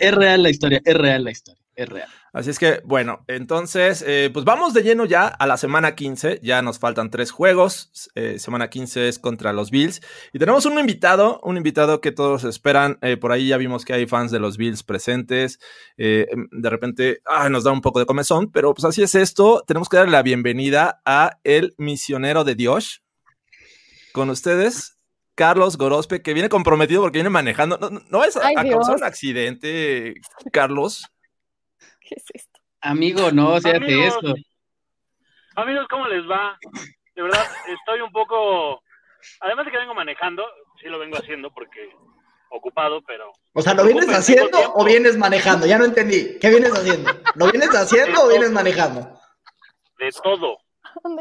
es, 0.00 0.14
real 0.14 0.42
la 0.42 0.50
historia, 0.50 0.80
es 0.84 0.94
real 0.94 1.24
la 1.24 1.30
historia, 1.30 1.62
es 1.74 1.88
real. 1.88 2.08
Así 2.32 2.50
es 2.50 2.58
que, 2.58 2.80
bueno, 2.84 3.24
entonces, 3.28 4.04
eh, 4.06 4.30
pues 4.32 4.44
vamos 4.44 4.74
de 4.74 4.82
lleno 4.82 5.04
ya 5.06 5.26
a 5.26 5.46
la 5.46 5.56
semana 5.56 5.94
15. 5.94 6.40
Ya 6.42 6.60
nos 6.62 6.78
faltan 6.78 7.10
tres 7.10 7.30
juegos. 7.30 8.10
Eh, 8.14 8.38
semana 8.38 8.68
15 8.68 9.08
es 9.08 9.18
contra 9.18 9.52
los 9.52 9.70
Bills. 9.70 10.00
Y 10.32 10.38
tenemos 10.38 10.66
un 10.66 10.78
invitado, 10.78 11.40
un 11.42 11.56
invitado 11.56 12.00
que 12.00 12.12
todos 12.12 12.44
esperan. 12.44 12.98
por 13.20 13.32
ahí 13.32 13.48
ya 13.48 13.56
vimos 13.56 13.84
que 13.84 13.94
hay 13.94 14.06
fans 14.06 14.30
de 14.30 14.38
los 14.38 14.58
Bills 14.58 14.82
presentes. 14.82 15.58
de 15.96 16.70
repente, 16.70 17.22
nos 17.50 17.64
da 17.64 17.72
un 17.72 17.80
poco 17.80 18.00
de 18.00 18.06
comezón, 18.06 18.52
pero 18.52 18.74
pues 18.74 18.84
así 18.84 19.02
es 19.02 19.14
esto. 19.14 19.64
Tenemos 19.66 19.88
que 19.88 19.96
darle 19.96 20.12
la 20.12 20.22
bienvenida 20.22 21.00
a 21.04 21.38
el 21.42 21.74
misionero 21.78 22.44
de 22.44 22.54
Dios. 22.54 23.02
Con 24.12 24.30
ustedes, 24.30 24.95
Carlos 25.36 25.76
Gorospe, 25.76 26.22
que 26.22 26.32
viene 26.32 26.48
comprometido 26.48 27.02
porque 27.02 27.18
viene 27.18 27.30
manejando. 27.30 27.76
¿No, 27.76 27.90
no 27.90 28.24
es 28.24 28.36
a, 28.36 28.52
causar 28.54 28.96
un 28.96 29.04
accidente, 29.04 30.14
Carlos? 30.50 31.06
¿Qué 32.00 32.14
es 32.16 32.24
esto? 32.32 32.58
Amigo, 32.80 33.30
no, 33.30 33.60
se 33.60 33.70
hace 33.70 34.06
esto. 34.06 34.34
Amigos, 35.54 35.86
¿cómo 35.90 36.08
les 36.08 36.24
va? 36.28 36.58
De 37.14 37.22
verdad, 37.22 37.44
estoy 37.68 38.00
un 38.00 38.10
poco. 38.10 38.82
Además 39.40 39.66
de 39.66 39.72
que 39.72 39.78
vengo 39.78 39.94
manejando, 39.94 40.42
sí 40.80 40.88
lo 40.88 40.98
vengo 40.98 41.18
haciendo 41.18 41.52
porque 41.52 41.90
ocupado, 42.50 43.02
pero. 43.06 43.30
O 43.52 43.60
sea, 43.60 43.74
¿lo 43.74 43.84
vienes 43.84 44.08
haciendo 44.08 44.58
o 44.74 44.84
vienes 44.84 45.18
manejando? 45.18 45.66
Ya 45.66 45.76
no 45.76 45.84
entendí. 45.84 46.38
¿Qué 46.38 46.48
vienes 46.48 46.72
haciendo? 46.72 47.10
¿Lo 47.34 47.50
vienes 47.50 47.74
haciendo 47.74 48.24
o 48.24 48.28
vienes 48.28 48.52
manejando? 48.52 49.20
De 49.98 50.10
todo. 50.22 50.58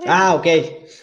Ah, 0.08 0.36
ok. 0.36 0.48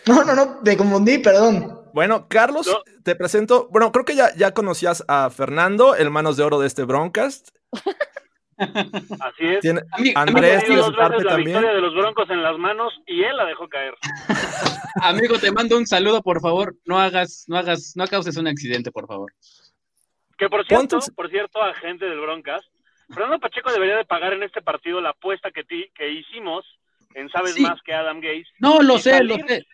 No, 0.06 0.24
no, 0.24 0.34
no, 0.34 0.60
me 0.62 0.76
confundí, 0.78 1.18
perdón. 1.18 1.81
Bueno, 1.94 2.26
Carlos, 2.28 2.68
te 3.02 3.14
presento. 3.14 3.68
Bueno, 3.70 3.92
creo 3.92 4.04
que 4.04 4.16
ya, 4.16 4.34
ya 4.36 4.52
conocías 4.52 5.04
a 5.08 5.30
Fernando, 5.30 5.94
el 5.94 6.10
manos 6.10 6.36
de 6.36 6.44
oro 6.44 6.58
de 6.58 6.66
este 6.66 6.84
Broncast. 6.84 7.50
Así 8.58 9.46
es. 9.46 9.60
Tiene, 9.60 9.82
Andrés 10.14 10.64
tiene 10.64 10.82
su 10.82 10.94
parte 10.94 11.24
la 11.24 11.36
victoria 11.36 11.72
de 11.72 11.80
los 11.80 11.94
Broncos 11.94 12.30
en 12.30 12.42
las 12.42 12.56
manos 12.58 12.92
y 13.06 13.22
él 13.22 13.36
la 13.36 13.44
dejó 13.44 13.68
caer. 13.68 13.94
Amigo, 15.02 15.38
te 15.38 15.50
mando 15.50 15.76
un 15.76 15.86
saludo, 15.86 16.22
por 16.22 16.40
favor. 16.40 16.76
No 16.84 16.98
hagas, 16.98 17.44
no 17.48 17.56
hagas, 17.56 17.94
no 17.96 18.06
causes 18.06 18.36
un 18.36 18.46
accidente, 18.46 18.90
por 18.92 19.06
favor. 19.06 19.32
Que 20.38 20.48
por 20.48 20.66
cierto, 20.66 20.98
por 21.14 21.30
cierto, 21.30 21.62
a 21.62 21.74
gente 21.74 22.04
del 22.04 22.20
Broncas, 22.20 22.62
Fernando 23.08 23.38
Pacheco 23.38 23.72
debería 23.72 23.96
de 23.96 24.04
pagar 24.04 24.32
en 24.32 24.42
este 24.42 24.62
partido 24.62 25.00
la 25.00 25.10
apuesta 25.10 25.50
que, 25.50 25.64
ti, 25.64 25.90
que 25.94 26.10
hicimos 26.10 26.64
en 27.14 27.28
Sabes 27.30 27.58
Más 27.60 27.80
que 27.84 27.92
Adam 27.92 28.20
Gates. 28.20 28.48
No, 28.58 28.82
lo 28.82 28.98
sé, 28.98 29.22
lo 29.22 29.36
sé. 29.36 29.66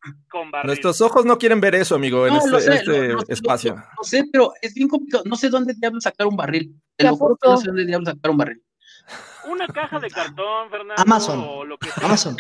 Nuestros 0.65 1.01
ojos 1.01 1.25
no 1.25 1.39
quieren 1.39 1.61
ver 1.61 1.75
eso, 1.75 1.95
amigo, 1.95 2.27
en 2.27 2.37
este, 2.37 2.75
este 2.75 3.33
espacio. 3.33 3.75
No 3.75 4.03
sé, 4.03 4.25
pero 4.33 4.53
es 4.61 4.75
bien 4.75 4.89
complicado. 4.89 5.25
No 5.27 5.37
sé 5.37 5.49
dónde 5.49 5.75
diablos 5.75 6.05
sacar 6.05 6.27
un 6.27 6.37
barril. 6.37 6.75
Te 6.97 7.05
lo 7.05 7.17
juro 7.17 7.37
que 7.41 7.49
no 7.49 7.57
sé 7.57 7.67
dónde 7.67 7.85
diablos 7.85 8.09
sacar 8.09 8.31
un 8.31 8.37
barril. 8.39 8.63
Una 9.49 9.67
caja 9.67 9.99
de 9.99 10.11
cartón, 10.11 10.71
Fernando. 10.71 11.03
Amazon. 11.03 11.45
O 11.47 11.65
lo 11.65 11.79
que 11.79 11.89
Amazon. 12.03 12.37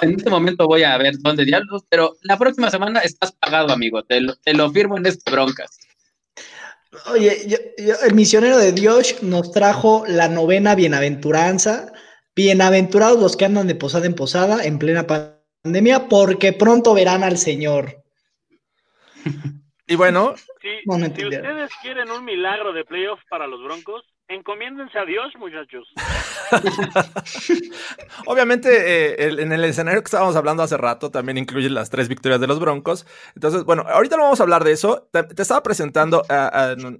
En 0.00 0.14
este 0.14 0.30
momento 0.30 0.66
voy 0.66 0.84
a 0.84 0.96
ver 0.96 1.14
dónde 1.18 1.44
diablos, 1.44 1.84
pero 1.88 2.14
la 2.22 2.38
próxima 2.38 2.70
semana 2.70 3.00
estás 3.00 3.32
pagado, 3.32 3.72
amigo. 3.72 4.02
Te 4.04 4.20
lo, 4.20 4.36
te 4.36 4.54
lo 4.54 4.70
firmo 4.70 4.96
en 4.96 5.06
este 5.06 5.30
broncas. 5.30 5.76
Oye, 7.10 7.58
el 7.78 8.14
misionero 8.14 8.58
de 8.58 8.72
Dios 8.72 9.22
nos 9.22 9.50
trajo 9.50 10.04
la 10.06 10.28
novena 10.28 10.74
bienaventuranza. 10.74 11.90
Bienaventurados 12.34 13.20
los 13.20 13.36
que 13.36 13.44
andan 13.44 13.66
de 13.66 13.74
posada 13.74 14.06
en 14.06 14.14
posada 14.14 14.64
en 14.64 14.78
plena 14.78 15.06
pandemia, 15.06 16.08
porque 16.08 16.54
pronto 16.54 16.94
verán 16.94 17.22
al 17.22 17.36
Señor. 17.36 18.02
Y 19.86 19.96
bueno, 19.96 20.34
si 20.62 21.26
ustedes 21.26 21.70
quieren 21.82 22.10
un 22.10 22.24
milagro 22.24 22.72
de 22.72 22.84
playoff 22.86 23.20
para 23.28 23.46
los 23.46 23.62
Broncos, 23.62 24.02
encomiéndense 24.28 24.98
a 24.98 25.04
Dios, 25.04 25.30
muchachos. 25.38 25.86
Obviamente, 28.26 28.70
eh, 28.70 29.42
en 29.42 29.52
el 29.52 29.64
escenario 29.64 30.00
que 30.00 30.06
estábamos 30.06 30.34
hablando 30.36 30.62
hace 30.62 30.78
rato, 30.78 31.10
también 31.10 31.36
incluye 31.36 31.68
las 31.68 31.90
tres 31.90 32.08
victorias 32.08 32.40
de 32.40 32.46
los 32.46 32.60
Broncos. 32.60 33.06
Entonces, 33.34 33.64
bueno, 33.64 33.84
ahorita 33.86 34.16
no 34.16 34.22
vamos 34.22 34.40
a 34.40 34.44
hablar 34.44 34.64
de 34.64 34.72
eso. 34.72 35.08
Te, 35.12 35.26
estaba 35.42 35.62
presentando 35.62 36.22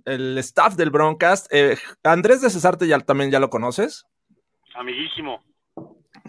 el 0.04 0.36
staff 0.38 0.74
del 0.74 0.90
Broncast. 0.90 1.46
Eh, 1.50 1.78
Andrés 2.02 2.42
de 2.42 2.50
Cesarte 2.50 2.86
ya, 2.86 2.98
también 3.00 3.30
ya 3.30 3.40
lo 3.40 3.48
conoces. 3.48 4.04
Amiguísimo. 4.74 5.42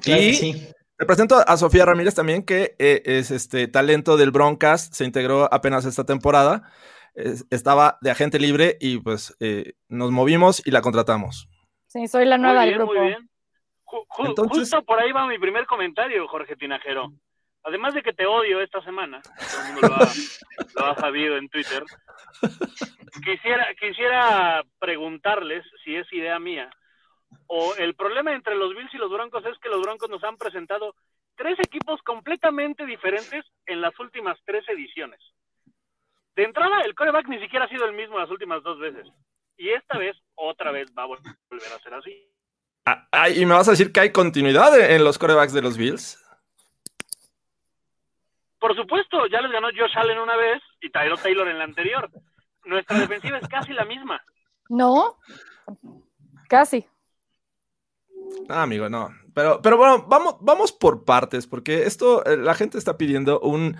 y 0.05 0.33
sí. 0.33 0.67
te 0.97 1.05
presento 1.05 1.35
a 1.45 1.57
Sofía 1.57 1.85
Ramírez 1.85 2.15
también, 2.15 2.43
que 2.43 2.75
eh, 2.79 3.01
es 3.05 3.31
este 3.31 3.67
talento 3.67 4.17
del 4.17 4.31
Broncast. 4.31 4.93
Se 4.93 5.05
integró 5.05 5.51
apenas 5.53 5.85
esta 5.85 6.05
temporada 6.05 6.71
estaba 7.15 7.97
de 8.01 8.11
agente 8.11 8.39
libre 8.39 8.77
y 8.79 8.99
pues 8.99 9.35
eh, 9.39 9.73
nos 9.87 10.11
movimos 10.11 10.65
y 10.65 10.71
la 10.71 10.81
contratamos. 10.81 11.47
Sí, 11.87 12.07
soy 12.07 12.25
la 12.25 12.37
nueva 12.37 12.65
del 12.65 12.75
grupo. 12.75 12.93
Muy 12.93 13.07
bien. 13.07 13.29
Justo 13.85 14.83
por 14.83 14.99
ahí 14.99 15.11
va 15.11 15.27
mi 15.27 15.37
primer 15.37 15.67
comentario, 15.67 16.27
Jorge 16.27 16.55
Tinajero. 16.55 17.13
Además 17.63 17.93
de 17.93 18.01
que 18.01 18.13
te 18.13 18.25
odio 18.25 18.59
esta 18.59 18.83
semana, 18.83 19.21
todo 19.21 19.67
el 19.67 19.73
mundo 19.73 19.95
lo 20.75 20.85
ha, 20.85 20.95
sabido 20.95 21.37
en 21.37 21.47
Twitter, 21.47 21.83
quisiera, 23.23 23.67
quisiera 23.79 24.63
preguntarles 24.79 25.63
si 25.85 25.95
es 25.95 26.11
idea 26.11 26.39
mía 26.39 26.69
o 27.47 27.75
el 27.75 27.95
problema 27.95 28.33
entre 28.33 28.55
los 28.55 28.75
Bills 28.75 28.93
y 28.93 28.97
los 28.97 29.11
Broncos 29.11 29.45
es 29.45 29.57
que 29.59 29.69
los 29.69 29.81
Broncos 29.81 30.09
nos 30.09 30.23
han 30.23 30.37
presentado 30.37 30.95
tres 31.35 31.59
equipos 31.59 32.01
completamente 32.03 32.85
diferentes 32.85 33.45
en 33.65 33.81
las 33.81 33.97
últimas 33.99 34.37
tres 34.45 34.67
ediciones. 34.69 35.19
De 36.35 36.43
entrada, 36.43 36.81
el 36.81 36.95
coreback 36.95 37.27
ni 37.27 37.39
siquiera 37.39 37.65
ha 37.65 37.69
sido 37.69 37.85
el 37.85 37.93
mismo 37.93 38.17
las 38.17 38.29
últimas 38.29 38.63
dos 38.63 38.79
veces. 38.79 39.07
Y 39.57 39.69
esta 39.69 39.97
vez, 39.97 40.17
otra 40.35 40.71
vez 40.71 40.91
va 40.97 41.03
a 41.03 41.07
volver 41.07 41.73
a 41.75 41.79
ser 41.83 41.93
así. 41.93 42.27
Ah, 42.85 43.29
¿Y 43.29 43.45
me 43.45 43.53
vas 43.53 43.67
a 43.67 43.71
decir 43.71 43.91
que 43.91 44.01
hay 44.01 44.11
continuidad 44.11 44.77
en 44.77 45.03
los 45.03 45.17
corebacks 45.17 45.53
de 45.53 45.61
los 45.61 45.77
Bills? 45.77 46.19
Por 48.59 48.75
supuesto, 48.75 49.27
ya 49.27 49.41
les 49.41 49.51
ganó 49.51 49.67
Josh 49.67 49.97
Allen 49.97 50.19
una 50.19 50.35
vez 50.35 50.61
y 50.81 50.89
Tyler 50.89 51.17
Taylor 51.17 51.47
en 51.47 51.57
la 51.59 51.65
anterior. 51.65 52.09
Nuestra 52.65 52.97
defensiva 52.99 53.37
es 53.37 53.47
casi 53.47 53.73
la 53.73 53.85
misma. 53.85 54.21
No, 54.69 55.17
casi. 56.49 56.85
Ah, 58.49 58.63
amigo, 58.63 58.89
no. 58.89 59.09
Pero, 59.33 59.61
pero 59.61 59.77
bueno, 59.77 60.05
vamos, 60.07 60.35
vamos 60.41 60.71
por 60.71 61.05
partes, 61.05 61.47
porque 61.47 61.83
esto, 61.83 62.23
eh, 62.25 62.37
la 62.37 62.53
gente 62.53 62.77
está 62.77 62.97
pidiendo 62.97 63.39
un 63.39 63.77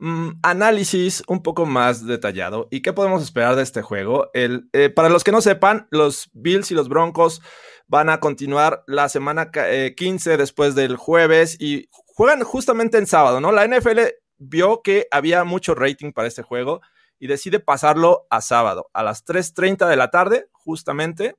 Mm, 0.00 0.38
análisis 0.44 1.24
un 1.26 1.42
poco 1.42 1.66
más 1.66 2.06
detallado. 2.06 2.68
¿Y 2.70 2.82
qué 2.82 2.92
podemos 2.92 3.20
esperar 3.22 3.56
de 3.56 3.64
este 3.64 3.82
juego? 3.82 4.30
El, 4.32 4.68
eh, 4.72 4.90
para 4.90 5.08
los 5.08 5.24
que 5.24 5.32
no 5.32 5.40
sepan, 5.40 5.88
los 5.90 6.30
Bills 6.34 6.70
y 6.70 6.74
los 6.74 6.88
Broncos 6.88 7.42
van 7.88 8.08
a 8.08 8.20
continuar 8.20 8.84
la 8.86 9.08
semana 9.08 9.50
15 9.50 10.34
eh, 10.34 10.36
después 10.36 10.76
del 10.76 10.96
jueves 10.96 11.56
y 11.60 11.88
juegan 12.06 12.44
justamente 12.44 12.96
en 12.96 13.08
sábado, 13.08 13.40
¿no? 13.40 13.50
La 13.50 13.66
NFL 13.66 13.98
vio 14.38 14.82
que 14.82 15.08
había 15.10 15.42
mucho 15.42 15.74
rating 15.74 16.12
para 16.12 16.28
este 16.28 16.42
juego 16.42 16.80
y 17.18 17.26
decide 17.26 17.58
pasarlo 17.58 18.28
a 18.30 18.40
sábado, 18.40 18.88
a 18.92 19.02
las 19.02 19.24
3.30 19.24 19.88
de 19.88 19.96
la 19.96 20.10
tarde, 20.10 20.46
justamente. 20.52 21.34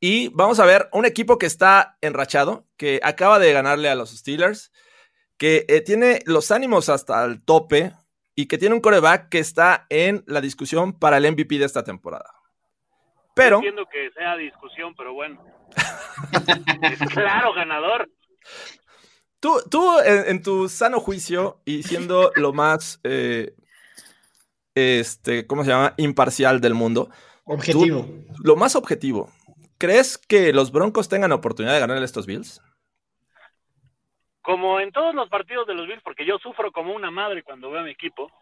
Y 0.00 0.28
vamos 0.28 0.60
a 0.60 0.66
ver 0.66 0.88
un 0.92 1.04
equipo 1.04 1.38
que 1.38 1.46
está 1.46 1.96
enrachado, 2.00 2.66
que 2.76 3.00
acaba 3.02 3.38
de 3.38 3.52
ganarle 3.52 3.88
a 3.88 3.94
los 3.94 4.10
Steelers 4.10 4.70
que 5.38 5.64
eh, 5.68 5.80
tiene 5.80 6.20
los 6.26 6.50
ánimos 6.50 6.88
hasta 6.88 7.24
el 7.24 7.42
tope 7.42 7.92
y 8.34 8.46
que 8.46 8.58
tiene 8.58 8.74
un 8.74 8.80
coreback 8.80 9.28
que 9.28 9.38
está 9.38 9.86
en 9.88 10.24
la 10.26 10.40
discusión 10.40 10.98
para 10.98 11.16
el 11.16 11.30
MVP 11.32 11.58
de 11.58 11.64
esta 11.64 11.84
temporada. 11.84 12.30
Pero. 13.34 13.56
entiendo 13.56 13.86
que 13.86 14.10
sea 14.10 14.36
discusión, 14.36 14.94
pero 14.96 15.14
bueno. 15.14 15.42
es 16.82 17.10
claro, 17.10 17.54
ganador. 17.54 18.10
Tú, 19.40 19.60
tú 19.70 20.00
en, 20.00 20.42
tu 20.42 20.68
sano 20.68 20.98
juicio 20.98 21.60
y 21.64 21.84
siendo 21.84 22.32
lo 22.34 22.52
más, 22.52 22.98
eh, 23.04 23.54
este, 24.74 25.46
¿cómo 25.46 25.62
se 25.62 25.70
llama? 25.70 25.94
Imparcial 25.96 26.60
del 26.60 26.74
mundo. 26.74 27.08
Objetivo. 27.44 28.06
lo 28.42 28.56
más 28.56 28.74
objetivo. 28.74 29.30
¿Crees 29.78 30.18
que 30.18 30.52
los 30.52 30.72
Broncos 30.72 31.08
tengan 31.08 31.32
oportunidad 31.32 31.74
de 31.74 31.80
ganar 31.80 32.02
estos 32.02 32.26
Bills? 32.26 32.60
como 34.48 34.80
en 34.80 34.90
todos 34.92 35.14
los 35.14 35.28
partidos 35.28 35.66
de 35.66 35.74
los 35.74 35.86
Bills, 35.86 36.02
porque 36.02 36.24
yo 36.24 36.38
sufro 36.38 36.72
como 36.72 36.94
una 36.94 37.10
madre 37.10 37.42
cuando 37.42 37.70
veo 37.70 37.82
a 37.82 37.84
mi 37.84 37.90
equipo. 37.90 38.32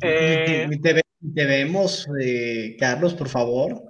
Eh, 0.00 0.66
te, 0.82 1.44
vemos, 1.44 2.08
eh, 2.18 2.74
Carlos, 2.80 3.12
por 3.12 3.28
favor. 3.28 3.82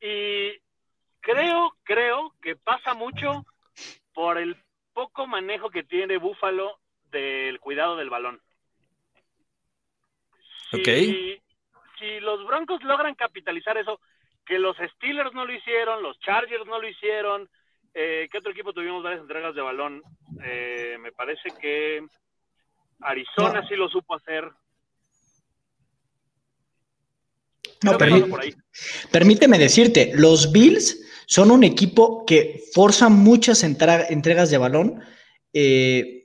Y 0.00 0.52
creo, 1.20 1.76
creo 1.82 2.34
que 2.40 2.56
pasa 2.56 2.94
mucho 2.94 3.44
por 4.14 4.38
el 4.38 4.56
poco 4.94 5.26
manejo 5.26 5.68
que 5.68 5.82
tiene 5.82 6.16
Búfalo 6.16 6.78
del 7.10 7.60
cuidado 7.60 7.94
del 7.94 8.08
balón. 8.08 8.40
ok. 10.72 10.88
Si 11.98 12.20
los 12.20 12.46
Broncos 12.46 12.82
logran 12.82 13.14
capitalizar 13.14 13.76
eso, 13.76 14.00
que 14.46 14.58
los 14.58 14.76
Steelers 14.76 15.34
no 15.34 15.44
lo 15.44 15.52
hicieron, 15.52 16.02
los 16.02 16.18
Chargers 16.20 16.66
no 16.66 16.80
lo 16.80 16.88
hicieron, 16.88 17.48
eh, 17.94 18.28
¿Qué 18.30 18.38
otro 18.38 18.52
equipo 18.52 18.72
tuvimos 18.72 19.02
varias 19.02 19.22
entregas 19.22 19.54
de 19.54 19.62
balón? 19.62 20.02
Eh, 20.44 20.96
me 21.00 21.12
parece 21.12 21.50
que 21.60 22.04
Arizona 23.00 23.66
sí 23.68 23.74
lo 23.74 23.88
supo 23.88 24.14
hacer. 24.14 24.48
No, 27.82 27.96
permíteme 29.12 29.58
decirte, 29.58 30.12
los 30.14 30.50
Bills 30.52 31.24
son 31.26 31.50
un 31.50 31.62
equipo 31.62 32.24
que 32.26 32.60
forza 32.72 33.08
muchas 33.08 33.62
entregas 33.62 34.50
de 34.50 34.58
balón, 34.58 35.02
eh, 35.52 36.17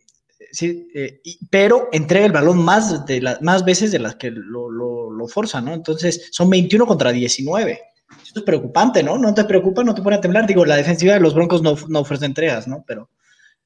pero 1.49 1.89
entrega 1.91 2.25
el 2.25 2.31
balón 2.31 2.63
más, 2.63 3.05
de 3.05 3.37
más 3.41 3.65
veces 3.65 3.91
de 3.91 3.99
las 3.99 4.15
que 4.15 4.31
lo, 4.31 4.69
lo, 4.69 5.11
lo 5.11 5.27
forza, 5.27 5.61
¿no? 5.61 5.73
Entonces 5.73 6.29
son 6.31 6.49
21 6.49 6.85
contra 6.85 7.11
19 7.11 7.93
es 8.35 8.43
preocupante, 8.43 9.03
¿no? 9.03 9.17
¿No 9.17 9.33
te 9.33 9.43
preocupa? 9.45 9.83
¿No 9.83 9.93
te 9.93 10.01
pone 10.01 10.17
a 10.17 10.21
temblar? 10.21 10.45
Digo, 10.47 10.65
la 10.65 10.75
defensiva 10.75 11.13
de 11.13 11.19
los 11.19 11.33
Broncos 11.33 11.61
no, 11.61 11.75
no 11.89 11.99
ofrece 11.99 12.25
entregas, 12.25 12.67
¿no? 12.67 12.83
Pero... 12.87 13.09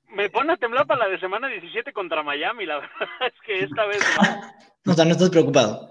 Me 0.09 0.29
pone 0.29 0.53
a 0.53 0.57
temblar 0.57 0.87
para 0.87 1.05
la 1.05 1.11
de 1.11 1.19
semana 1.19 1.47
17 1.47 1.93
contra 1.93 2.23
Miami, 2.23 2.65
la 2.65 2.75
verdad 2.79 3.09
es 3.21 3.41
que 3.45 3.63
esta 3.63 3.85
vez 3.85 3.99
no. 4.85 4.91
o 4.91 4.95
sea, 4.95 5.05
no 5.05 5.11
estás 5.11 5.29
preocupado. 5.29 5.89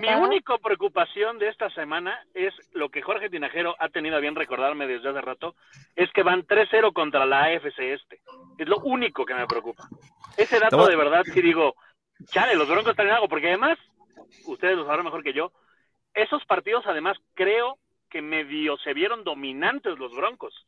Mi 0.00 0.14
única 0.14 0.58
preocupación 0.58 1.38
de 1.38 1.48
esta 1.48 1.70
semana 1.70 2.18
es 2.34 2.54
lo 2.72 2.88
que 2.88 3.02
Jorge 3.02 3.30
Tinajero 3.30 3.76
ha 3.78 3.88
tenido 3.88 4.16
a 4.16 4.20
bien 4.20 4.34
recordarme 4.34 4.86
desde 4.86 5.08
hace 5.08 5.20
rato, 5.20 5.54
es 5.96 6.10
que 6.12 6.22
van 6.22 6.46
3-0 6.46 6.92
contra 6.92 7.26
la 7.26 7.44
AFC 7.44 7.78
este. 7.78 8.20
Es 8.58 8.68
lo 8.68 8.78
único 8.78 9.24
que 9.24 9.34
me 9.34 9.46
preocupa. 9.46 9.88
Ese 10.36 10.58
dato 10.58 10.86
de 10.86 10.96
verdad 10.96 11.22
sí 11.24 11.42
digo, 11.42 11.74
chale, 12.26 12.54
los 12.54 12.68
Broncos 12.68 12.92
están 12.92 13.06
en 13.06 13.14
algo, 13.14 13.28
porque 13.28 13.48
además, 13.48 13.78
ustedes 14.46 14.76
lo 14.76 14.86
sabrán 14.86 15.04
mejor 15.04 15.22
que 15.22 15.32
yo, 15.32 15.52
esos 16.14 16.44
partidos 16.46 16.84
además 16.86 17.16
creo 17.34 17.78
que 18.08 18.22
medio 18.22 18.76
se 18.78 18.94
vieron 18.94 19.24
dominantes 19.24 19.98
los 19.98 20.12
Broncos. 20.14 20.66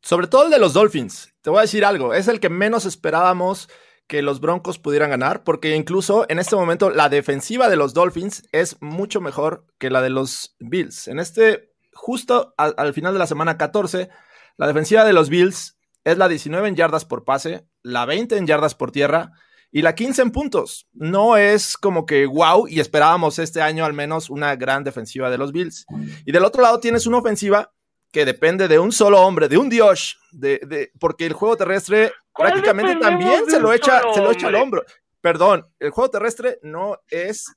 Sobre 0.00 0.26
todo 0.26 0.44
el 0.44 0.50
de 0.50 0.58
los 0.58 0.74
Dolphins. 0.74 1.34
Te 1.42 1.50
voy 1.50 1.58
a 1.58 1.62
decir 1.62 1.84
algo, 1.84 2.14
es 2.14 2.28
el 2.28 2.40
que 2.40 2.48
menos 2.48 2.84
esperábamos 2.84 3.68
que 4.08 4.22
los 4.22 4.40
Broncos 4.40 4.78
pudieran 4.78 5.10
ganar, 5.10 5.44
porque 5.44 5.76
incluso 5.76 6.26
en 6.28 6.38
este 6.38 6.56
momento 6.56 6.90
la 6.90 7.08
defensiva 7.08 7.68
de 7.68 7.76
los 7.76 7.94
Dolphins 7.94 8.42
es 8.52 8.76
mucho 8.80 9.20
mejor 9.20 9.66
que 9.78 9.90
la 9.90 10.02
de 10.02 10.10
los 10.10 10.56
Bills. 10.58 11.06
En 11.08 11.20
este, 11.20 11.74
justo 11.92 12.54
al, 12.56 12.74
al 12.78 12.94
final 12.94 13.12
de 13.12 13.18
la 13.20 13.26
semana 13.26 13.58
14, 13.58 14.08
la 14.56 14.66
defensiva 14.66 15.04
de 15.04 15.12
los 15.12 15.28
Bills 15.28 15.78
es 16.04 16.16
la 16.18 16.26
19 16.26 16.68
en 16.68 16.74
yardas 16.74 17.04
por 17.04 17.24
pase, 17.24 17.68
la 17.82 18.06
20 18.06 18.36
en 18.38 18.46
yardas 18.46 18.74
por 18.74 18.90
tierra 18.90 19.32
y 19.70 19.82
la 19.82 19.94
15 19.94 20.22
en 20.22 20.30
puntos. 20.32 20.88
No 20.94 21.36
es 21.36 21.76
como 21.76 22.06
que 22.06 22.26
wow 22.26 22.66
y 22.66 22.80
esperábamos 22.80 23.38
este 23.38 23.60
año 23.60 23.84
al 23.84 23.92
menos 23.92 24.30
una 24.30 24.56
gran 24.56 24.84
defensiva 24.84 25.30
de 25.30 25.38
los 25.38 25.52
Bills. 25.52 25.86
Y 26.24 26.32
del 26.32 26.44
otro 26.44 26.62
lado 26.62 26.80
tienes 26.80 27.06
una 27.06 27.18
ofensiva 27.18 27.74
que 28.10 28.24
depende 28.24 28.68
de 28.68 28.78
un 28.78 28.92
solo 28.92 29.20
hombre, 29.20 29.48
de 29.48 29.58
un 29.58 29.68
Dios, 29.68 30.18
de, 30.32 30.90
porque 30.98 31.26
el 31.26 31.32
juego 31.32 31.56
terrestre 31.56 32.12
prácticamente 32.34 32.96
también 32.96 33.44
se 33.46 33.60
lo, 33.60 33.72
echa, 33.72 34.00
se 34.14 34.20
lo 34.20 34.30
echa 34.30 34.48
al 34.48 34.54
hombro. 34.54 34.84
Perdón, 35.20 35.66
el 35.78 35.90
juego 35.90 36.10
terrestre 36.10 36.58
no 36.62 36.98
es, 37.10 37.52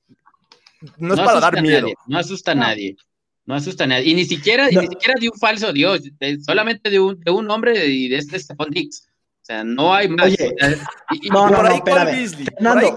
no 0.97 1.13
es 1.13 1.19
para 1.19 1.39
dar 1.39 1.61
miedo. 1.61 1.87
no 2.07 2.17
asusta 2.17 2.51
a 2.51 2.55
nadie. 2.55 2.95
No 3.45 3.55
asusta 3.55 3.85
a 3.85 3.87
nadie. 3.87 4.09
Y 4.11 4.15
ni 4.15 4.25
siquiera, 4.25 4.67
ni 4.67 4.87
siquiera 4.87 5.15
de 5.19 5.29
un 5.29 5.37
falso 5.37 5.71
Dios, 5.71 6.01
solamente 6.45 6.89
de 6.89 6.99
un, 6.99 7.19
de 7.19 7.31
un 7.31 7.49
hombre 7.49 7.85
y 7.85 8.09
de 8.09 8.17
este 8.17 8.39
Stephon 8.39 8.69
Dix. 8.71 9.07
O 9.41 9.43
sea, 9.43 9.63
no 9.63 9.91
hay 9.91 10.07
más. 10.07 10.31
no, 11.31 11.49
no, 11.49 11.63
no, 11.63 11.69
espérame. 11.69 12.27
Fernando, 12.27 12.95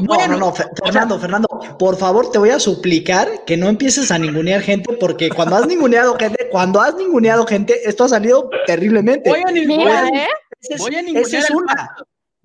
no, 0.00 0.28
no, 0.28 0.36
no, 0.36 0.52
Fernando, 0.52 1.18
Fernando, 1.18 1.48
por 1.76 1.96
favor, 1.96 2.30
te 2.30 2.38
voy 2.38 2.50
a 2.50 2.60
suplicar 2.60 3.44
que 3.44 3.56
no 3.56 3.68
empieces 3.68 4.12
a 4.12 4.18
ningunear 4.18 4.60
gente, 4.60 4.92
porque 5.00 5.28
cuando 5.28 5.56
has 5.56 5.66
ninguneado 5.66 6.16
gente, 6.16 6.48
cuando 6.52 6.80
has 6.80 6.94
ninguneado 6.94 7.44
gente, 7.46 7.80
esto 7.84 8.04
ha 8.04 8.10
salido 8.10 8.48
terriblemente. 8.64 9.28
Voy 9.28 9.42
a 9.44 9.50
ningunear, 9.50 10.06
¿eh? 10.14 10.28
Voy 10.78 10.94
a 10.94 11.02
ningunear. 11.02 11.34
es 11.34 11.50
una. 11.50 11.96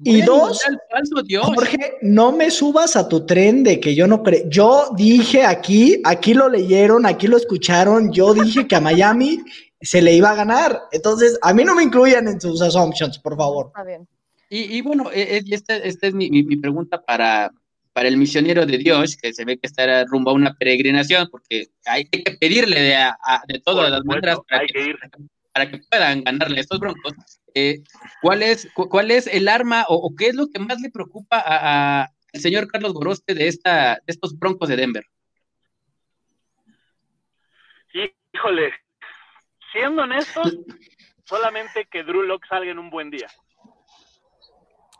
Y 0.03 0.21
dos, 0.21 0.63
Jorge, 1.41 1.97
no 2.01 2.31
me 2.31 2.51
subas 2.51 2.95
a 2.95 3.07
tu 3.07 3.25
tren 3.25 3.63
de 3.63 3.79
que 3.79 3.95
yo 3.95 4.07
no 4.07 4.21
creo. 4.21 4.47
Yo 4.47 4.89
dije 4.95 5.43
aquí, 5.43 6.01
aquí 6.03 6.35
lo 6.35 6.49
leyeron, 6.49 7.05
aquí 7.07 7.27
lo 7.27 7.38
escucharon. 7.38 8.11
Yo 8.11 8.35
dije 8.35 8.67
que 8.67 8.75
a 8.75 8.81
Miami 8.81 9.39
se 9.82 10.01
le 10.01 10.13
iba 10.13 10.32
a 10.32 10.36
ganar. 10.36 10.82
Entonces, 10.91 11.38
a 11.41 11.53
mí 11.53 11.63
no 11.63 11.75
me 11.75 11.84
incluyan 11.84 12.28
en 12.28 12.41
sus 12.41 12.61
assumptions, 12.61 13.19
por 13.19 13.36
favor. 13.36 13.67
Está 13.67 13.84
bien. 13.84 14.07
Y, 14.49 14.82
bueno, 14.82 15.11
e, 15.11 15.38
e, 15.38 15.43
esta, 15.49 15.75
esta 15.75 16.07
es 16.07 16.13
mi, 16.13 16.30
mi, 16.30 16.55
pregunta 16.55 17.03
para, 17.03 17.51
para 17.91 18.07
el 18.07 18.15
misionero 18.15 18.65
de 18.65 18.78
Dios, 18.78 19.17
que 19.17 19.34
se 19.34 19.43
ve 19.43 19.57
que 19.57 19.67
está 19.67 20.05
rumbo 20.05 20.32
a 20.32 20.36
una 20.36 20.53
peregrinación, 20.53 21.28
porque 21.30 21.67
hay 21.86 22.05
que 22.05 22.23
pedirle 22.39 22.80
de, 22.82 22.95
de 23.49 23.59
todas 23.59 23.91
las 23.91 24.05
maneras 24.05 24.39
para 24.47 24.65
que, 24.65 24.95
para 25.53 25.69
que, 25.69 25.80
puedan 25.89 26.23
ganarle 26.23 26.59
a 26.59 26.61
estos 26.61 26.80
broncos. 26.80 27.13
Eh, 27.53 27.84
¿cuál, 28.21 28.41
es, 28.41 28.69
¿Cuál 28.73 29.11
es 29.11 29.28
el 29.28 29.49
arma 29.49 29.86
o, 29.89 30.15
qué 30.15 30.28
es 30.28 30.36
lo 30.36 30.47
que 30.47 30.59
más 30.59 30.80
le 30.80 30.91
preocupa 30.91 31.39
al 31.39 32.39
señor 32.39 32.67
Carlos 32.67 32.93
Goroste 32.93 33.34
de, 33.34 33.47
esta, 33.47 33.95
de 33.95 34.13
estos 34.13 34.38
broncos 34.39 34.69
de 34.69 34.78
Denver? 34.78 35.05
Híjole, 38.34 38.71
siendo 39.78 40.01
honestos, 40.03 40.57
solamente 41.23 41.86
que 41.86 42.03
Drew 42.03 42.23
Locke 42.23 42.47
salga 42.47 42.71
en 42.71 42.80
un 42.80 42.89
buen 42.89 43.11
día. 43.11 43.28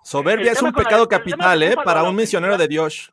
Soberbia 0.04 0.52
es 0.52 0.62
un 0.62 0.72
pecado 0.72 1.08
capital, 1.08 1.64
¿eh? 1.64 1.76
Para 1.84 2.04
un 2.04 2.16
misionero 2.16 2.58
de 2.58 2.68
Dios. 2.68 3.12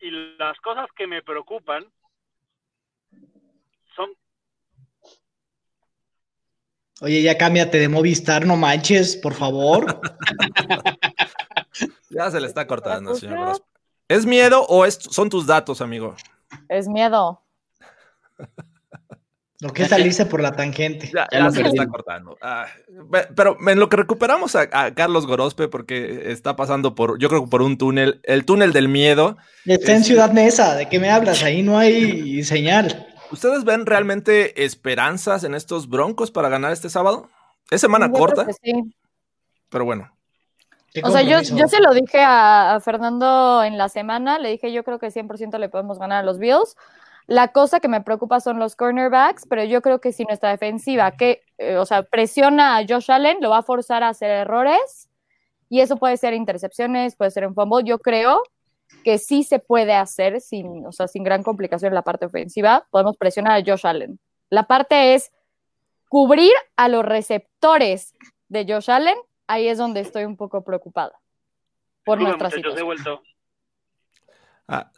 Y 0.00 0.10
las 0.38 0.58
cosas 0.58 0.86
que 0.96 1.06
me 1.06 1.22
preocupan 1.22 1.84
son. 3.94 4.10
Oye, 7.00 7.22
ya 7.22 7.38
cámbiate 7.38 7.78
de 7.78 7.88
Movistar, 7.88 8.44
no 8.44 8.56
manches, 8.56 9.16
por 9.16 9.34
favor. 9.34 9.86
ya 12.10 12.30
se 12.30 12.40
le 12.40 12.48
está 12.48 12.66
cortando, 12.66 13.14
señor. 13.14 13.62
¿Es 14.08 14.26
miedo 14.26 14.64
o 14.64 14.84
es, 14.84 14.96
son 14.96 15.30
tus 15.30 15.46
datos, 15.46 15.80
amigo? 15.80 16.16
Es 16.68 16.88
miedo. 16.88 17.40
Lo 19.62 19.72
que 19.72 19.84
es 19.84 19.90
salirse 19.90 20.26
por 20.26 20.42
la 20.42 20.56
tangente. 20.56 21.12
Ya, 21.14 21.50
se 21.52 21.62
le 21.62 21.68
está 21.68 21.86
cortando. 21.86 22.36
Ah, 22.42 22.66
pero 23.36 23.56
en 23.64 23.78
lo 23.78 23.88
que 23.88 23.96
recuperamos 23.96 24.56
a, 24.56 24.68
Carlos 24.92 25.24
Gorospe, 25.24 25.68
porque 25.68 26.32
está 26.32 26.56
pasando 26.56 26.96
por, 26.96 27.16
yo 27.20 27.28
creo 27.28 27.48
por 27.48 27.62
un 27.62 27.78
túnel, 27.78 28.20
el 28.24 28.44
túnel 28.44 28.72
del 28.72 28.88
miedo. 28.88 29.36
Está 29.64 29.92
en 29.92 30.02
Ciudad 30.02 30.32
Mesa, 30.32 30.74
¿de 30.74 30.88
qué 30.88 30.98
me 30.98 31.10
hablas? 31.10 31.44
Ahí 31.44 31.62
no 31.62 31.78
hay 31.78 32.42
señal. 32.42 33.06
¿Ustedes 33.30 33.62
ven 33.62 33.86
realmente 33.86 34.64
esperanzas 34.64 35.44
en 35.44 35.54
estos 35.54 35.88
broncos 35.88 36.32
para 36.32 36.48
ganar 36.48 36.72
este 36.72 36.90
sábado? 36.90 37.30
Es 37.70 37.80
semana 37.80 38.10
corta. 38.10 38.48
Sí. 38.64 38.72
Pero 39.68 39.84
bueno. 39.84 40.12
O 41.04 41.10
sea, 41.12 41.22
yo, 41.22 41.40
yo, 41.40 41.68
se 41.68 41.80
lo 41.80 41.94
dije 41.94 42.18
a, 42.18 42.74
a, 42.74 42.80
Fernando 42.80 43.62
en 43.62 43.78
la 43.78 43.88
semana, 43.88 44.40
le 44.40 44.50
dije 44.50 44.72
yo 44.72 44.82
creo 44.82 44.98
que 44.98 45.06
100% 45.06 45.56
le 45.60 45.68
podemos 45.68 46.00
ganar 46.00 46.18
a 46.18 46.22
los 46.24 46.40
Bills. 46.40 46.74
La 47.26 47.48
cosa 47.48 47.80
que 47.80 47.88
me 47.88 48.00
preocupa 48.00 48.40
son 48.40 48.58
los 48.58 48.76
cornerbacks, 48.76 49.46
pero 49.48 49.64
yo 49.64 49.80
creo 49.82 50.00
que 50.00 50.12
si 50.12 50.24
nuestra 50.24 50.50
defensiva, 50.50 51.12
que, 51.12 51.42
eh, 51.58 51.76
o 51.76 51.86
sea, 51.86 52.02
presiona 52.02 52.76
a 52.76 52.84
Josh 52.86 53.10
Allen, 53.10 53.38
lo 53.40 53.50
va 53.50 53.58
a 53.58 53.62
forzar 53.62 54.02
a 54.02 54.08
hacer 54.08 54.30
errores 54.30 55.08
y 55.68 55.80
eso 55.80 55.96
puede 55.96 56.16
ser 56.16 56.34
intercepciones, 56.34 57.16
puede 57.16 57.30
ser 57.30 57.46
un 57.46 57.54
fumble. 57.54 57.84
Yo 57.84 57.98
creo 57.98 58.42
que 59.04 59.18
sí 59.18 59.42
se 59.42 59.58
puede 59.58 59.94
hacer 59.94 60.40
sin, 60.40 60.86
o 60.86 60.92
sea, 60.92 61.08
sin 61.08 61.24
gran 61.24 61.42
complicación 61.42 61.88
en 61.88 61.94
la 61.94 62.02
parte 62.02 62.26
ofensiva. 62.26 62.86
Podemos 62.90 63.16
presionar 63.16 63.58
a 63.58 63.64
Josh 63.64 63.86
Allen. 63.86 64.18
La 64.50 64.64
parte 64.64 65.14
es 65.14 65.32
cubrir 66.08 66.52
a 66.76 66.88
los 66.88 67.04
receptores 67.04 68.14
de 68.48 68.66
Josh 68.68 68.90
Allen. 68.90 69.16
Ahí 69.46 69.68
es 69.68 69.78
donde 69.78 70.00
estoy 70.00 70.24
un 70.24 70.36
poco 70.36 70.62
preocupada 70.62 71.18
por 72.04 72.20
nuestra 72.20 72.50
situación. 72.50 73.20
Ah, 74.68 74.90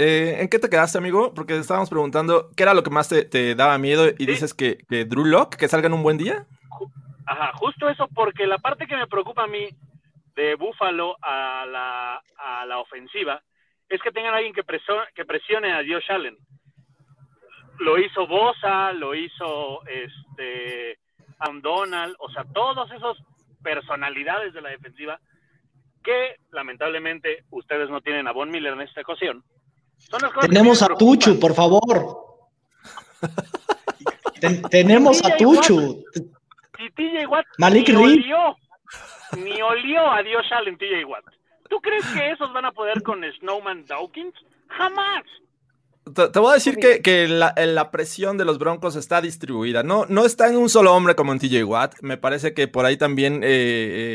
eh, 0.00 0.40
¿En 0.40 0.48
qué 0.48 0.58
te 0.58 0.70
quedaste, 0.70 0.96
amigo? 0.96 1.34
Porque 1.34 1.56
estábamos 1.58 1.90
preguntando 1.90 2.50
qué 2.56 2.62
era 2.62 2.72
lo 2.72 2.82
que 2.82 2.90
más 2.90 3.08
te, 3.08 3.54
daba 3.54 3.76
miedo 3.76 4.08
y 4.08 4.24
dices 4.24 4.54
que, 4.54 4.78
que, 4.88 5.04
Drew 5.04 5.26
Lock, 5.26 5.56
que 5.56 5.68
salga 5.68 5.88
en 5.88 5.92
un 5.92 6.02
buen 6.02 6.16
día. 6.16 6.46
Ajá, 7.26 7.52
justo 7.54 7.88
eso, 7.88 8.08
porque 8.14 8.46
la 8.46 8.56
parte 8.58 8.86
que 8.86 8.96
me 8.96 9.06
preocupa 9.06 9.44
a 9.44 9.46
mí 9.46 9.68
de 10.34 10.54
Buffalo 10.54 11.16
a 11.20 11.66
la, 11.66 12.22
a 12.38 12.64
la 12.64 12.78
ofensiva 12.78 13.42
es 13.90 14.00
que 14.00 14.10
tengan 14.10 14.34
alguien 14.34 14.54
que, 14.54 14.62
que 15.14 15.24
presione 15.26 15.72
a 15.72 15.84
Josh 15.86 16.10
Allen. 16.10 16.38
Lo 17.80 17.98
hizo 17.98 18.26
Bosa, 18.26 18.92
lo 18.92 19.14
hizo 19.14 19.86
este 19.86 20.98
Donald, 21.62 22.14
o 22.20 22.30
sea, 22.30 22.44
todos 22.54 22.90
esos 22.92 23.22
personalidades 23.62 24.54
de 24.54 24.62
la 24.62 24.70
defensiva 24.70 25.20
que 26.02 26.36
lamentablemente 26.52 27.44
ustedes 27.50 27.90
no 27.90 28.00
tienen 28.00 28.26
a 28.28 28.32
Von 28.32 28.50
Miller 28.50 28.72
en 28.72 28.80
esta 28.80 29.02
ocasión 29.02 29.44
tenemos 30.40 30.82
a 30.82 30.88
Tuchu, 30.96 31.38
por 31.38 31.54
favor. 31.54 32.38
tenemos 34.70 35.24
a 35.24 35.36
Tuchu. 35.36 36.04
Y 36.78 36.90
TJ 36.90 37.26
Watt 37.26 37.46
Malik 37.58 37.88
ni 37.90 37.96
olió, 37.96 38.56
ni 39.36 39.60
olió 39.60 40.10
a 40.10 40.22
Dios 40.22 40.44
Allen 40.50 40.78
TJ 40.78 41.04
Watt. 41.04 41.24
¿Tú 41.68 41.80
crees 41.80 42.04
que 42.06 42.30
esos 42.32 42.52
van 42.52 42.64
a 42.64 42.72
poder 42.72 43.02
con 43.02 43.22
Snowman 43.38 43.86
Dawkins? 43.86 44.34
Jamás. 44.68 45.24
Te, 46.14 46.38
voy 46.38 46.50
a 46.50 46.54
decir 46.54 46.76
que, 46.78 47.28
la, 47.28 47.90
presión 47.90 48.38
de 48.38 48.44
los 48.44 48.58
Broncos 48.58 48.96
está 48.96 49.20
distribuida. 49.20 49.82
No, 49.82 50.06
no 50.08 50.24
está 50.24 50.48
en 50.48 50.56
un 50.56 50.68
solo 50.68 50.94
hombre 50.94 51.14
como 51.14 51.32
en 51.32 51.38
TJ 51.38 51.62
Watt. 51.64 52.00
Me 52.00 52.16
parece 52.16 52.54
que 52.54 52.66
por 52.66 52.86
ahí 52.86 52.96
también 52.96 53.44
eh, 53.44 53.48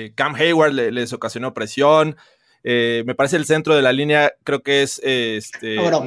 eh, 0.07 0.13
Cam 0.15 0.35
Hayward 0.35 0.73
les 0.73 1.13
ocasionó 1.13 1.53
presión. 1.53 2.17
Eh, 2.67 3.03
me 3.05 3.13
parece 3.13 3.35
el 3.35 3.45
centro 3.45 3.75
de 3.75 3.83
la 3.83 3.93
línea, 3.93 4.33
creo 4.43 4.63
que 4.63 4.81
es 4.81 4.99
este. 5.03 5.77
Bueno, 5.77 6.03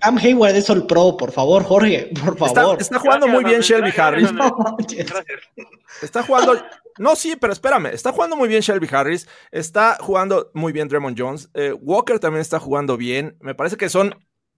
Cam 0.00 0.16
Hayward 0.16 0.54
es 0.54 0.70
el 0.70 0.86
pro, 0.86 1.16
por 1.16 1.32
favor, 1.32 1.64
Jorge, 1.64 2.08
por 2.24 2.38
favor. 2.38 2.80
Está, 2.80 3.00
jugando 3.00 3.26
muy 3.26 3.42
bien 3.42 3.62
Shelby 3.62 3.92
Harris. 3.96 4.28
está 6.02 6.22
jugando. 6.22 6.54
No, 6.98 7.16
sí, 7.16 7.34
pero 7.34 7.52
espérame. 7.52 7.86
Está 7.86 8.12
jugando 8.12 8.36
muy 8.36 8.48
bien 8.48 8.60
Shelby 8.60 8.86
Harris. 8.92 9.26
Está 9.50 9.96
jugando 10.00 10.52
muy 10.54 10.72
bien 10.72 10.86
Draymond 10.86 11.20
Jones. 11.20 11.50
Eh, 11.52 11.72
Walker 11.72 12.20
también 12.20 12.42
está 12.42 12.60
jugando 12.60 12.96
bien. 12.96 13.36
Me 13.40 13.56
parece 13.56 13.76
que 13.76 13.88
son 13.88 14.14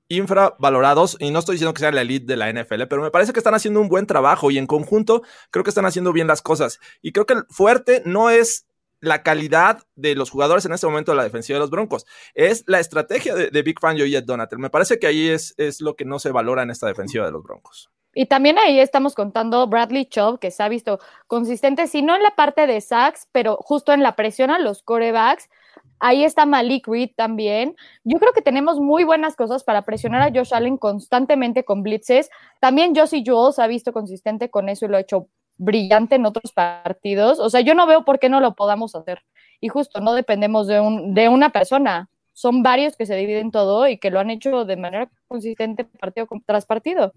infravalorados 0.09 1.17
y 1.21 1.31
no 1.31 1.39
estoy 1.39 1.55
diciendo 1.55 1.73
que 1.73 1.81
sea 1.81 1.91
la 1.91 2.03
elite 2.03 2.27
de 2.27 2.37
la 2.37 2.53
NFL, 2.53 2.83
pero 2.91 3.01
me 3.01 3.11
parece 3.11 3.33
que 3.33 3.41
están 3.41 3.55
haciendo 3.55 3.81
un 3.81 3.89
buen 3.89 4.07
trabajo 4.07 4.51
y 4.51 4.59
en 4.59 4.67
conjunto 4.67 5.23
creo 5.51 5.65
que 5.65 5.71
están 5.71 5.87
haciendo 5.87 6.13
bien 6.13 6.27
las 6.27 6.43
cosas. 6.43 6.81
Y 7.01 7.13
creo 7.13 7.25
que 7.25 7.33
el 7.33 7.45
fuerte 7.49 8.03
no 8.05 8.29
es 8.29 8.67
la 9.05 9.23
calidad 9.23 9.83
de 9.95 10.15
los 10.15 10.31
jugadores 10.31 10.65
en 10.65 10.73
este 10.73 10.87
momento 10.87 11.13
de 11.13 11.17
la 11.17 11.25
defensiva 11.25 11.57
de 11.57 11.61
los 11.61 11.71
Broncos. 11.71 12.07
Es 12.35 12.65
la 12.67 12.81
estrategia 12.81 13.35
de, 13.35 13.63
Big 13.63 13.81
Fan 13.81 13.97
y 13.99 14.21
Donatel. 14.21 14.59
Me 14.59 14.71
parece 14.71 14.99
que 14.99 15.07
ahí 15.07 15.29
es, 15.29 15.55
es 15.57 15.81
lo 15.81 15.97
que 15.97 16.05
no 16.05 16.19
se 16.19 16.31
valora 16.31 16.63
en 16.63 16.71
esta 16.71 16.87
defensiva 16.87 17.25
de 17.25 17.33
los 17.33 17.43
Broncos. 17.43 17.91
Y 18.15 18.27
también 18.27 18.59
ahí 18.59 18.79
estamos 18.79 19.15
contando 19.15 19.67
Bradley 19.67 20.07
Chubb, 20.07 20.39
que 20.39 20.51
se 20.51 20.63
ha 20.63 20.69
visto 20.69 21.01
consistente, 21.27 21.89
si 21.89 22.03
no 22.03 22.15
en 22.15 22.23
la 22.23 22.31
parte 22.37 22.67
de 22.67 22.81
sacks, 22.81 23.29
pero 23.33 23.57
justo 23.57 23.93
en 23.93 24.03
la 24.03 24.15
presión 24.15 24.51
a 24.51 24.59
los 24.59 24.83
corebacks. 24.83 25.49
Ahí 25.99 26.25
está 26.25 26.47
Malik 26.47 26.87
Reed 26.87 27.11
también. 27.17 27.77
Yo 28.05 28.19
creo 28.19 28.33
que 28.33 28.43
tenemos 28.43 28.79
muy 28.79 29.05
buenas 29.05 29.37
cosas 29.37 29.65
para 29.65 29.83
presionar 29.83 30.23
a 30.23 30.33
Josh 30.33 30.55
Allen 30.55 30.77
constantemente 30.77 31.65
con 31.65 31.83
blitzes. 31.83 32.31
También 32.61 32.95
Josie 32.95 33.25
Jules 33.27 33.59
ha 33.59 33.67
visto 33.67 33.93
consistente 33.93 34.51
con 34.51 34.69
eso 34.69 34.85
y 34.85 34.89
lo 34.89 34.97
ha 34.97 35.01
hecho 35.01 35.29
brillante 35.57 36.17
en 36.17 36.27
otros 36.27 36.53
partidos. 36.53 37.39
O 37.39 37.51
sea, 37.51 37.61
yo 37.61 37.75
no 37.75 37.87
veo 37.87 38.05
por 38.05 38.19
qué 38.19 38.29
no 38.29 38.41
lo 38.41 38.55
podamos 38.55 38.95
hacer. 38.95 39.23
Y 39.61 39.69
justo, 39.69 40.01
no 40.01 40.15
dependemos 40.15 40.67
de, 40.67 40.81
un, 40.81 41.15
de 41.15 41.29
una 41.29 41.51
persona. 41.51 42.09
Son 42.33 42.63
varios 42.63 42.97
que 42.97 43.07
se 43.07 43.17
dividen 43.17 43.51
todo 43.51 43.87
y 43.89 43.99
que 43.99 44.11
lo 44.11 44.21
han 44.21 44.31
hecho 44.31 44.65
de 44.65 44.77
manera 44.77 45.09
consistente 45.29 45.85
partido 45.85 46.27
tras 46.47 46.67
partido. 46.67 47.13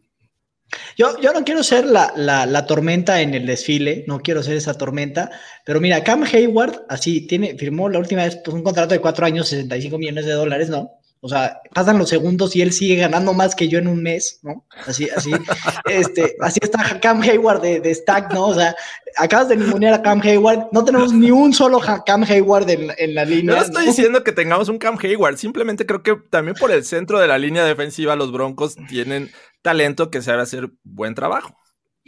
Yo, 0.98 1.20
yo 1.22 1.32
no 1.32 1.44
quiero 1.44 1.64
ser 1.64 1.86
la, 1.86 2.12
la, 2.16 2.66
tormenta 2.66 3.22
en 3.22 3.34
el 3.34 3.46
desfile, 3.46 4.04
no 4.08 4.20
quiero 4.20 4.44
ser 4.44 4.58
esa 4.58 4.74
tormenta, 4.74 5.32
pero 5.66 5.80
mira, 5.80 6.04
Cam 6.04 6.24
Hayward, 6.24 6.86
así, 6.90 7.26
tiene, 7.26 7.58
firmó 7.58 7.88
la 7.88 8.00
última 8.00 8.24
vez 8.24 8.38
pues, 8.44 8.54
un 8.54 8.64
contrato 8.64 8.94
de 8.94 9.00
cuatro 9.00 9.26
años, 9.26 9.48
65 9.48 9.98
millones 9.98 10.26
de 10.26 10.34
dólares, 10.34 10.70
¿no? 10.70 11.00
O 11.20 11.30
sea, 11.30 11.62
pasan 11.74 11.98
los 11.98 12.10
segundos 12.10 12.56
y 12.56 12.62
él 12.62 12.72
sigue 12.72 12.96
ganando 12.96 13.34
más 13.34 13.56
que 13.56 13.68
yo 13.68 13.80
en 13.80 13.88
un 13.88 14.04
mes, 14.04 14.40
¿no? 14.44 14.66
Así, 14.86 15.10
así, 15.10 15.32
este, 15.86 16.36
así 16.42 16.60
está 16.62 17.00
Cam 17.00 17.22
Hayward 17.22 17.62
de, 17.62 17.80
de, 17.80 17.94
Stack, 17.94 18.34
¿no? 18.34 18.48
O 18.48 18.54
sea, 18.54 18.76
acabas 19.16 19.50
de 19.50 19.58
ningunear 19.58 19.96
a 19.96 20.02
Cam 20.02 20.22
Hayward, 20.22 20.68
no 20.72 20.84
tenemos 20.86 21.14
ni 21.14 21.32
un 21.32 21.54
solo 21.54 21.80
Cam 22.06 22.24
Hayward 22.24 22.70
en, 22.70 23.16
la 23.16 23.26
línea. 23.26 23.56
No 23.56 23.62
estoy 23.62 23.86
diciendo 23.88 24.24
que 24.24 24.32
tengamos 24.32 24.70
un 24.70 24.78
Cam 24.78 24.98
Hayward, 25.02 25.38
simplemente 25.38 25.86
creo 25.86 26.04
que 26.04 26.16
también 26.30 26.56
por 26.56 26.72
el 26.72 26.84
centro 26.84 27.20
de 27.20 27.28
la 27.28 27.38
línea 27.38 27.66
defensiva 27.66 28.16
los 28.16 28.32
Broncos 28.32 28.76
tienen 28.88 29.32
talento 29.62 30.12
que 30.12 30.22
sabe 30.22 30.44
hacer 30.44 30.70
buen 30.84 31.16
trabajo. 31.16 31.58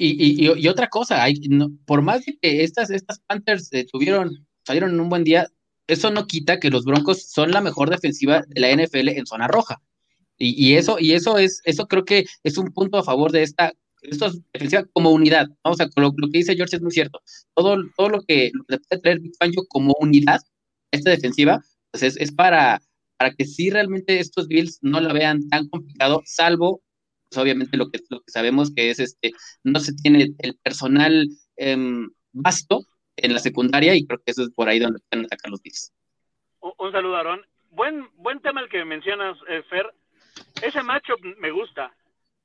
Y, 0.01 0.67
otra 0.69 0.87
cosa, 0.87 1.21
hay, 1.21 1.35
por 1.85 2.01
más 2.01 2.23
de 2.23 2.37
que 2.41 2.63
estas, 2.63 2.89
estas 2.89 3.19
Panthers 3.19 3.73
eh, 3.73 3.85
tuvieron, 3.91 4.47
salieron 4.63 4.91
en 4.91 4.99
un 5.01 5.09
buen 5.09 5.25
día, 5.25 5.49
eso 5.89 6.11
no 6.11 6.27
quita 6.27 6.59
que 6.59 6.69
los 6.69 6.85
Broncos 6.85 7.23
son 7.23 7.51
la 7.51 7.61
mejor 7.61 7.89
defensiva 7.89 8.43
de 8.47 8.61
la 8.61 8.71
NFL 8.71 9.09
en 9.09 9.25
zona 9.25 9.47
roja. 9.47 9.81
Y, 10.41 10.75
eso, 10.75 10.97
y 10.99 11.13
eso 11.13 11.37
es, 11.37 11.61
eso 11.65 11.87
creo 11.87 12.05
que 12.05 12.25
es 12.43 12.57
un 12.57 12.71
punto 12.71 12.97
a 12.97 13.03
favor 13.03 13.33
de 13.33 13.43
esta, 13.43 13.73
defensiva 14.53 14.85
como 14.93 15.11
unidad. 15.11 15.47
O 15.63 15.73
sea, 15.73 15.89
lo, 15.97 16.13
que 16.13 16.37
dice 16.37 16.55
George 16.55 16.77
es 16.77 16.81
muy 16.81 16.91
cierto. 16.91 17.21
Todo, 17.53 17.77
todo 17.97 18.07
lo 18.07 18.21
que 18.21 18.51
le 18.69 18.79
puede 18.79 19.01
traer 19.01 19.19
Big 19.19 19.33
como 19.67 19.93
unidad, 19.99 20.39
esta 20.91 21.09
defensiva, 21.09 21.61
pues 21.91 22.03
es, 22.03 22.15
es 22.15 22.31
para, 22.31 22.81
para 23.17 23.33
que 23.33 23.45
sí 23.45 23.69
realmente 23.69 24.19
estos 24.19 24.47
Bills 24.47 24.79
no 24.81 25.01
la 25.01 25.11
vean 25.11 25.49
tan 25.49 25.67
complicado, 25.67 26.21
salvo, 26.25 26.81
pues 27.29 27.41
obviamente 27.41 27.75
lo 27.75 27.91
que, 27.91 27.99
lo 28.09 28.21
que 28.21 28.31
sabemos 28.31 28.71
que 28.73 28.91
es 28.91 28.99
este, 28.99 29.33
no 29.63 29.81
se 29.81 29.93
tiene 29.93 30.33
el 30.37 30.55
personal 30.63 31.27
eh, 31.57 31.77
vasto 32.31 32.85
en 33.23 33.33
la 33.33 33.39
secundaria 33.39 33.95
y 33.95 34.05
creo 34.05 34.19
que 34.19 34.31
eso 34.31 34.43
es 34.43 34.49
por 34.51 34.69
ahí 34.69 34.79
donde 34.79 34.99
pueden 35.09 35.25
atacar 35.25 35.51
los 35.51 35.61
Bills. 35.61 35.93
Un, 36.59 36.91
saludo, 36.91 37.15
Aaron. 37.15 37.45
Buen, 37.71 38.09
buen 38.15 38.39
tema 38.41 38.61
el 38.61 38.69
que 38.69 38.83
mencionas, 38.83 39.37
eh, 39.47 39.63
Fer. 39.69 39.93
Ese 40.61 40.81
matchup 40.83 41.19
me 41.37 41.51
gusta. 41.51 41.93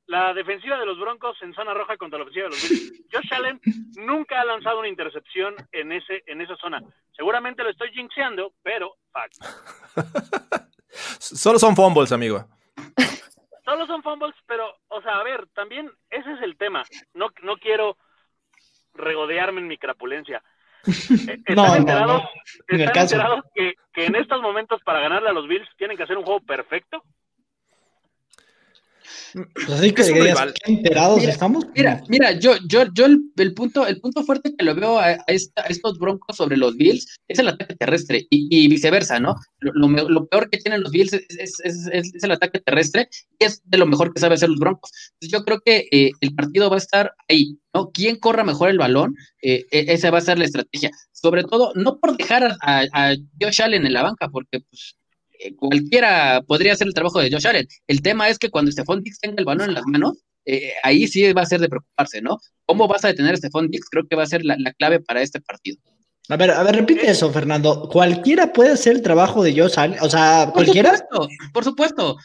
La 0.07 0.35
defensiva 0.35 0.79
de 0.79 0.85
los 0.85 0.99
Broncos 0.99 1.37
en 1.41 1.55
zona 1.55 1.72
roja 1.72 1.97
contra 1.97 2.18
la 2.18 2.25
ofensiva 2.25 2.45
de 2.45 2.51
los 2.51 2.68
Bills. 2.68 3.03
Josh 3.12 3.33
Allen 3.33 3.61
nunca 3.97 4.41
ha 4.41 4.45
lanzado 4.45 4.81
una 4.81 4.89
intercepción 4.89 5.55
en, 5.72 5.93
ese, 5.93 6.22
en 6.27 6.41
esa 6.43 6.57
zona. 6.57 6.83
Seguramente 7.16 7.62
lo 7.62 7.70
estoy 7.70 7.91
jinxeando, 7.93 8.53
pero 8.62 8.97
fact. 9.11 9.37
Solo 11.18 11.59
son 11.59 11.75
fumbles, 11.75 12.12
amigo. 12.12 12.47
Solo 13.64 13.87
son 13.87 14.03
fumbles, 14.03 14.35
pero, 14.47 14.77
o 14.89 15.01
sea, 15.01 15.18
a 15.18 15.25
ver, 15.25 15.47
también 15.55 15.91
ese 16.11 16.33
es 16.33 16.43
el 16.43 16.57
tema. 16.57 16.85
No, 17.14 17.31
no 17.43 17.57
quiero 17.57 17.97
regodearme 18.93 19.61
en 19.61 19.68
mi 19.68 19.79
crapulencia. 19.79 20.43
¿Están 21.47 21.76
enterados, 21.76 22.22
que, 23.55 23.74
que, 23.93 24.07
en 24.07 24.16
estos 24.16 24.41
momentos 24.43 24.80
para 24.85 25.01
ganarle 25.01 25.30
a 25.30 25.32
los 25.32 25.49
Bills 25.49 25.68
tienen 25.76 25.97
que 25.97 26.03
hacer 26.03 26.18
un 26.18 26.24
juego 26.24 26.41
perfecto? 26.41 27.03
Pues 29.35 29.71
así 29.71 29.93
que 29.93 30.03
enterados 30.67 31.19
mira, 31.19 31.33
estamos. 31.33 31.67
Mira, 31.75 32.03
mira, 32.09 32.33
yo, 32.39 32.53
yo, 32.69 32.85
yo 32.95 33.07
el, 33.07 33.55
punto, 33.55 33.87
el 33.87 34.01
punto 34.01 34.23
fuerte 34.23 34.55
que 34.57 34.65
lo 34.65 34.75
veo 34.75 34.99
a, 34.99 35.17
estos 35.27 35.99
broncos 35.99 36.37
sobre 36.37 36.57
los 36.57 36.77
Bills 36.77 37.17
es 37.29 37.39
el 37.39 37.49
ataque 37.49 37.75
terrestre 37.75 38.27
y, 38.31 38.69
viceversa, 38.69 39.19
¿no? 39.19 39.35
Lo, 39.59 40.27
peor 40.27 40.51
que 40.51 40.59
tienen 40.59 40.83
los 40.83 40.93
Bills 40.93 41.12
es, 41.12 41.61
el 42.23 42.31
ataque 42.31 42.61
terrestre 42.61 43.09
y 43.39 43.45
es 43.45 43.61
de 43.65 43.79
lo 43.79 43.87
mejor 43.87 44.12
que 44.12 44.21
sabe 44.21 44.35
hacer 44.35 44.49
los 44.49 44.59
broncos. 44.59 44.91
yo 45.21 45.45
creo 45.45 45.61
que 45.61 45.89
eh, 45.91 46.12
el 46.21 46.35
partido 46.35 46.71
va 46.71 46.77
a 46.77 46.79
estar 46.79 47.12
ahí, 47.29 47.59
¿no? 47.73 47.91
Quien 47.91 48.17
corra 48.17 48.45
mejor 48.45 48.71
el 48.71 48.79
balón, 48.79 49.17
eh, 49.43 49.65
e, 49.71 49.93
esa 49.93 50.11
va 50.11 50.19
a 50.19 50.23
ser 50.23 50.39
la 50.39 50.45
estrategia. 50.45 50.91
Sobre 51.12 51.43
todo, 51.43 51.73
no 51.75 51.99
por 51.99 52.17
dejar 52.17 52.57
a, 52.62 52.85
a 52.93 53.15
Josh 53.41 53.62
Allen 53.62 53.87
en 53.87 53.93
la 53.93 54.03
banca, 54.03 54.29
porque 54.29 54.61
pues 54.61 54.97
eh, 55.45 55.55
cualquiera 55.57 56.42
podría 56.47 56.72
hacer 56.72 56.86
el 56.86 56.95
trabajo 56.95 57.20
de 57.20 57.30
Josh 57.30 57.47
Allen. 57.47 57.68
El 57.86 58.01
tema 58.01 58.30
es 58.30 58.38
que 58.38 58.49
cuando 58.49 58.70
Stephon 58.70 59.03
Dix 59.03 59.18
tenga 59.20 59.36
el 59.38 59.45
balón 59.45 59.68
en 59.68 59.74
las 59.74 59.84
manos, 59.84 60.24
eh, 60.47 60.72
ahí 60.82 61.07
sí 61.07 61.32
va 61.34 61.42
a 61.42 61.47
ser 61.47 61.61
de 61.61 61.68
preocuparse, 61.68 62.22
¿no? 62.22 62.38
¿Cómo 62.64 62.88
vas 62.88 63.05
a 63.05 63.09
detener 63.09 63.34
a 63.34 63.36
Stephon 63.36 63.68
Dix? 63.70 63.88
Creo 63.90 64.07
que 64.09 64.16
va 64.16 64.22
a 64.22 64.26
ser 64.26 64.42
la, 64.42 64.57
clave 64.78 65.01
para 65.01 65.20
este 65.20 65.42
partido. 65.42 65.76
A 66.30 66.36
ver, 66.36 66.51
a 66.51 66.62
ver, 66.62 66.76
repite 66.76 67.11
eso, 67.11 67.30
Fernando. 67.30 67.86
¿Cualquiera 67.90 68.51
puede 68.51 68.70
hacer 68.70 68.97
el 68.97 69.03
trabajo 69.03 69.42
de 69.42 69.53
Josh 69.53 69.78
Allen? 69.78 69.99
O 70.01 70.09
sea, 70.09 70.51
¿cualquiera? 70.55 70.92
Por 71.11 71.20
supuesto, 71.20 71.53
por 71.53 71.64
supuesto. 71.64 72.16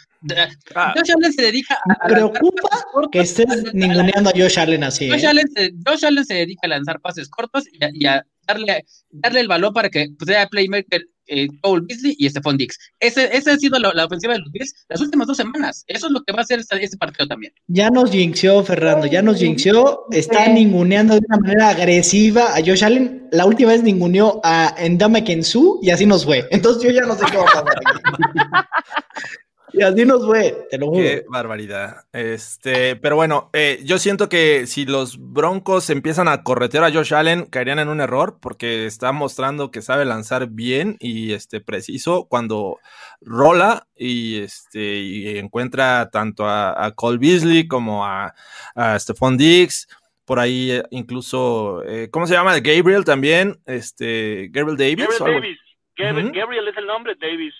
Ah. 0.73 0.93
Josh 0.95 1.11
Allen 1.11 1.33
se 1.33 1.41
dedica 1.41 1.75
a... 1.75 2.07
Me 2.07 2.13
preocupa 2.13 2.69
que 3.11 3.19
estés 3.19 3.73
ninguneando 3.73 4.29
a 4.29 4.33
Josh 4.33 4.57
Allen 4.57 4.85
así. 4.85 5.09
Josh, 5.09 5.25
¿eh? 5.25 5.27
Allen 5.27 5.49
se, 5.53 5.73
Josh, 5.85 6.05
Allen 6.05 6.23
se, 6.23 6.35
dedica 6.35 6.61
a 6.63 6.69
lanzar 6.69 7.01
pases 7.01 7.27
cortos 7.27 7.65
y 7.73 8.05
a, 8.05 8.25
darle, 8.47 8.85
darle 9.09 9.41
el 9.41 9.49
balón 9.49 9.73
para 9.73 9.89
que 9.89 10.07
sea 10.25 10.47
playmaker 10.47 11.05
eh, 11.29 11.47
Cole 11.61 11.83
Beasley 11.87 12.15
y 12.17 12.29
Stephon 12.29 12.57
Dix. 12.57 12.77
Ese, 12.99 13.29
esa 13.35 13.53
ha 13.53 13.57
sido 13.57 13.79
la, 13.79 14.05
ofensiva 14.05 14.33
de 14.33 14.39
los 14.39 14.51
Bills 14.51 14.73
las 14.89 15.01
últimas 15.01 15.27
dos 15.27 15.37
semanas. 15.37 15.83
Eso 15.87 16.07
es 16.07 16.11
lo 16.11 16.21
que 16.23 16.33
va 16.33 16.39
a 16.39 16.41
hacer 16.41 16.59
este, 16.59 16.97
partido 16.97 17.27
también. 17.27 17.53
Ya 17.67 17.89
nos 17.89 18.11
jinxeó, 18.11 18.63
Fernando, 18.63 19.05
ya 19.07 19.21
nos 19.21 19.39
jinxeó. 19.39 20.05
Está 20.11 20.47
ninguneando 20.47 21.15
de 21.15 21.21
una 21.27 21.37
manera 21.37 21.69
agresiva 21.69 22.55
a 22.55 22.59
Josh 22.65 22.83
Allen. 22.83 23.27
La 23.31 23.45
última 23.45 23.71
vez 23.71 23.83
ninguneó 23.83 24.41
a 24.43 24.75
Endame 24.77 25.23
Kensu 25.23 25.79
y 25.81 25.91
así 25.91 26.05
nos 26.05 26.25
fue. 26.25 26.47
Entonces 26.51 26.83
yo 26.83 26.89
ya 26.89 27.05
no 27.05 27.15
sé 27.15 27.25
qué 27.31 27.37
va 27.37 27.43
a 27.43 27.63
pasar. 27.63 27.79
Y 29.73 29.81
así 29.81 30.05
nos 30.05 30.25
fue, 30.25 30.67
te 30.69 30.77
lo 30.77 30.87
juro. 30.87 31.01
Qué 31.01 31.25
barbaridad. 31.27 32.05
Este, 32.11 32.95
pero 32.95 33.15
bueno, 33.15 33.49
eh, 33.53 33.79
yo 33.83 33.97
siento 33.97 34.29
que 34.29 34.67
si 34.67 34.85
los 34.85 35.17
Broncos 35.19 35.89
empiezan 35.89 36.27
a 36.27 36.43
corretear 36.43 36.83
a 36.83 36.91
Josh 36.91 37.13
Allen, 37.13 37.45
caerían 37.45 37.79
en 37.79 37.89
un 37.89 38.01
error 38.01 38.39
porque 38.41 38.85
está 38.85 39.11
mostrando 39.11 39.71
que 39.71 39.81
sabe 39.81 40.05
lanzar 40.05 40.47
bien 40.47 40.97
y 40.99 41.33
este 41.33 41.61
preciso 41.61 42.27
cuando 42.29 42.79
rola 43.21 43.87
y 43.95 44.39
este 44.39 44.99
y 44.99 45.37
encuentra 45.37 46.09
tanto 46.11 46.47
a, 46.47 46.91
Cole 46.95 47.19
Beasley 47.19 47.67
como 47.67 48.05
a, 48.05 48.33
a 48.75 48.99
Stephon 48.99 49.37
Diggs. 49.37 49.87
Por 50.25 50.39
ahí 50.39 50.71
eh, 50.71 50.83
incluso, 50.91 51.83
eh, 51.85 52.09
¿cómo 52.11 52.27
se 52.27 52.33
llama? 52.33 52.59
Gabriel 52.59 53.03
también, 53.03 53.59
este, 53.65 54.49
Gabriel 54.51 54.77
Davis. 54.77 55.19
Gabriel 55.19 56.31
Gabriel, 56.31 56.67
es 56.67 56.77
el 56.77 56.85
nombre, 56.85 57.15
Davis 57.19 57.53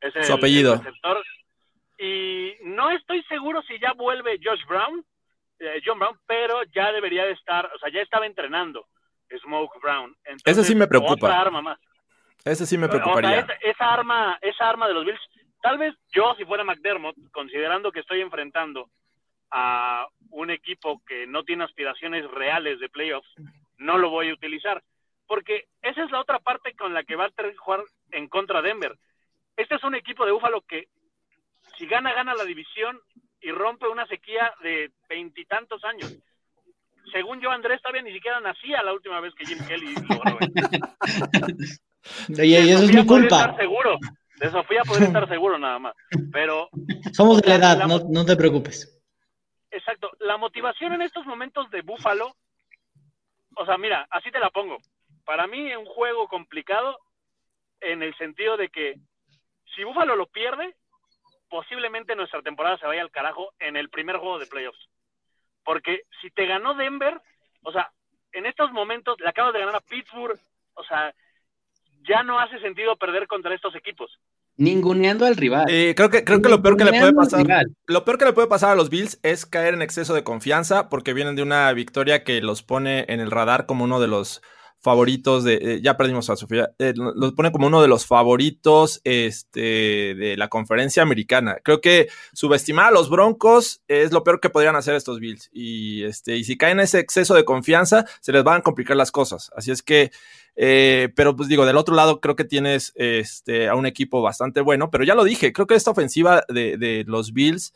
es 0.00 0.26
su 0.26 0.32
apellido. 0.32 0.82
Y 1.98 2.54
no 2.62 2.90
estoy 2.90 3.22
seguro 3.24 3.62
si 3.62 3.78
ya 3.78 3.92
vuelve 3.92 4.38
Josh 4.42 4.64
Brown, 4.66 5.04
eh, 5.58 5.80
John 5.84 5.98
Brown, 5.98 6.18
pero 6.26 6.62
ya 6.74 6.92
debería 6.92 7.24
de 7.24 7.32
estar, 7.32 7.70
o 7.74 7.78
sea, 7.78 7.90
ya 7.90 8.02
estaba 8.02 8.26
entrenando 8.26 8.86
Smoke 9.40 9.78
Brown. 9.80 10.14
Ese 10.44 10.64
sí 10.64 10.74
me 10.74 10.86
preocupa. 10.86 11.26
Otra 11.26 11.40
arma 11.40 11.62
más. 11.62 11.78
Ese 12.44 12.66
sí 12.66 12.78
me 12.78 12.88
preocuparía. 12.88 13.46
esa, 13.60 13.92
arma, 13.92 14.38
esa 14.40 14.68
arma 14.68 14.86
de 14.86 14.94
los 14.94 15.04
Bills, 15.04 15.20
tal 15.60 15.78
vez 15.78 15.94
yo 16.12 16.34
si 16.36 16.44
fuera 16.44 16.62
McDermott, 16.62 17.16
considerando 17.32 17.90
que 17.90 18.00
estoy 18.00 18.20
enfrentando 18.20 18.88
a 19.50 20.06
un 20.30 20.50
equipo 20.50 21.02
que 21.06 21.26
no 21.26 21.42
tiene 21.44 21.64
aspiraciones 21.64 22.30
reales 22.30 22.78
de 22.78 22.88
playoffs, 22.88 23.28
no 23.78 23.98
lo 23.98 24.10
voy 24.10 24.30
a 24.30 24.34
utilizar. 24.34 24.82
Porque 25.26 25.66
esa 25.82 26.04
es 26.04 26.10
la 26.12 26.20
otra 26.20 26.38
parte 26.38 26.74
con 26.76 26.94
la 26.94 27.02
que 27.02 27.16
va 27.16 27.24
a 27.24 27.30
tener 27.30 27.52
que 27.52 27.58
jugar 27.58 27.82
en 28.12 28.28
contra 28.28 28.62
de 28.62 28.68
Denver. 28.68 28.96
Este 29.56 29.74
es 29.74 29.82
un 29.82 29.94
equipo 29.94 30.24
de 30.24 30.32
Búfalo 30.32 30.60
que 30.60 30.88
si 31.78 31.86
gana, 31.86 32.12
gana 32.12 32.34
la 32.34 32.44
división 32.44 33.00
y 33.40 33.50
rompe 33.50 33.86
una 33.86 34.06
sequía 34.06 34.52
de 34.62 34.90
veintitantos 35.08 35.82
años. 35.84 36.16
Según 37.12 37.40
yo, 37.40 37.50
Andrés 37.50 37.80
todavía 37.80 38.02
ni 38.02 38.12
siquiera 38.12 38.40
nacía 38.40 38.82
la 38.82 38.92
última 38.92 39.20
vez 39.20 39.32
que 39.34 39.46
Jim 39.46 39.58
Kelly 39.66 39.94
logró 40.08 40.38
Y 42.38 42.54
eso 42.54 42.84
es 42.84 42.94
mi 42.94 43.06
culpa. 43.06 43.40
Estar 43.40 43.56
seguro. 43.56 43.98
De 44.38 44.50
Sofía 44.50 44.82
podría 44.86 45.06
estar 45.06 45.28
seguro 45.28 45.58
nada 45.58 45.78
más. 45.78 45.94
Pero. 46.32 46.68
Somos 47.12 47.40
de 47.40 47.48
la 47.48 47.54
edad, 47.56 47.86
no, 47.86 48.00
no 48.08 48.24
te 48.24 48.36
preocupes. 48.36 49.00
Exacto. 49.70 50.10
La 50.20 50.36
motivación 50.36 50.92
en 50.92 51.02
estos 51.02 51.24
momentos 51.26 51.70
de 51.70 51.82
Búfalo, 51.82 52.36
o 53.56 53.64
sea, 53.64 53.78
mira, 53.78 54.06
así 54.10 54.30
te 54.30 54.38
la 54.38 54.50
pongo. 54.50 54.78
Para 55.24 55.46
mí 55.46 55.70
es 55.70 55.76
un 55.76 55.86
juego 55.86 56.28
complicado 56.28 56.98
en 57.80 58.02
el 58.02 58.16
sentido 58.16 58.56
de 58.56 58.68
que 58.68 58.94
si 59.74 59.84
Búfalo 59.84 60.16
lo 60.16 60.26
pierde, 60.26 60.74
posiblemente 61.48 62.16
nuestra 62.16 62.42
temporada 62.42 62.78
se 62.78 62.86
vaya 62.86 63.02
al 63.02 63.10
carajo 63.10 63.52
en 63.58 63.76
el 63.76 63.88
primer 63.88 64.16
juego 64.16 64.38
de 64.38 64.46
playoffs. 64.46 64.88
Porque 65.64 66.02
si 66.20 66.30
te 66.30 66.46
ganó 66.46 66.74
Denver, 66.74 67.20
o 67.62 67.72
sea, 67.72 67.90
en 68.32 68.46
estos 68.46 68.70
momentos 68.72 69.18
le 69.20 69.28
acabas 69.28 69.52
de 69.52 69.60
ganar 69.60 69.76
a 69.76 69.80
Pittsburgh, 69.80 70.38
o 70.74 70.84
sea, 70.84 71.14
ya 72.08 72.22
no 72.22 72.38
hace 72.38 72.58
sentido 72.60 72.96
perder 72.96 73.26
contra 73.26 73.54
estos 73.54 73.74
equipos. 73.74 74.18
Ninguneando 74.58 75.26
al 75.26 75.36
rival. 75.36 75.66
Eh, 75.68 75.94
creo 75.94 76.08
que, 76.08 76.24
creo 76.24 76.40
que 76.40 76.48
lo 76.48 76.62
peor 76.62 76.76
que 76.78 76.84
le 76.84 76.98
puede 76.98 77.12
pasar. 77.12 77.44
Lo 77.86 78.04
peor 78.04 78.18
que 78.18 78.24
le 78.24 78.32
puede 78.32 78.48
pasar 78.48 78.70
a 78.70 78.74
los 78.74 78.88
Bills 78.88 79.18
es 79.22 79.44
caer 79.44 79.74
en 79.74 79.82
exceso 79.82 80.14
de 80.14 80.24
confianza, 80.24 80.88
porque 80.88 81.12
vienen 81.12 81.36
de 81.36 81.42
una 81.42 81.70
victoria 81.72 82.24
que 82.24 82.40
los 82.40 82.62
pone 82.62 83.04
en 83.08 83.20
el 83.20 83.30
radar 83.30 83.66
como 83.66 83.84
uno 83.84 84.00
de 84.00 84.08
los 84.08 84.42
favoritos 84.86 85.42
de, 85.42 85.54
eh, 85.54 85.80
ya 85.82 85.96
perdimos 85.96 86.30
a 86.30 86.36
Sofía, 86.36 86.70
eh, 86.78 86.94
los 86.94 87.32
pone 87.32 87.50
como 87.50 87.66
uno 87.66 87.82
de 87.82 87.88
los 87.88 88.06
favoritos 88.06 89.00
este, 89.02 90.14
de 90.14 90.36
la 90.36 90.46
conferencia 90.46 91.02
americana. 91.02 91.56
Creo 91.64 91.80
que 91.80 92.08
subestimar 92.32 92.86
a 92.86 92.90
los 92.92 93.10
Broncos 93.10 93.82
es 93.88 94.12
lo 94.12 94.22
peor 94.22 94.38
que 94.38 94.48
podrían 94.48 94.76
hacer 94.76 94.94
estos 94.94 95.18
Bills. 95.18 95.50
Y, 95.52 96.04
este, 96.04 96.36
y 96.36 96.44
si 96.44 96.56
caen 96.56 96.78
en 96.78 96.84
ese 96.84 97.00
exceso 97.00 97.34
de 97.34 97.44
confianza, 97.44 98.04
se 98.20 98.30
les 98.30 98.44
van 98.44 98.58
a 98.58 98.62
complicar 98.62 98.96
las 98.96 99.10
cosas. 99.10 99.50
Así 99.56 99.72
es 99.72 99.82
que, 99.82 100.12
eh, 100.54 101.08
pero 101.16 101.34
pues 101.34 101.48
digo, 101.48 101.66
del 101.66 101.78
otro 101.78 101.96
lado 101.96 102.20
creo 102.20 102.36
que 102.36 102.44
tienes 102.44 102.92
este, 102.94 103.68
a 103.68 103.74
un 103.74 103.86
equipo 103.86 104.22
bastante 104.22 104.60
bueno, 104.60 104.88
pero 104.88 105.02
ya 105.02 105.16
lo 105.16 105.24
dije, 105.24 105.52
creo 105.52 105.66
que 105.66 105.74
esta 105.74 105.90
ofensiva 105.90 106.44
de 106.48 107.02
los 107.08 107.32
Bills 107.32 107.72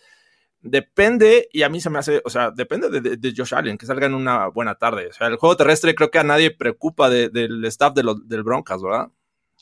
depende, 0.60 1.48
y 1.52 1.62
a 1.62 1.68
mí 1.68 1.80
se 1.80 1.90
me 1.90 1.98
hace, 1.98 2.20
o 2.24 2.30
sea, 2.30 2.50
depende 2.50 3.00
de, 3.00 3.34
Josh 3.36 3.54
Allen, 3.54 3.78
que 3.78 3.86
salga 3.86 4.06
en 4.06 4.14
una 4.14 4.48
buena 4.48 4.74
tarde. 4.74 5.08
O 5.08 5.12
sea, 5.12 5.26
el 5.26 5.36
juego 5.36 5.56
terrestre 5.56 5.94
creo 5.94 6.10
que 6.10 6.18
a 6.18 6.24
nadie 6.24 6.50
preocupa 6.50 7.08
del 7.08 7.64
staff 7.66 7.94
de 7.94 8.02
los, 8.02 8.28
del 8.28 8.42
Broncos, 8.42 8.82
¿verdad? 8.82 9.08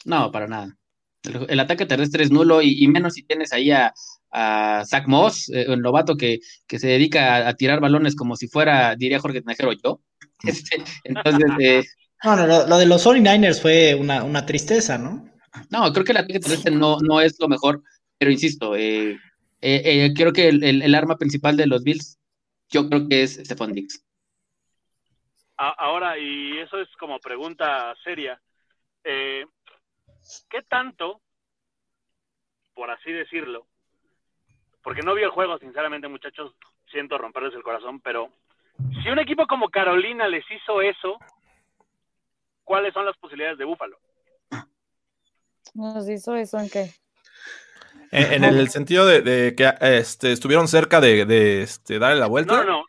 No, 0.05 0.31
para 0.31 0.47
nada. 0.47 0.77
El, 1.23 1.61
ataque 1.61 1.87
terrestre 1.87 2.25
es 2.25 2.31
nulo 2.31 2.63
y, 2.63 2.87
menos 2.89 3.15
si 3.15 3.23
tienes 3.23 3.53
ahí 3.53 3.71
a, 3.71 3.93
a 4.31 4.85
Zach 4.87 5.07
Moss, 5.07 5.49
eh, 5.51 5.67
el 5.69 5.81
novato 5.81 6.17
que, 6.17 6.39
se 6.69 6.87
dedica 6.87 7.49
a, 7.49 7.55
tirar 7.55 7.81
balones 7.81 8.15
como 8.15 8.37
si 8.37 8.49
fuera, 8.49 8.95
diría 8.97 9.21
Jorge 9.21 9.41
Tinajero, 9.41 9.73
yo. 9.73 10.01
Este, 10.45 10.83
entonces... 11.03 11.51
Eh, 11.59 11.85
no, 12.25 12.37
no, 12.37 12.47
lo, 12.47 12.79
de 12.79 12.87
los 12.87 13.05
49ers 13.05 13.61
fue 13.61 13.95
una, 13.95 14.47
tristeza, 14.47 14.99
¿no? 14.99 15.29
No, 15.71 15.93
creo 15.93 16.05
que 16.05 16.13
el 16.13 16.19
ataque 16.19 16.41
terrestre 16.41 16.73
no, 16.73 16.99
no 17.01 17.21
es 17.21 17.37
lo 17.39 17.49
mejor, 17.49 17.83
pero 18.19 18.31
insisto, 18.31 18.75
eh, 18.77 19.19
creo 19.61 20.33
que 20.33 20.49
el, 20.49 20.95
arma 20.95 21.17
principal 21.17 21.57
de 21.57 21.67
los 21.67 21.83
Bills, 21.85 22.19
yo 22.69 22.89
creo 22.89 23.09
que 23.09 23.23
es 23.23 23.35
Stephon 23.37 23.73
Diggs. 23.73 24.05
Ahora, 25.57 26.17
y 26.19 26.59
eso 26.59 26.81
es 26.81 26.89
como 26.99 27.19
pregunta 27.19 27.95
seria, 28.05 28.41
¿qué 29.03 30.63
tanto, 30.69 31.21
por 32.75 32.91
así 32.91 33.11
decirlo, 33.11 33.67
porque 34.83 35.03
no 35.03 35.15
vi 35.15 35.23
el 35.23 35.31
juego, 35.31 35.59
sinceramente, 35.59 36.09
muchachos, 36.09 36.55
siento 36.91 37.19
romperles 37.19 37.55
el 37.55 37.63
corazón, 37.63 38.01
pero 38.01 38.31
si 39.03 39.09
un 39.09 39.19
equipo 39.19 39.47
como 39.47 39.69
Carolina 39.69 40.29
les 40.29 40.45
hizo 40.51 40.81
eso, 40.81 41.19
¿cuáles 42.65 42.95
son 42.95 43.05
las 43.05 43.17
posibilidades 43.17 43.59
de 43.59 43.65
Búfalo? 43.65 43.99
¿Nos 45.75 46.09
hizo 46.09 46.35
eso 46.35 46.59
en 46.59 46.71
qué? 46.71 46.91
En, 48.11 48.45
el 48.45 48.69
sentido 48.71 49.07
de, 49.07 49.55
que 49.55 49.73
este, 49.81 50.33
estuvieron 50.33 50.69
cerca 50.69 51.01
de, 51.01 51.63
este, 51.63 51.99
darle 51.99 52.21
la 52.21 52.27
vuelta. 52.27 52.65
No, 52.65 52.65
no, 52.65 52.85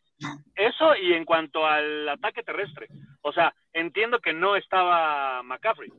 eso 0.55 0.95
y 0.95 1.13
en 1.13 1.25
cuanto 1.25 1.65
al 1.65 2.07
ataque 2.09 2.43
terrestre. 2.43 2.87
O 3.21 3.31
sea, 3.31 3.53
entiendo 3.73 4.19
que 4.19 4.33
no 4.33 4.55
estaba 4.55 5.43
McCaffrey 5.43 5.91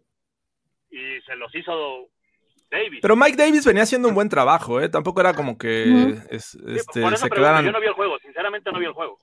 y 0.90 1.20
se 1.26 1.36
los 1.36 1.54
hizo 1.54 2.08
pero 3.02 3.16
Mike 3.16 3.36
Davis 3.36 3.66
venía 3.66 3.82
haciendo 3.82 4.08
un 4.08 4.14
buen 4.14 4.28
trabajo, 4.28 4.80
¿eh? 4.80 4.88
Tampoco 4.88 5.20
era 5.20 5.34
como 5.34 5.58
que 5.58 6.16
este, 6.30 7.00
por 7.00 7.12
eso 7.12 7.24
se 7.24 7.30
quedaran... 7.30 7.64
Yo 7.64 7.72
no 7.72 7.80
vi 7.80 7.86
el 7.86 7.94
juego, 7.94 8.18
sinceramente 8.20 8.70
no 8.70 8.78
vi 8.78 8.86
el 8.86 8.92
juego. 8.92 9.18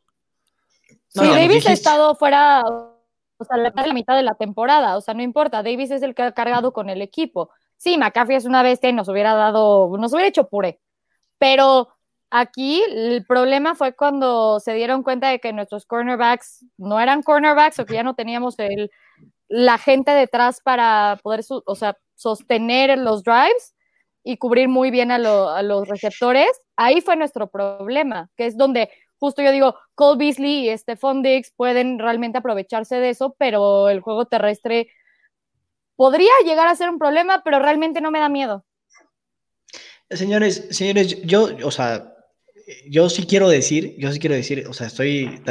Sí, 1.08 1.26
Davis 1.26 1.66
ha 1.68 1.72
estado 1.72 2.14
fuera, 2.16 2.62
o 2.62 3.46
sea, 3.46 3.58
la, 3.58 3.72
la 3.74 3.94
mitad 3.94 4.18
de 4.18 4.24
la 4.24 4.36
temporada, 4.36 4.98
o 4.98 5.02
sea, 5.02 5.14
no 5.14 5.24
importa, 5.24 5.64
Davis 5.64 5.92
es 5.92 6.02
el 6.02 6.14
que 6.14 6.24
ha 6.24 6.34
cargado 6.34 6.74
con 6.74 6.90
el 6.90 7.02
equipo. 7.02 7.50
Sí, 7.78 7.98
McAfee 7.98 8.36
es 8.36 8.46
una 8.46 8.64
bestia 8.64 8.90
y 8.90 8.94
nos 8.94 9.08
hubiera 9.08 9.34
dado, 9.34 9.96
nos 9.98 10.14
hubiera 10.14 10.28
hecho 10.28 10.48
puré, 10.50 10.80
pero 11.38 11.90
aquí 12.30 12.84
el 12.90 13.26
problema 13.26 13.76
fue 13.76 13.94
cuando 13.96 14.60
se 14.60 14.74
dieron 14.74 15.04
cuenta 15.04 15.30
de 15.30 15.40
que 15.40 15.54
nuestros 15.54 15.86
cornerbacks 15.86 16.66
no 16.78 17.00
eran 17.00 17.24
cornerbacks 17.24 17.80
o 17.80 17.86
que 17.86 17.94
ya 17.96 18.04
no 18.04 18.16
teníamos 18.16 18.56
la 19.48 19.78
gente 19.78 20.12
detrás 20.12 20.62
para 20.62 21.20
poder, 21.24 21.42
o 21.50 21.76
sea, 21.76 21.98
sostener 22.16 22.98
los 22.98 23.24
drives 23.24 23.76
y 24.24 24.38
cubrir 24.38 24.68
muy 24.68 24.92
bien 24.92 25.12
a, 25.12 25.20
los 25.20 25.88
receptores, 25.88 26.50
ahí 26.76 27.00
fue 27.02 27.16
nuestro 27.16 27.48
problema, 27.50 28.30
que 28.36 28.48
es 28.48 28.58
donde 28.58 28.90
justo 29.20 29.42
yo 29.42 29.52
digo, 29.52 29.76
Cole 29.96 30.18
Beasley 30.18 30.70
y 30.70 30.78
Stephon 30.78 31.24
Diggs 31.24 31.54
pueden 31.56 31.98
realmente 31.98 32.38
aprovecharse 32.38 32.98
de 32.98 33.10
eso, 33.12 33.36
pero 33.40 33.90
el 33.90 34.02
juego 34.02 34.26
terrestre 34.26 34.90
podría 35.98 36.32
llegar 36.46 36.68
a 36.68 36.76
ser 36.76 36.90
un 36.90 37.00
problema, 37.00 37.42
pero 37.44 37.60
realmente 37.60 38.00
no 38.00 38.12
me 38.12 38.20
da 38.20 38.30
miedo. 38.30 38.64
Señores, 40.10 40.68
señores, 40.70 41.22
yo, 41.24 41.50
o 41.66 41.72
sea, 41.72 42.16
yo 42.90 43.10
sí 43.10 43.26
quiero 43.26 43.50
decir, 43.50 43.96
yo 43.98 44.10
sí 44.14 44.20
quiero 44.20 44.36
decir, 44.36 44.66
o 44.70 44.74
sea, 44.74 44.88
estoy, 44.88 45.42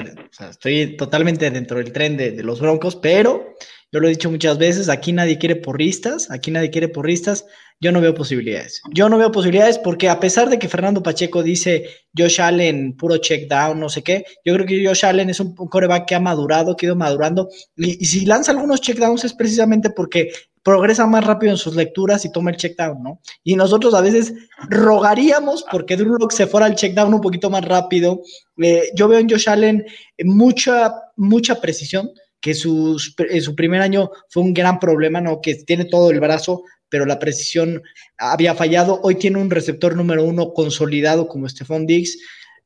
estoy 0.49 0.97
totalmente 0.97 1.51
dentro 1.51 1.76
del 1.76 1.92
tren 1.92 2.16
de, 2.16 2.30
de 2.30 2.42
los 2.42 2.61
Broncos, 2.61 2.97
pero 2.97 3.55
yo 3.92 4.01
lo 4.01 4.07
he 4.07 4.11
dicho 4.11 4.30
muchas 4.30 4.57
veces, 4.57 4.88
aquí 4.88 5.12
nadie 5.12 5.38
quiere 5.38 5.57
porristas, 5.57 6.30
aquí 6.30 6.51
nadie 6.51 6.70
quiere 6.70 6.88
porristas, 6.88 7.44
yo 7.81 7.93
no 7.93 8.01
veo 8.01 8.14
posibilidades. 8.14 8.81
Yo 8.93 9.09
no 9.09 9.18
veo 9.18 9.31
posibilidades 9.31 9.79
porque 9.79 10.09
a 10.09 10.18
pesar 10.18 10.49
de 10.49 10.59
que 10.59 10.68
Fernando 10.68 11.03
Pacheco 11.03 11.43
dice 11.43 11.85
Josh 12.16 12.41
Allen 12.41 12.97
puro 12.97 13.18
check 13.18 13.49
down, 13.49 13.79
no 13.79 13.89
sé 13.89 14.03
qué, 14.03 14.24
yo 14.45 14.55
creo 14.55 14.66
que 14.66 14.87
Josh 14.87 15.05
Allen 15.05 15.29
es 15.29 15.41
un 15.41 15.55
coreback 15.55 16.07
que 16.07 16.14
ha 16.14 16.20
madurado, 16.20 16.77
que 16.77 16.87
ha 16.87 16.89
ido 16.89 16.97
madurando, 16.97 17.49
y, 17.77 18.05
si 18.07 18.24
lanza 18.24 18.53
algunos 18.53 18.81
check 18.81 18.99
downs 18.99 19.24
es 19.24 19.35
precisamente 19.35 19.91
porque 19.91 20.31
progresa 20.62 21.07
más 21.07 21.24
rápido 21.24 21.53
en 21.53 21.59
sus 21.59 21.77
lecturas 21.77 22.24
y 22.24 22.33
toma 22.33 22.51
el 22.51 22.57
check 22.57 22.77
down, 22.77 23.03
¿no? 23.03 23.20
Y 23.45 23.55
nosotros 23.55 23.95
a 23.95 24.01
veces 24.01 24.35
rogaríamos 24.68 25.64
porque 25.70 25.97
Drew 25.97 26.18
se 26.31 26.47
fuera 26.47 26.66
al 26.66 26.74
check 26.74 26.93
down 26.93 27.14
un 27.14 27.20
poquito 27.20 27.51
más 27.51 27.64
rápido. 27.64 28.22
Eh, 28.61 28.91
yo 28.97 29.07
veo 29.07 29.20
en 29.20 29.29
Josh 29.29 29.49
Allen 29.49 29.87
mucha, 30.24 30.93
mucha 31.14 31.61
precisión, 31.61 32.11
que 32.41 32.55
su, 32.55 32.99
su 32.99 33.55
primer 33.55 33.81
año 33.81 34.11
fue 34.29 34.43
un 34.43 34.55
gran 34.55 34.79
problema, 34.79 35.20
¿no? 35.20 35.41
Que 35.41 35.55
tiene 35.55 35.85
todo 35.85 36.11
el 36.11 36.20
brazo, 36.20 36.64
pero 36.89 37.07
la 37.07 37.18
precisión 37.18 37.82
había 38.18 38.55
fallado. 38.55 39.01
Hoy 39.03 39.16
tiene 39.16 39.39
un 39.39 39.51
receptor 39.51 39.97
número 39.97 40.24
uno 40.24 40.53
consolidado 40.53 41.28
como 41.28 41.49
Stephon 41.49 41.87
Diggs. 41.87 42.18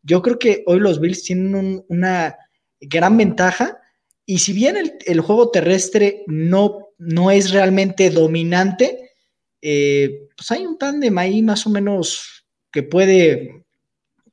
Yo 0.02 0.22
creo 0.22 0.38
que 0.38 0.62
hoy 0.66 0.80
los 0.80 1.00
Bills 1.00 1.22
tienen 1.22 1.84
una 1.88 2.36
gran 2.80 3.16
ventaja. 3.16 3.78
Y 4.26 4.38
si 4.38 4.52
bien 4.52 4.76
el, 5.06 5.20
juego 5.20 5.50
terrestre 5.50 6.22
no, 6.26 6.88
no, 6.98 7.30
es 7.30 7.50
realmente 7.50 8.10
dominante, 8.10 9.10
eh, 9.60 10.28
pues 10.36 10.50
hay 10.50 10.66
un 10.66 10.78
tándem 10.78 11.16
ahí 11.18 11.42
más 11.42 11.66
o 11.66 11.70
menos 11.70 12.46
que 12.70 12.82
puede, 12.82 13.64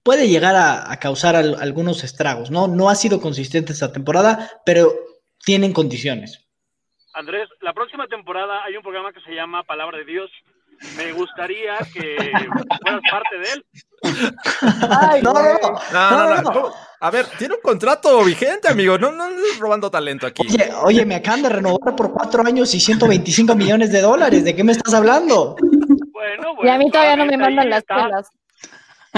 puede 0.03 0.27
llegar 0.27 0.55
a, 0.55 0.95
causar 0.99 1.35
algunos 1.35 2.03
estragos. 2.03 2.51
¿no? 2.51 2.67
no 2.67 2.89
ha 2.89 2.95
sido 2.95 3.19
consistente 3.19 3.73
esta 3.73 3.91
temporada, 3.91 4.61
pero 4.65 4.93
tienen 5.43 5.73
condiciones. 5.73 6.46
Andrés, 7.17 7.49
la 7.61 7.73
próxima 7.73 8.05
temporada 8.05 8.63
hay 8.63 8.77
un 8.77 8.83
programa 8.83 9.11
que 9.11 9.19
se 9.21 9.33
llama 9.33 9.63
Palabra 9.63 9.97
de 9.97 10.05
Dios. 10.05 10.29
Me 10.95 11.11
gustaría 11.13 11.75
que 11.91 12.15
fueras 12.79 13.01
parte 13.09 13.39
de 13.39 13.53
él. 13.53 13.65
no, 15.23 15.33
no, 15.33 16.41
no, 16.43 16.71
A 17.01 17.09
ver, 17.09 17.25
tiene 17.39 17.55
un 17.55 17.61
contrato 17.61 18.23
vigente, 18.23 18.69
amigo. 18.69 18.99
No, 18.99 19.11
no 19.11 19.23
andes 19.23 19.57
robando 19.57 19.89
talento 19.89 20.27
aquí. 20.27 20.45
Oye, 20.47 20.69
oye, 20.83 21.05
me 21.07 21.15
acaban 21.15 21.41
de 21.41 21.49
renovar 21.49 21.95
por 21.95 22.13
cuatro 22.13 22.45
años 22.45 22.75
y 22.75 22.79
125 22.79 23.55
millones 23.55 23.91
de 23.91 24.01
dólares. 24.01 24.45
¿De 24.45 24.55
qué 24.55 24.63
me 24.63 24.73
estás 24.73 24.93
hablando? 24.93 25.55
Bueno, 26.11 26.55
bueno. 26.55 26.69
Y 26.69 26.69
a 26.69 26.77
mí 26.77 26.91
todavía 26.91 27.15
no 27.15 27.25
me 27.25 27.37
mandan 27.37 27.67
las 27.67 27.83
pelas. 27.83 28.27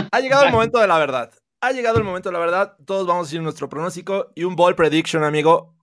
Ha 0.09 0.19
llegado 0.21 0.45
el 0.45 0.53
momento 0.53 0.79
de 0.79 0.87
la 0.87 0.97
verdad. 0.97 1.31
Ha 1.59 1.71
llegado 1.73 1.97
el 1.97 2.05
momento 2.05 2.29
de 2.29 2.33
la 2.33 2.39
verdad. 2.39 2.75
Todos 2.85 3.05
vamos 3.05 3.23
a 3.23 3.27
decir 3.27 3.41
nuestro 3.41 3.67
pronóstico 3.67 4.31
y 4.35 4.45
un 4.45 4.55
ball 4.55 4.75
prediction, 4.75 5.25
amigo 5.25 5.78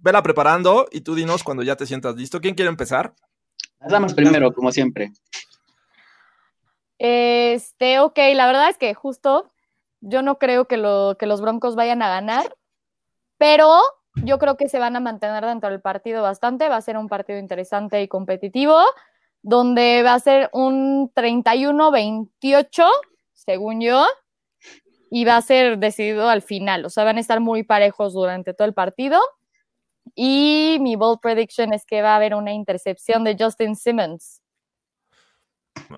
vela 0.00 0.22
preparando 0.22 0.86
y 0.90 1.00
tú 1.00 1.14
dinos 1.14 1.42
cuando 1.42 1.62
ya 1.62 1.76
te 1.76 1.86
sientas 1.86 2.16
listo. 2.16 2.40
¿Quién 2.40 2.54
quiere 2.54 2.68
empezar? 2.68 3.14
Las 3.80 3.92
damas 3.92 4.14
primero, 4.14 4.52
como 4.52 4.72
siempre. 4.72 5.12
Este, 6.98 8.00
ok, 8.00 8.18
la 8.34 8.46
verdad 8.46 8.70
es 8.70 8.78
que 8.78 8.94
justo 8.94 9.50
yo 10.00 10.22
no 10.22 10.38
creo 10.38 10.66
que, 10.66 10.76
lo, 10.76 11.16
que 11.18 11.26
los 11.26 11.40
Broncos 11.40 11.74
vayan 11.74 12.02
a 12.02 12.08
ganar, 12.08 12.56
pero 13.38 13.80
yo 14.24 14.38
creo 14.38 14.56
que 14.56 14.68
se 14.68 14.78
van 14.78 14.96
a 14.96 15.00
mantener 15.00 15.44
dentro 15.44 15.70
del 15.70 15.80
partido 15.80 16.22
bastante. 16.22 16.68
Va 16.68 16.76
a 16.76 16.82
ser 16.82 16.96
un 16.96 17.08
partido 17.08 17.38
interesante 17.38 18.02
y 18.02 18.08
competitivo, 18.08 18.80
donde 19.42 20.02
va 20.02 20.14
a 20.14 20.20
ser 20.20 20.48
un 20.52 21.12
31-28, 21.12 22.86
según 23.34 23.80
yo, 23.80 24.06
y 25.10 25.24
va 25.24 25.36
a 25.36 25.42
ser 25.42 25.78
decidido 25.78 26.28
al 26.28 26.42
final. 26.42 26.84
O 26.84 26.90
sea, 26.90 27.04
van 27.04 27.18
a 27.18 27.20
estar 27.20 27.40
muy 27.40 27.62
parejos 27.62 28.14
durante 28.14 28.54
todo 28.54 28.66
el 28.66 28.74
partido. 28.74 29.20
Y 30.18 30.78
mi 30.80 30.96
bold 30.96 31.20
prediction 31.20 31.74
es 31.74 31.84
que 31.84 32.00
va 32.00 32.14
a 32.14 32.16
haber 32.16 32.34
una 32.34 32.54
intercepción 32.54 33.22
de 33.22 33.36
Justin 33.38 33.76
Simmons. 33.76 34.40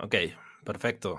Ok, 0.03 0.15
perfecto. 0.65 1.17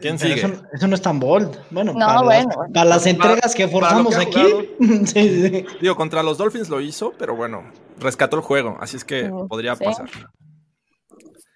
¿Quién 0.00 0.18
sigue? 0.18 0.40
Eso, 0.72 0.88
no 0.88 0.94
es 0.94 1.02
tan 1.02 1.20
bold. 1.20 1.58
Bueno, 1.70 1.92
para, 1.92 2.86
Las, 2.86 3.06
entregas 3.06 3.54
que 3.54 3.68
forzamos 3.68 4.16
aquí. 4.16 4.42
Digo, 5.80 5.94
contra 5.94 6.22
los 6.22 6.38
Dolphins 6.38 6.70
lo 6.70 6.80
hizo, 6.80 7.12
pero 7.18 7.36
bueno, 7.36 7.70
rescató 7.98 8.36
el 8.36 8.42
juego, 8.42 8.78
así 8.80 8.96
es 8.96 9.04
que 9.04 9.30
podría 9.48 9.76
pasar. 9.76 10.08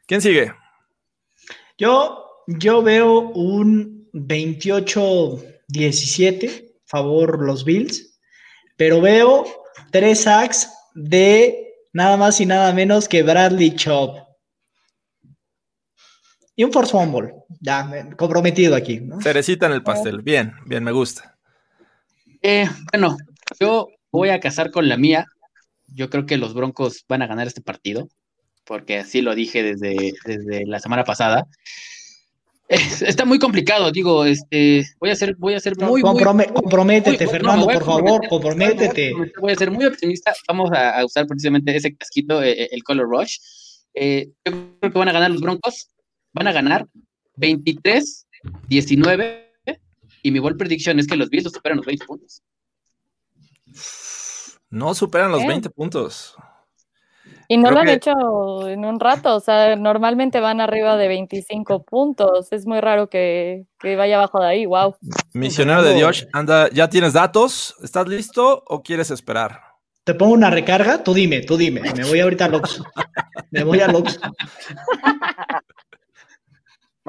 ¿Quién 0.06 0.20
sigue? 0.20 0.52
Yo, 1.78 2.42
yo 2.46 2.82
veo 2.82 3.30
un 3.30 4.10
28-17 4.12 6.74
favor 6.84 7.42
los 7.42 7.64
Bills, 7.64 8.20
pero 8.76 9.00
veo 9.00 9.46
tres 9.90 10.22
sacks 10.22 10.70
de 10.94 11.74
nada 11.92 12.16
más 12.16 12.40
y 12.40 12.46
nada 12.46 12.72
menos 12.72 13.08
que 13.08 13.22
Bradley 13.22 13.74
Chop. 13.74 14.18
Y 16.54 16.64
un 16.64 16.72
force 16.72 16.92
fumble, 16.92 17.34
ya, 17.60 18.08
comprometido 18.16 18.74
aquí. 18.74 19.02
Cerecita 19.22 19.66
en 19.66 19.72
el 19.72 19.82
pastel, 19.82 20.22
bien, 20.22 20.54
bien, 20.64 20.82
me 20.82 20.92
gusta. 20.92 21.36
Eh, 22.40 22.66
bueno, 22.92 23.16
yo 23.60 23.88
voy 24.10 24.30
a 24.30 24.40
casar 24.40 24.70
con 24.70 24.88
la 24.88 24.96
mía. 24.96 25.26
Yo 25.88 26.08
creo 26.08 26.24
que 26.24 26.38
los 26.38 26.54
Broncos 26.54 27.04
van 27.08 27.20
a 27.20 27.26
ganar 27.26 27.46
este 27.46 27.60
partido, 27.60 28.08
porque 28.64 28.98
así 28.98 29.20
lo 29.20 29.34
dije 29.34 29.62
desde, 29.62 30.14
desde 30.24 30.64
la 30.66 30.80
semana 30.80 31.04
pasada. 31.04 31.46
Está 32.68 33.24
muy 33.24 33.38
complicado, 33.38 33.92
digo, 33.92 34.24
este, 34.24 34.84
voy 34.98 35.10
a 35.10 35.16
ser, 35.16 35.36
voy 35.36 35.54
a 35.54 35.60
ser 35.60 35.76
muy, 35.78 36.02
comprométete, 36.02 37.26
Fernando, 37.28 37.66
por 37.66 37.84
favor, 37.84 38.28
comprométete. 38.28 39.12
Voy 39.40 39.52
a 39.52 39.56
ser 39.56 39.70
muy 39.70 39.84
optimista. 39.84 40.34
Vamos 40.48 40.70
a, 40.72 41.04
usar 41.04 41.26
precisamente 41.26 41.76
ese 41.76 41.94
casquito, 41.94 42.42
eh, 42.42 42.62
eh, 42.62 42.68
el 42.72 42.82
Color 42.82 43.08
Rush. 43.08 43.36
Eh, 43.94 44.30
yo 44.44 44.52
creo 44.80 44.92
que 44.92 44.98
van 44.98 45.08
a 45.08 45.12
ganar 45.12 45.30
los 45.30 45.40
Broncos. 45.40 45.90
Van 46.32 46.48
a 46.48 46.52
ganar 46.52 46.86
23, 47.36 48.26
19. 48.68 49.46
Y 50.22 50.30
mi 50.32 50.40
ball 50.40 50.56
prediction 50.56 50.98
es 50.98 51.06
que 51.06 51.16
los 51.16 51.30
Bills 51.30 51.52
superan 51.52 51.76
los 51.76 51.86
20 51.86 52.04
puntos. 52.04 52.42
No 54.70 54.92
superan 54.94 55.30
los 55.30 55.46
20 55.46 55.70
puntos. 55.70 56.34
Y 57.48 57.58
no 57.58 57.70
lo 57.70 57.80
han 57.80 57.88
hecho 57.88 58.12
en 58.68 58.84
un 58.84 58.98
rato, 58.98 59.36
o 59.36 59.40
sea, 59.40 59.76
normalmente 59.76 60.40
van 60.40 60.60
arriba 60.60 60.96
de 60.96 61.08
25 61.08 61.84
puntos. 61.84 62.52
Es 62.52 62.66
muy 62.66 62.80
raro 62.80 63.08
que, 63.08 63.66
vaya 63.82 64.16
abajo 64.16 64.40
de 64.40 64.46
ahí, 64.46 64.66
wow. 64.66 64.96
Misionero 65.32 65.82
de 65.82 65.94
Dios, 65.94 66.26
anda, 66.32 66.68
¿ya 66.70 66.88
tienes 66.88 67.12
datos? 67.12 67.76
¿Estás 67.82 68.08
listo 68.08 68.64
o 68.66 68.82
quieres 68.82 69.10
esperar? 69.10 69.60
¿Te 70.02 70.14
pongo 70.14 70.34
una 70.34 70.50
recarga? 70.50 71.02
Tú 71.02 71.14
dime, 71.14 71.40
tú 71.40 71.56
dime. 71.56 71.80
Me 71.80 72.04
voy 72.04 72.20
ahorita 72.20 72.44
a 72.44 72.48
Lox. 72.48 72.82
Me 73.50 73.64
voy 73.64 73.80
a 73.80 73.88
Lox. 73.88 74.20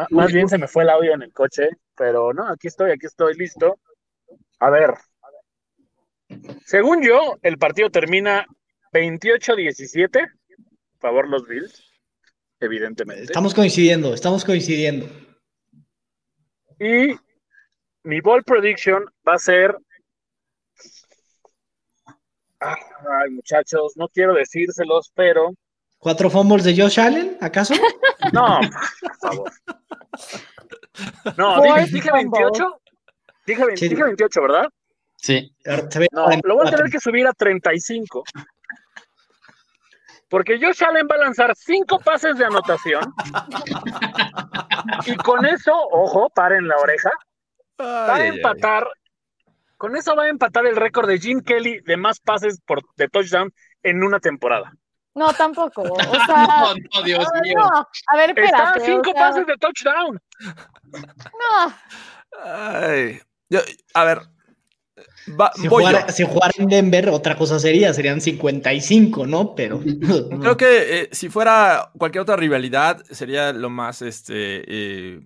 Más 0.10 0.32
bien 0.32 0.48
se 0.48 0.58
me 0.58 0.68
fue 0.68 0.84
el 0.84 0.90
audio 0.90 1.14
en 1.14 1.24
el 1.24 1.34
coche, 1.34 1.70
pero 1.96 2.34
no, 2.34 2.48
aquí 2.48 2.68
estoy, 2.68 2.92
aquí 2.92 3.06
estoy 3.06 3.36
listo. 3.36 3.80
A 4.60 4.70
ver. 4.70 4.94
Según 6.66 7.02
yo, 7.02 7.38
el 7.42 7.58
partido 7.58 7.90
termina 7.90 8.46
28-17, 8.94 10.32
favor 11.00 11.28
los 11.28 11.48
Bills, 11.48 11.84
evidentemente. 12.60 13.24
Estamos 13.24 13.54
coincidiendo, 13.54 14.14
estamos 14.14 14.44
coincidiendo. 14.44 15.08
Y 16.80 17.16
mi 18.04 18.22
ball 18.22 18.44
prediction 18.44 19.06
va 19.28 19.34
a 19.34 19.38
ser. 19.38 19.78
Ay, 22.60 23.30
muchachos, 23.32 23.94
no 23.96 24.08
quiero 24.08 24.34
decírselos, 24.34 25.12
pero. 25.14 25.54
¿Cuatro 25.98 26.30
fumbles 26.30 26.64
de 26.64 26.76
Josh 26.80 27.00
Allen, 27.00 27.38
acaso? 27.42 27.74
No, 28.34 28.60
por 29.00 29.16
favor. 29.18 29.52
No, 31.38 31.62
dije, 31.86 32.12
28. 32.12 32.82
Dije, 33.46 33.64
28, 34.04 34.42
¿verdad? 34.42 34.66
Sí. 35.16 35.56
No, 36.12 36.30
lo 36.44 36.56
voy 36.56 36.68
a 36.68 36.72
tener 36.72 36.92
que 36.92 37.00
subir 37.00 37.26
a 37.28 37.34
35. 37.34 38.24
Porque 40.30 40.60
Josh 40.62 40.84
Allen 40.84 41.08
va 41.10 41.16
a 41.16 41.20
lanzar 41.20 41.54
cinco 41.56 42.00
pases 42.00 42.38
de 42.38 42.46
anotación. 42.46 43.14
y 45.06 45.16
con 45.16 45.46
eso, 45.46 45.72
ojo, 45.74 46.30
paren 46.30 46.68
la 46.68 46.78
oreja. 46.78 47.12
va 47.80 48.16
a 48.16 48.26
empatar. 48.26 48.88
Con 49.78 49.96
eso 49.96 50.16
va 50.16 50.24
a 50.24 50.30
empatar 50.30 50.66
el 50.66 50.76
récord 50.76 51.08
de 51.08 51.20
Jim 51.20 51.42
Kelly 51.42 51.80
de 51.82 51.98
más 51.98 52.20
pases 52.20 52.60
por, 52.66 52.82
de 52.96 53.08
touchdown 53.08 53.54
en 53.84 54.04
una 54.04 54.20
temporada. 54.20 54.74
No, 55.14 55.34
tampoco. 55.34 55.82
O 55.82 55.96
sea, 56.26 56.46
no, 56.46 56.76
no, 56.76 57.04
Dios 57.04 57.28
mío. 57.42 57.60
A 58.08 58.18
ver, 58.18 58.30
espérate. 58.32 58.80
Está 58.80 58.80
cinco 58.80 59.14
pases 59.14 59.48
de 59.48 59.58
touchdown. 59.58 60.22
No. 60.92 61.74
Ay. 62.44 63.20
Yo, 63.50 63.62
a 63.94 64.04
ver, 64.04 64.22
si, 65.56 65.68
jugara, 65.68 66.54
en 66.58 66.68
Denver, 66.68 67.10
otra 67.10 67.36
cosa 67.38 67.60
sería, 67.60 67.94
serían 67.94 68.22
55, 68.22 69.28
¿no? 69.28 69.56
Pero. 69.56 69.80
Creo 70.42 70.58
que 70.58 71.02
eh, 71.02 71.10
si 71.12 71.30
fuera 71.30 71.92
cualquier 71.98 72.22
otra 72.22 72.36
rivalidad, 72.36 73.04
sería 73.12 73.54
lo 73.54 73.70
más 73.70 74.02
este, 74.02 74.64
eh, 74.68 75.22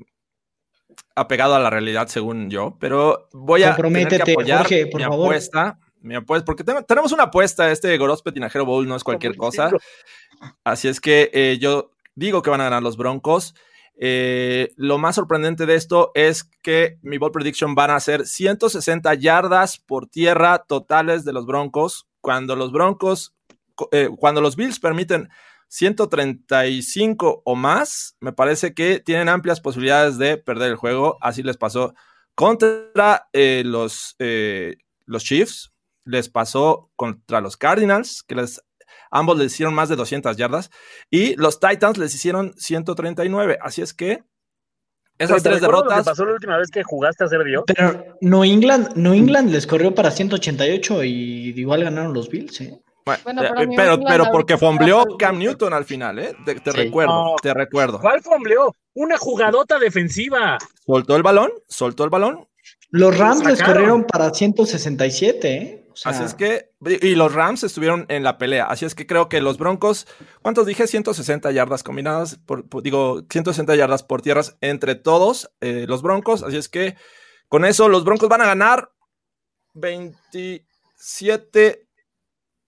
apegado 1.15 1.55
a 1.55 1.59
la 1.59 1.69
realidad, 1.69 2.07
según 2.07 2.49
yo. 2.49 2.77
Pero 2.79 3.29
voy 3.33 3.63
a 3.63 3.75
tener 3.75 4.07
que 4.07 4.31
apoyar 4.31 4.67
por 4.91 4.99
mi 4.99 5.03
apuesta. 5.03 5.79
Mi 6.01 6.15
apuesta, 6.15 6.45
porque 6.45 6.63
tenemos 6.63 7.11
una 7.11 7.23
apuesta, 7.23 7.71
este 7.71 7.95
Gorospe 7.97 8.31
Tinajero 8.31 8.65
Bowl 8.65 8.87
no 8.87 8.95
es 8.95 9.03
cualquier 9.03 9.37
cosa. 9.37 9.69
Así 10.63 10.87
es 10.87 10.99
que 10.99 11.29
eh, 11.31 11.57
yo 11.59 11.91
digo 12.15 12.41
que 12.41 12.49
van 12.49 12.61
a 12.61 12.65
ganar 12.65 12.81
los 12.81 12.97
Broncos. 12.97 13.53
Eh, 13.95 14.73
lo 14.77 14.97
más 14.97 15.15
sorprendente 15.15 15.65
de 15.65 15.75
esto 15.75 16.11
es 16.15 16.43
que 16.43 16.97
mi 17.01 17.17
ball 17.17 17.31
prediction 17.31 17.75
van 17.75 17.91
a 17.91 17.99
ser 17.99 18.25
160 18.25 19.13
yardas 19.15 19.77
por 19.77 20.07
tierra 20.07 20.59
totales 20.67 21.23
de 21.23 21.33
los 21.33 21.45
Broncos. 21.45 22.07
Cuando 22.19 22.55
los 22.55 22.71
Broncos, 22.71 23.35
eh, 23.91 24.09
cuando 24.17 24.41
los 24.41 24.55
Bills 24.55 24.79
permiten 24.79 25.29
135 25.67 27.43
o 27.45 27.55
más, 27.55 28.17
me 28.19 28.33
parece 28.33 28.73
que 28.73 28.99
tienen 28.99 29.29
amplias 29.29 29.61
posibilidades 29.61 30.17
de 30.17 30.37
perder 30.37 30.71
el 30.71 30.77
juego. 30.77 31.17
Así 31.21 31.43
les 31.43 31.57
pasó 31.57 31.93
contra 32.35 33.29
eh, 33.33 33.63
los, 33.65 34.15
los 35.05 35.23
Chiefs, 35.23 35.71
les 36.05 36.29
pasó 36.29 36.89
contra 36.95 37.39
los 37.39 37.55
Cardinals, 37.55 38.23
que 38.23 38.35
les 38.35 38.61
Ambos 39.09 39.37
les 39.37 39.53
hicieron 39.53 39.73
más 39.73 39.89
de 39.89 39.95
200 39.95 40.37
yardas 40.37 40.69
y 41.09 41.35
los 41.35 41.59
Titans 41.59 41.97
les 41.97 42.13
hicieron 42.15 42.53
139. 42.57 43.57
Así 43.61 43.81
es 43.81 43.93
que 43.93 44.23
esas 45.17 45.43
tres 45.43 45.61
derrotas. 45.61 45.99
Lo 45.99 46.03
pasó 46.05 46.25
la 46.25 46.33
última 46.33 46.57
vez 46.57 46.69
que 46.71 46.83
jugaste 46.83 47.23
a 47.23 47.27
ser 47.27 47.43
Dios? 47.43 47.63
Pero 47.67 48.17
New 48.21 48.43
England, 48.43 48.95
New 48.95 49.13
England 49.13 49.51
les 49.51 49.67
corrió 49.67 49.93
para 49.93 50.09
188 50.09 51.03
y 51.03 51.53
igual 51.55 51.83
ganaron 51.83 52.13
los 52.13 52.29
Bills, 52.29 52.61
¿eh? 52.61 52.79
Bueno, 53.05 53.41
pero, 53.75 53.99
pero, 54.07 54.25
porque 54.31 54.57
fombleó 54.57 55.17
Cam 55.17 55.39
Newton 55.39 55.73
al 55.73 55.85
final, 55.85 56.19
¿eh? 56.19 56.35
Te, 56.45 56.71
recuerdo, 56.71 57.35
te 57.41 57.53
recuerdo. 57.53 57.99
¿Cuál 57.99 58.21
fombleó? 58.21 58.75
Una 58.93 59.17
jugadota 59.17 59.79
defensiva. 59.79 60.57
Soltó 60.85 61.15
el 61.15 61.23
balón, 61.23 61.51
soltó 61.67 62.03
el 62.03 62.09
balón. 62.09 62.47
Los 62.89 63.17
Rams 63.17 63.43
les 63.45 63.61
corrieron 63.61 64.03
para 64.03 64.31
167, 64.31 65.53
¿eh? 65.53 65.80
Así 66.05 66.23
es 66.23 66.33
que, 66.33 66.71
y 67.01 67.15
los 67.15 67.33
Rams 67.33 67.63
estuvieron 67.63 68.05
en 68.09 68.23
la 68.23 68.37
pelea. 68.37 68.65
Así 68.65 68.85
es 68.85 68.95
que 68.95 69.07
creo 69.07 69.29
que 69.29 69.41
los 69.41 69.57
Broncos, 69.57 70.07
¿cuántos 70.41 70.65
dije? 70.65 70.87
160 70.87 71.51
yardas 71.51 71.83
combinadas, 71.83 72.39
por, 72.45 72.65
digo, 72.81 73.23
160 73.29 73.75
yardas 73.75 74.03
por 74.03 74.21
tierras 74.21 74.57
entre 74.61 74.95
todos 74.95 75.51
eh, 75.61 75.85
los 75.87 76.01
Broncos. 76.01 76.43
Así 76.43 76.57
es 76.57 76.69
que 76.69 76.95
con 77.47 77.65
eso 77.65 77.89
los 77.89 78.03
Broncos 78.03 78.29
van 78.29 78.41
a 78.41 78.45
ganar 78.45 78.91
27, 79.73 81.87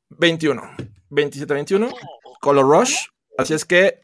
21. 0.09 0.76
27, 1.09 1.53
21. 1.53 1.89
Color 2.41 2.65
Rush. 2.65 2.97
Así 3.38 3.53
es 3.53 3.65
que. 3.65 4.01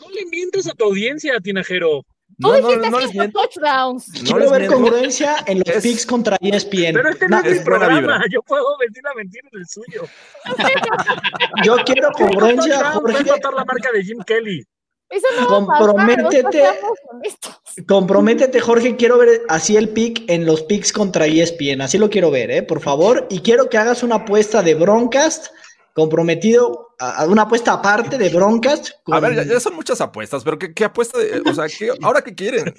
No 0.00 0.10
le 0.10 0.26
mientes 0.26 0.66
a 0.66 0.72
tu 0.72 0.84
audiencia, 0.84 1.38
Tinajero. 1.40 2.04
No, 2.38 2.58
no, 2.60 2.76
no, 2.76 3.00
les 3.00 3.32
touchdowns. 3.32 4.12
Quiero 4.24 4.50
ver 4.50 4.66
congruencia 4.66 5.36
en 5.46 5.58
los 5.58 5.82
picks 5.82 6.04
contra 6.04 6.36
ESPN. 6.40 6.92
Pero 6.92 7.08
este 7.08 7.28
no, 7.28 7.40
es 7.40 7.58
mi 7.58 7.64
programa. 7.64 8.22
Yo 8.30 8.42
puedo 8.42 8.76
mentir 8.78 9.02
la 9.02 9.14
mentira 9.14 9.48
en 9.52 9.58
el 9.60 9.66
suyo. 9.66 10.02
Yo 11.64 11.76
quiero 11.86 12.10
congruencia, 12.12 12.92
Jorge. 12.92 13.22
Voy 13.22 13.40
a 13.42 13.50
la 13.50 13.64
marca 13.64 13.90
de 13.92 14.04
Jim 14.04 14.18
Kelly. 14.26 14.64
Eso 15.08 15.26
no 15.40 15.46
comprométete, 15.46 16.64
comprométete, 17.86 18.60
Jorge. 18.60 18.96
Quiero 18.96 19.18
ver 19.18 19.42
así 19.48 19.76
el 19.76 19.90
pick 19.90 20.28
en 20.28 20.44
los 20.44 20.62
picks 20.64 20.92
contra 20.92 21.26
ESPN. 21.26 21.80
Así 21.80 21.96
lo 21.96 22.10
quiero 22.10 22.30
ver, 22.30 22.50
¿eh? 22.50 22.62
Por 22.62 22.80
favor. 22.80 23.26
Y 23.30 23.40
quiero 23.40 23.70
que 23.70 23.78
hagas 23.78 24.02
una 24.02 24.16
apuesta 24.16 24.62
de 24.62 24.74
Broncast 24.74 25.46
comprometido 25.96 26.94
a, 26.98 27.24
una 27.24 27.42
apuesta 27.42 27.72
aparte 27.72 28.18
de 28.18 28.28
broncas. 28.28 29.00
A 29.06 29.18
ver, 29.18 29.48
ya, 29.48 29.58
son 29.58 29.74
muchas 29.74 29.98
apuestas, 30.02 30.44
pero 30.44 30.58
¿qué, 30.58 30.84
apuesta? 30.84 31.18
o 31.18 31.54
sea, 31.54 31.64
¿ahora 32.02 32.20
qué 32.20 32.34
quieren? 32.34 32.74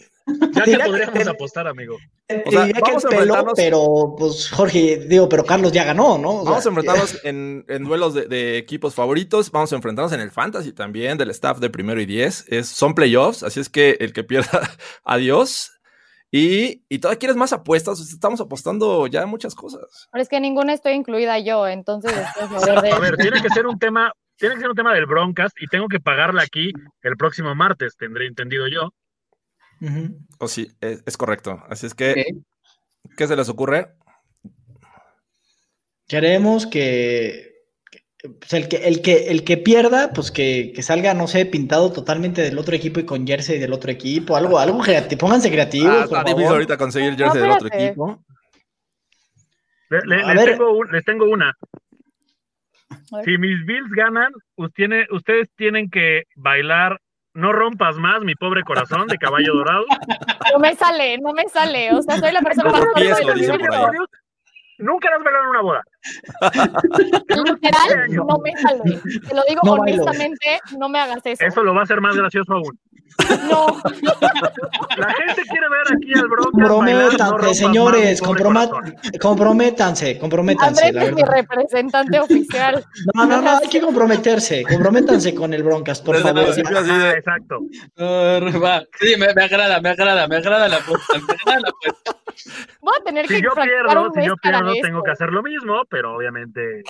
Ya 0.53 0.63
que 0.63 0.78
podríamos 0.78 1.28
apostar, 1.28 1.68
amigo. 1.68 1.97
O 2.45 2.51
sea, 2.51 2.70
vamos 2.80 3.05
a 3.05 3.07
enfrentarnos... 3.07 3.53
pero 3.55 4.15
pues 4.20 4.51
Jorge, 4.51 5.05
digo, 5.07 5.28
pero 5.28 5.43
Carlos 5.43 5.72
ya 5.72 5.84
ganó, 5.84 6.20
¿no? 6.20 6.43
vamos 6.43 6.63
a 6.63 6.70
enfrentarnos 6.70 7.20
en, 7.24 7.65
duelos 7.86 8.13
de, 8.13 8.59
equipos 8.59 8.93
favoritos, 8.93 9.49
vamos 9.49 9.74
a 9.74 9.78
enfrentarnos 9.78 10.13
en 10.13 10.20
el 10.20 10.30
fantasy 10.30 10.72
también, 10.72 11.18
del 11.18 11.32
staff 11.32 11.57
de 11.57 11.72
primero 11.72 11.99
y 11.99 12.05
diez. 12.05 12.45
Es, 12.49 12.68
son 12.68 12.93
playoffs, 12.93 13.41
así 13.41 13.59
es 13.59 13.70
que 13.70 13.97
el 13.99 14.13
que 14.13 14.24
pierda, 14.24 14.70
adiós. 15.03 15.72
Y, 16.30 16.84
y 16.90 17.00
todavía 17.00 17.20
quieres 17.20 17.38
más 17.38 17.54
apuestas, 17.54 18.00
estamos 18.00 18.42
apostando 18.42 19.08
ya 19.08 19.26
muchas 19.26 19.56
cosas. 19.56 20.08
Pero 20.12 20.22
es 20.22 20.28
que 20.28 20.40
ninguna 20.40 20.74
estoy 20.74 20.94
incluida 20.94 21.40
yo, 21.40 21.68
entonces... 21.68 22.14
a 22.14 23.00
ver, 23.00 23.16
tiene 23.16 23.42
que 23.42 23.50
ser 23.50 23.66
un 23.66 23.80
tema, 23.80 24.12
tiene 24.36 24.56
que 24.56 24.62
ser 24.62 24.70
un 24.70 24.76
tema 24.76 24.94
del 24.94 25.06
Broncast 25.06 25.56
y 25.62 25.68
tengo 25.68 25.88
que 25.88 26.00
pagarla 26.00 26.42
aquí 26.42 26.72
el 27.02 27.16
próximo 27.16 27.56
martes, 27.56 27.96
tendré 27.96 28.28
entendido 28.28 28.68
yo. 28.68 28.90
O 30.40 30.48
sí, 30.48 30.70
es, 30.82 31.18
correcto. 31.18 31.64
Así 31.70 31.86
es 31.86 31.94
que, 31.94 32.26
¿qué 33.16 33.28
se 33.28 33.36
les 33.36 33.48
ocurre? 33.48 33.94
Queremos 36.08 36.66
que 36.66 37.57
pues 38.24 38.53
el 38.53 38.68
que, 38.68 38.78
el 38.78 39.01
que, 39.01 39.30
el 39.30 39.43
que 39.43 39.57
pierda, 39.57 40.11
pues 40.11 40.32
que, 40.32 40.74
salga, 40.82 41.13
no 41.13 41.28
sé, 41.28 41.45
pintado 41.45 41.91
totalmente 41.91 42.41
del 42.41 42.57
otro 42.57 42.76
equipo 42.76 42.99
y 42.99 43.05
con 43.05 43.28
jersey 43.28 43.59
del 43.59 43.74
otro 43.74 43.91
equipo, 43.91 44.36
algo, 44.36 44.57
algo 44.57 44.80
creativo, 44.80 45.20
pónganse 45.20 45.51
creativos. 45.51 45.95
Ah, 45.95 46.03
está 46.05 46.24
difícil 46.24 46.47
ahorita 46.47 46.78
conseguir 46.78 47.15
jersey 47.15 47.41
del 47.41 47.51
otro 47.51 47.68
equipo. 47.72 48.24
les, 49.89 51.05
tengo 51.05 51.26
una. 51.26 51.55
Si 53.24 53.38
mis 53.38 53.65
Bills 53.65 53.91
ganan, 53.91 54.32
ustedes 54.55 55.49
tienen 55.55 55.89
que 55.89 56.24
bailar 56.36 56.99
No 57.34 57.53
rompas 57.53 57.97
más, 57.97 58.22
mi 58.22 58.34
pobre 58.34 58.63
corazón 58.63 59.05
de 59.07 59.18
caballo 59.18 59.53
dorado. 59.53 59.86
No 60.53 60.59
me 60.59 60.74
sale, 60.76 61.18
no 61.20 61.34
me 61.34 61.47
sale. 61.49 61.93
O 61.93 62.01
sea, 62.01 62.18
soy 62.18 62.32
la 62.32 62.41
persona 62.41 62.72
más 62.72 62.86
nunca 64.80 65.10
las 65.10 65.24
bailaron 65.24 65.46
en 65.46 65.50
una 65.50 65.62
boda. 65.62 65.84
Literal, 67.30 68.16
no 68.16 68.38
me 68.38 68.56
sale. 68.58 69.02
Te 69.28 69.36
lo 69.36 69.44
digo 69.48 69.62
honestamente, 69.64 70.60
no 70.78 70.90
me 70.90 71.00
hagas 71.00 71.26
eso. 71.26 71.46
Eso 71.46 71.64
lo 71.64 71.74
va 71.74 71.82
a 71.82 71.84
hacer 71.84 72.02
más 72.02 72.16
gracioso 72.16 72.54
aún. 72.54 72.78
No. 73.50 73.68
La 74.98 75.14
gente 75.14 75.42
quiere 75.44 75.68
ver 75.70 75.96
aquí 75.96 76.14
al 76.14 76.28
Bronco. 76.28 76.52
Comprométanse, 76.52 77.54
señores, 77.54 78.22
comprométanse, 78.22 80.20
comprométanse. 80.20 80.86
Andrés 80.88 81.10
es 81.10 81.16
mi 81.16 81.24
representante 81.24 82.20
oficial. 82.20 82.86
No, 83.14 83.26
no, 83.26 83.42
no, 83.42 83.58
hay 83.58 83.68
que 83.70 83.82
comprometerse, 83.82 84.64
comprométanse 84.64 85.34
con 85.34 85.54
el 85.54 85.64
Broncas, 85.64 86.02
por 86.02 86.18
favor. 86.18 86.46
Ah, 86.46 87.14
exacto. 87.16 87.60
sí, 89.00 89.16
me, 89.18 89.28
agrada, 89.28 89.80
me 89.82 89.90
agrada, 89.90 90.28
me 90.28 90.36
agrada 90.38 90.68
la 90.68 90.78
apuesta, 90.78 91.14
me 91.20 91.34
agrada 91.34 91.60
la 91.62 91.70
apuesta. 91.70 92.18
Voy 92.82 92.94
a 93.00 93.04
tener 93.04 93.28
si 93.28 93.36
que 93.36 93.42
yo 93.42 93.52
pierdo, 93.54 94.12
si 94.14 94.26
yo 94.26 94.38
pierdo, 94.38 94.74
tengo 94.82 95.04
que 95.04 95.12
hacer 95.12 95.32
lo 95.32 95.44
mismo, 95.44 95.84
pero 95.90 96.16
obviamente 96.16 96.84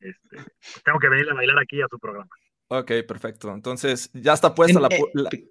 este, 0.00 0.36
tengo 0.84 0.98
que 0.98 1.08
venir 1.08 1.30
a 1.30 1.34
bailar 1.34 1.58
aquí 1.60 1.80
a 1.80 1.86
su 1.88 1.98
programa. 1.98 2.30
Ok, 2.68 2.90
perfecto. 3.06 3.52
Entonces, 3.52 4.10
ya 4.14 4.32
está 4.32 4.54
puesta 4.54 4.80
la, 4.80 4.88
eh, 4.88 5.44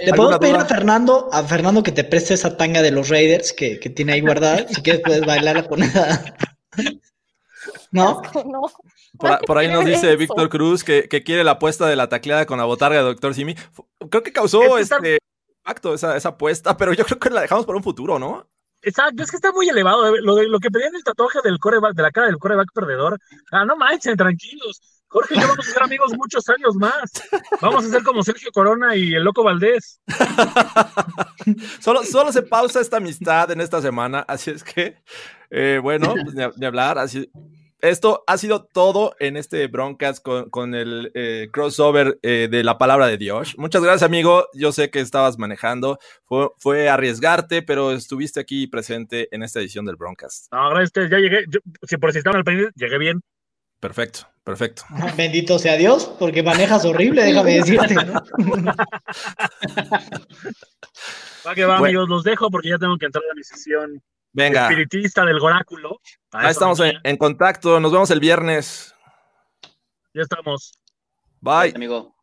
Le 0.00 0.14
puedo 0.14 0.38
pedir 0.38 0.54
a 0.54 0.64
Fernando, 0.64 1.28
a 1.32 1.42
Fernando 1.42 1.82
que 1.82 1.90
te 1.90 2.04
preste 2.04 2.34
esa 2.34 2.56
tanga 2.56 2.80
de 2.80 2.92
los 2.92 3.08
Raiders 3.08 3.52
que, 3.52 3.80
que 3.80 3.90
tiene 3.90 4.12
ahí 4.12 4.20
guardada. 4.20 4.68
si 4.68 4.82
quieres 4.82 5.02
puedes 5.04 5.26
bailar 5.26 5.68
con 5.68 5.82
esa. 5.82 6.36
¿No? 7.90 8.22
no. 8.46 8.62
Por, 9.46 9.58
ahí 9.58 9.68
nos 9.68 9.84
dice 9.84 10.16
Víctor 10.16 10.48
Cruz 10.48 10.82
que, 10.84 11.08
que, 11.08 11.22
quiere 11.22 11.44
la 11.44 11.52
apuesta 11.52 11.86
de 11.86 11.96
la 11.96 12.08
tacleada 12.08 12.46
con 12.46 12.58
la 12.58 12.64
botarga 12.64 12.98
de 12.98 13.04
Doctor 13.04 13.34
Simi. 13.34 13.54
Creo 14.10 14.22
que 14.22 14.32
causó 14.32 14.78
este 14.78 15.18
impacto 15.62 15.94
esa, 15.94 16.16
esa 16.16 16.30
apuesta, 16.30 16.76
pero 16.76 16.92
yo 16.92 17.04
creo 17.04 17.18
que 17.18 17.30
la 17.30 17.42
dejamos 17.42 17.66
para 17.66 17.76
un 17.76 17.84
futuro, 17.84 18.18
¿no? 18.18 18.48
Exacto, 18.84 19.22
es 19.22 19.30
que 19.30 19.36
está 19.36 19.52
muy 19.52 19.68
elevado. 19.68 20.16
Lo, 20.16 20.34
de, 20.34 20.48
lo 20.48 20.58
que 20.58 20.70
pedían 20.70 20.94
el 20.96 21.04
tatuaje 21.04 21.38
del 21.44 21.60
coreback, 21.60 21.94
de 21.94 22.02
la 22.02 22.10
cara 22.10 22.26
del 22.26 22.38
coreback 22.38 22.72
perdedor. 22.74 23.16
Ah, 23.52 23.64
no 23.64 23.76
manchen, 23.76 24.16
tranquilos. 24.16 24.80
Jorge 25.06 25.34
y 25.34 25.40
yo 25.40 25.46
vamos 25.46 25.68
a 25.68 25.72
ser 25.72 25.82
amigos 25.82 26.12
muchos 26.16 26.48
años 26.48 26.74
más. 26.74 27.12
Vamos 27.60 27.84
a 27.84 27.88
ser 27.90 28.02
como 28.02 28.24
Sergio 28.24 28.50
Corona 28.50 28.96
y 28.96 29.14
el 29.14 29.22
Loco 29.22 29.44
Valdés. 29.44 30.00
solo, 31.80 32.02
solo 32.02 32.32
se 32.32 32.42
pausa 32.42 32.80
esta 32.80 32.96
amistad 32.96 33.50
en 33.50 33.60
esta 33.60 33.80
semana, 33.82 34.24
así 34.26 34.50
es 34.50 34.64
que, 34.64 34.96
eh, 35.50 35.78
bueno, 35.82 36.14
pues 36.14 36.34
ni, 36.34 36.66
hablar. 36.66 36.98
Así, 36.98 37.30
esto 37.82 38.22
ha 38.28 38.38
sido 38.38 38.64
todo 38.64 39.14
en 39.18 39.36
este 39.36 39.66
Broncast 39.66 40.24
con, 40.24 40.74
el 40.74 41.10
eh, 41.14 41.48
crossover 41.52 42.18
eh, 42.22 42.48
de 42.50 42.62
la 42.62 42.78
palabra 42.78 43.08
de 43.08 43.18
Dios. 43.18 43.58
Muchas 43.58 43.82
gracias, 43.82 44.04
amigo. 44.04 44.46
Yo 44.54 44.70
sé 44.72 44.88
que 44.88 45.00
estabas 45.00 45.36
manejando. 45.36 45.98
Fue, 46.24 46.48
fue 46.58 46.88
arriesgarte, 46.88 47.60
pero 47.62 47.92
estuviste 47.92 48.38
aquí 48.38 48.68
presente 48.68 49.28
en 49.34 49.42
esta 49.42 49.58
edición 49.58 49.84
del 49.84 49.96
Broncast. 49.96 50.46
No, 50.52 50.70
gracias. 50.70 51.10
Ya 51.10 51.18
llegué. 51.18 51.44
si 51.82 51.96
por 51.96 52.12
si 52.12 52.18
estaban 52.18 52.38
al 52.38 52.44
pendiente, 52.44 52.72
llegué 52.76 52.98
bien. 52.98 53.20
Perfecto, 53.80 54.28
perfecto. 54.44 54.84
Bendito 55.16 55.58
sea 55.58 55.76
Dios, 55.76 56.14
porque 56.20 56.44
manejas 56.44 56.84
horrible, 56.84 57.24
déjame 57.24 57.54
decirte. 57.54 57.96
Va 61.44 61.54
que 61.56 61.64
va, 61.64 61.78
amigos, 61.78 62.08
los 62.08 62.22
dejo 62.22 62.48
porque 62.48 62.68
ya 62.68 62.78
tengo 62.78 62.96
que 62.96 63.06
entrar 63.06 63.24
a 63.28 63.34
mi 63.34 63.42
sesión 63.42 64.00
Venga. 64.32 64.68
espiritista 64.68 65.24
del 65.24 65.38
oráculo. 65.40 66.00
Ahí 66.32 66.50
estamos 66.50 66.80
en, 66.80 67.16
contacto, 67.16 67.78
nos 67.80 67.92
vemos 67.92 68.10
el 68.10 68.20
viernes. 68.20 68.94
Ya 70.14 70.22
estamos. 70.22 70.72
Bye. 71.40 71.72
amigo. 71.74 72.14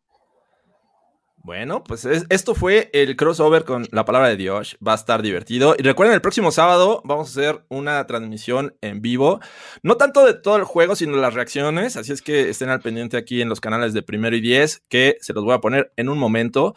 Bueno, 1.42 1.82
pues 1.82 2.04
esto 2.04 2.54
fue 2.54 2.90
el 2.92 3.16
crossover 3.16 3.64
con 3.64 3.86
la 3.92 4.04
palabra 4.04 4.28
de 4.28 4.36
Dios. 4.36 4.76
Va 4.86 4.92
a 4.92 4.96
estar 4.96 5.22
divertido. 5.22 5.74
Y 5.78 5.82
recuerden, 5.82 6.14
el 6.14 6.20
próximo 6.20 6.52
sábado 6.52 7.00
vamos 7.02 7.28
a 7.28 7.30
hacer 7.30 7.64
una 7.70 8.06
transmisión 8.06 8.76
en 8.82 9.00
vivo. 9.00 9.40
No 9.82 9.96
tanto 9.96 10.26
de 10.26 10.34
todo 10.34 10.56
el 10.56 10.64
juego, 10.64 10.96
sino 10.96 11.16
las 11.16 11.32
reacciones. 11.32 11.96
Así 11.96 12.12
es 12.12 12.20
que 12.20 12.50
estén 12.50 12.68
al 12.68 12.80
pendiente 12.80 13.16
aquí 13.16 13.40
en 13.40 13.48
los 13.48 13.60
canales 13.62 13.94
de 13.94 14.02
primero 14.02 14.36
y 14.36 14.42
diez, 14.42 14.82
que 14.90 15.16
se 15.22 15.32
los 15.32 15.42
voy 15.42 15.54
a 15.54 15.60
poner 15.60 15.92
en 15.96 16.10
un 16.10 16.18
momento. 16.18 16.74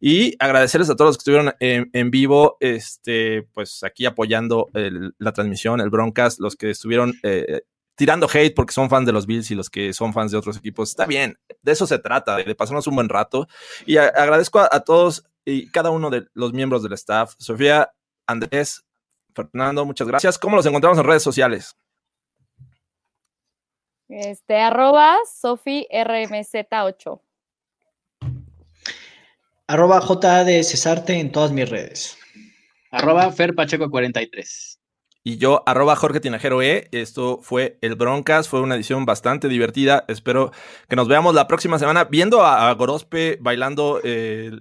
Y 0.00 0.34
agradecerles 0.38 0.88
a 0.88 0.96
todos 0.96 1.10
los 1.10 1.16
que 1.18 1.20
estuvieron 1.20 1.54
en, 1.60 2.10
vivo, 2.10 2.56
este, 2.60 3.42
pues 3.52 3.84
aquí 3.84 4.06
apoyando 4.06 4.70
la 5.18 5.32
transmisión, 5.32 5.82
el 5.82 5.90
broadcast, 5.90 6.40
los 6.40 6.56
que 6.56 6.70
estuvieron 6.70 7.12
eh, 7.22 7.64
tirando 7.96 8.28
hate 8.32 8.54
porque 8.54 8.72
son 8.72 8.88
fans 8.88 9.06
de 9.06 9.12
los 9.12 9.26
Bills 9.26 9.50
y 9.50 9.54
los 9.54 9.68
que 9.68 9.92
son 9.92 10.12
fans 10.12 10.30
de 10.30 10.38
otros 10.38 10.56
equipos. 10.56 10.90
Está 10.90 11.06
bien, 11.06 11.38
de 11.62 11.72
eso 11.72 11.86
se 11.86 11.98
trata, 11.98 12.36
de 12.36 12.54
pasarnos 12.54 12.86
un 12.86 12.94
buen 12.94 13.08
rato. 13.08 13.48
Y 13.86 13.96
agradezco 13.96 14.60
a, 14.60 14.80
todos 14.80 15.24
y 15.44 15.68
cada 15.70 15.90
uno 15.90 16.10
de 16.10 16.28
los 16.34 16.52
miembros 16.52 16.82
del 16.82 16.92
staff. 16.92 17.34
Sofía, 17.38 17.90
Andrés, 18.26 18.84
Fernando, 19.34 19.84
muchas 19.84 20.06
gracias. 20.06 20.38
¿Cómo 20.38 20.56
los 20.56 20.66
encontramos 20.66 20.98
en 20.98 21.04
redes 21.04 21.22
sociales? 21.22 21.76
Este, 24.08 24.60
arroba 24.60 25.16
SofiRMZ8. 25.42 27.20
Arroba 29.68 30.00
J 30.00 30.44
de 30.44 30.62
Cesarte 30.62 31.18
en 31.18 31.32
todas 31.32 31.50
mis 31.50 31.68
redes. 31.68 32.16
Arroba 32.92 33.32
FerPacheco43. 33.32 34.78
Y 35.26 35.38
yo, 35.38 35.64
arroba 35.66 35.96
Jorge 35.96 36.20
Tinajero 36.20 36.62
E. 36.62 36.86
Esto 36.92 37.40
fue 37.42 37.78
el 37.80 37.96
Broncas. 37.96 38.48
Fue 38.48 38.60
una 38.60 38.76
edición 38.76 39.06
bastante 39.06 39.48
divertida. 39.48 40.04
Espero 40.06 40.52
que 40.88 40.94
nos 40.94 41.08
veamos 41.08 41.34
la 41.34 41.48
próxima 41.48 41.80
semana 41.80 42.04
viendo 42.04 42.44
a, 42.44 42.72
Gorospe 42.74 43.36
bailando 43.40 44.00
el, 44.04 44.60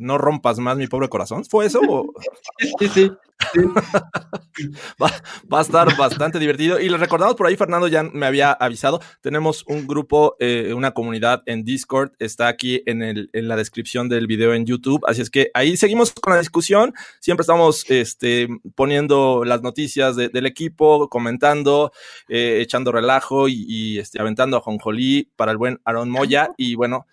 No 0.00 0.18
rompas 0.18 0.58
más 0.58 0.76
mi 0.76 0.86
pobre 0.86 1.08
corazón. 1.08 1.46
¿Fue 1.46 1.64
eso? 1.64 1.80
Sí, 2.78 2.88
sí. 2.88 3.12
va, 5.02 5.58
a 5.58 5.60
estar 5.60 5.96
bastante 5.96 6.38
divertido. 6.38 6.80
Y 6.80 6.88
les 6.88 7.00
recordamos 7.00 7.34
por 7.36 7.46
ahí, 7.46 7.56
Fernando 7.56 7.88
ya 7.88 8.02
me 8.02 8.26
había 8.26 8.52
avisado. 8.52 9.00
Tenemos 9.20 9.64
un 9.66 9.86
grupo, 9.86 10.36
eh, 10.38 10.72
una 10.74 10.92
comunidad 10.92 11.42
en 11.46 11.64
Discord. 11.64 12.12
Está 12.18 12.48
aquí 12.48 12.82
en, 12.86 13.02
el, 13.02 13.30
en 13.32 13.48
la 13.48 13.56
descripción 13.56 14.08
del 14.08 14.26
video 14.26 14.54
en 14.54 14.66
YouTube. 14.66 15.02
Así 15.06 15.22
es 15.22 15.30
que 15.30 15.50
ahí 15.54 15.76
seguimos 15.76 16.12
con 16.12 16.32
la 16.32 16.38
discusión. 16.38 16.94
Siempre 17.20 17.42
estamos 17.42 17.84
este, 17.88 18.48
poniendo 18.74 19.44
las 19.44 19.62
noticias 19.62 20.16
del 20.16 20.46
equipo, 20.46 21.08
comentando, 21.08 21.92
eh, 22.28 22.60
echando 22.60 22.92
relajo 22.92 23.48
y, 23.48 23.98
este, 23.98 24.20
aventando 24.20 24.56
a 24.56 24.60
Jonjolí 24.60 25.30
para 25.36 25.52
el 25.52 25.58
buen 25.58 25.80
Aaron 25.84 26.10
Moya. 26.10 26.50
Y 26.56 26.74
bueno, 26.74 27.06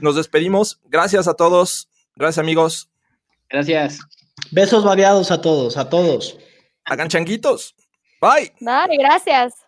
nos 0.00 0.16
despedimos. 0.16 0.80
Gracias 0.88 1.28
a 1.28 1.34
todos. 1.34 1.88
Gracias, 2.16 2.38
amigos. 2.38 2.90
Gracias. 3.48 4.00
Besos 4.50 4.84
variados 4.84 5.30
a 5.30 5.40
todos, 5.40 5.76
a 5.76 5.88
todos. 5.88 6.38
Hagan 6.84 7.08
changuitos. 7.08 7.74
Bye. 8.20 8.52
Dale, 8.60 8.96
gracias. 8.96 9.67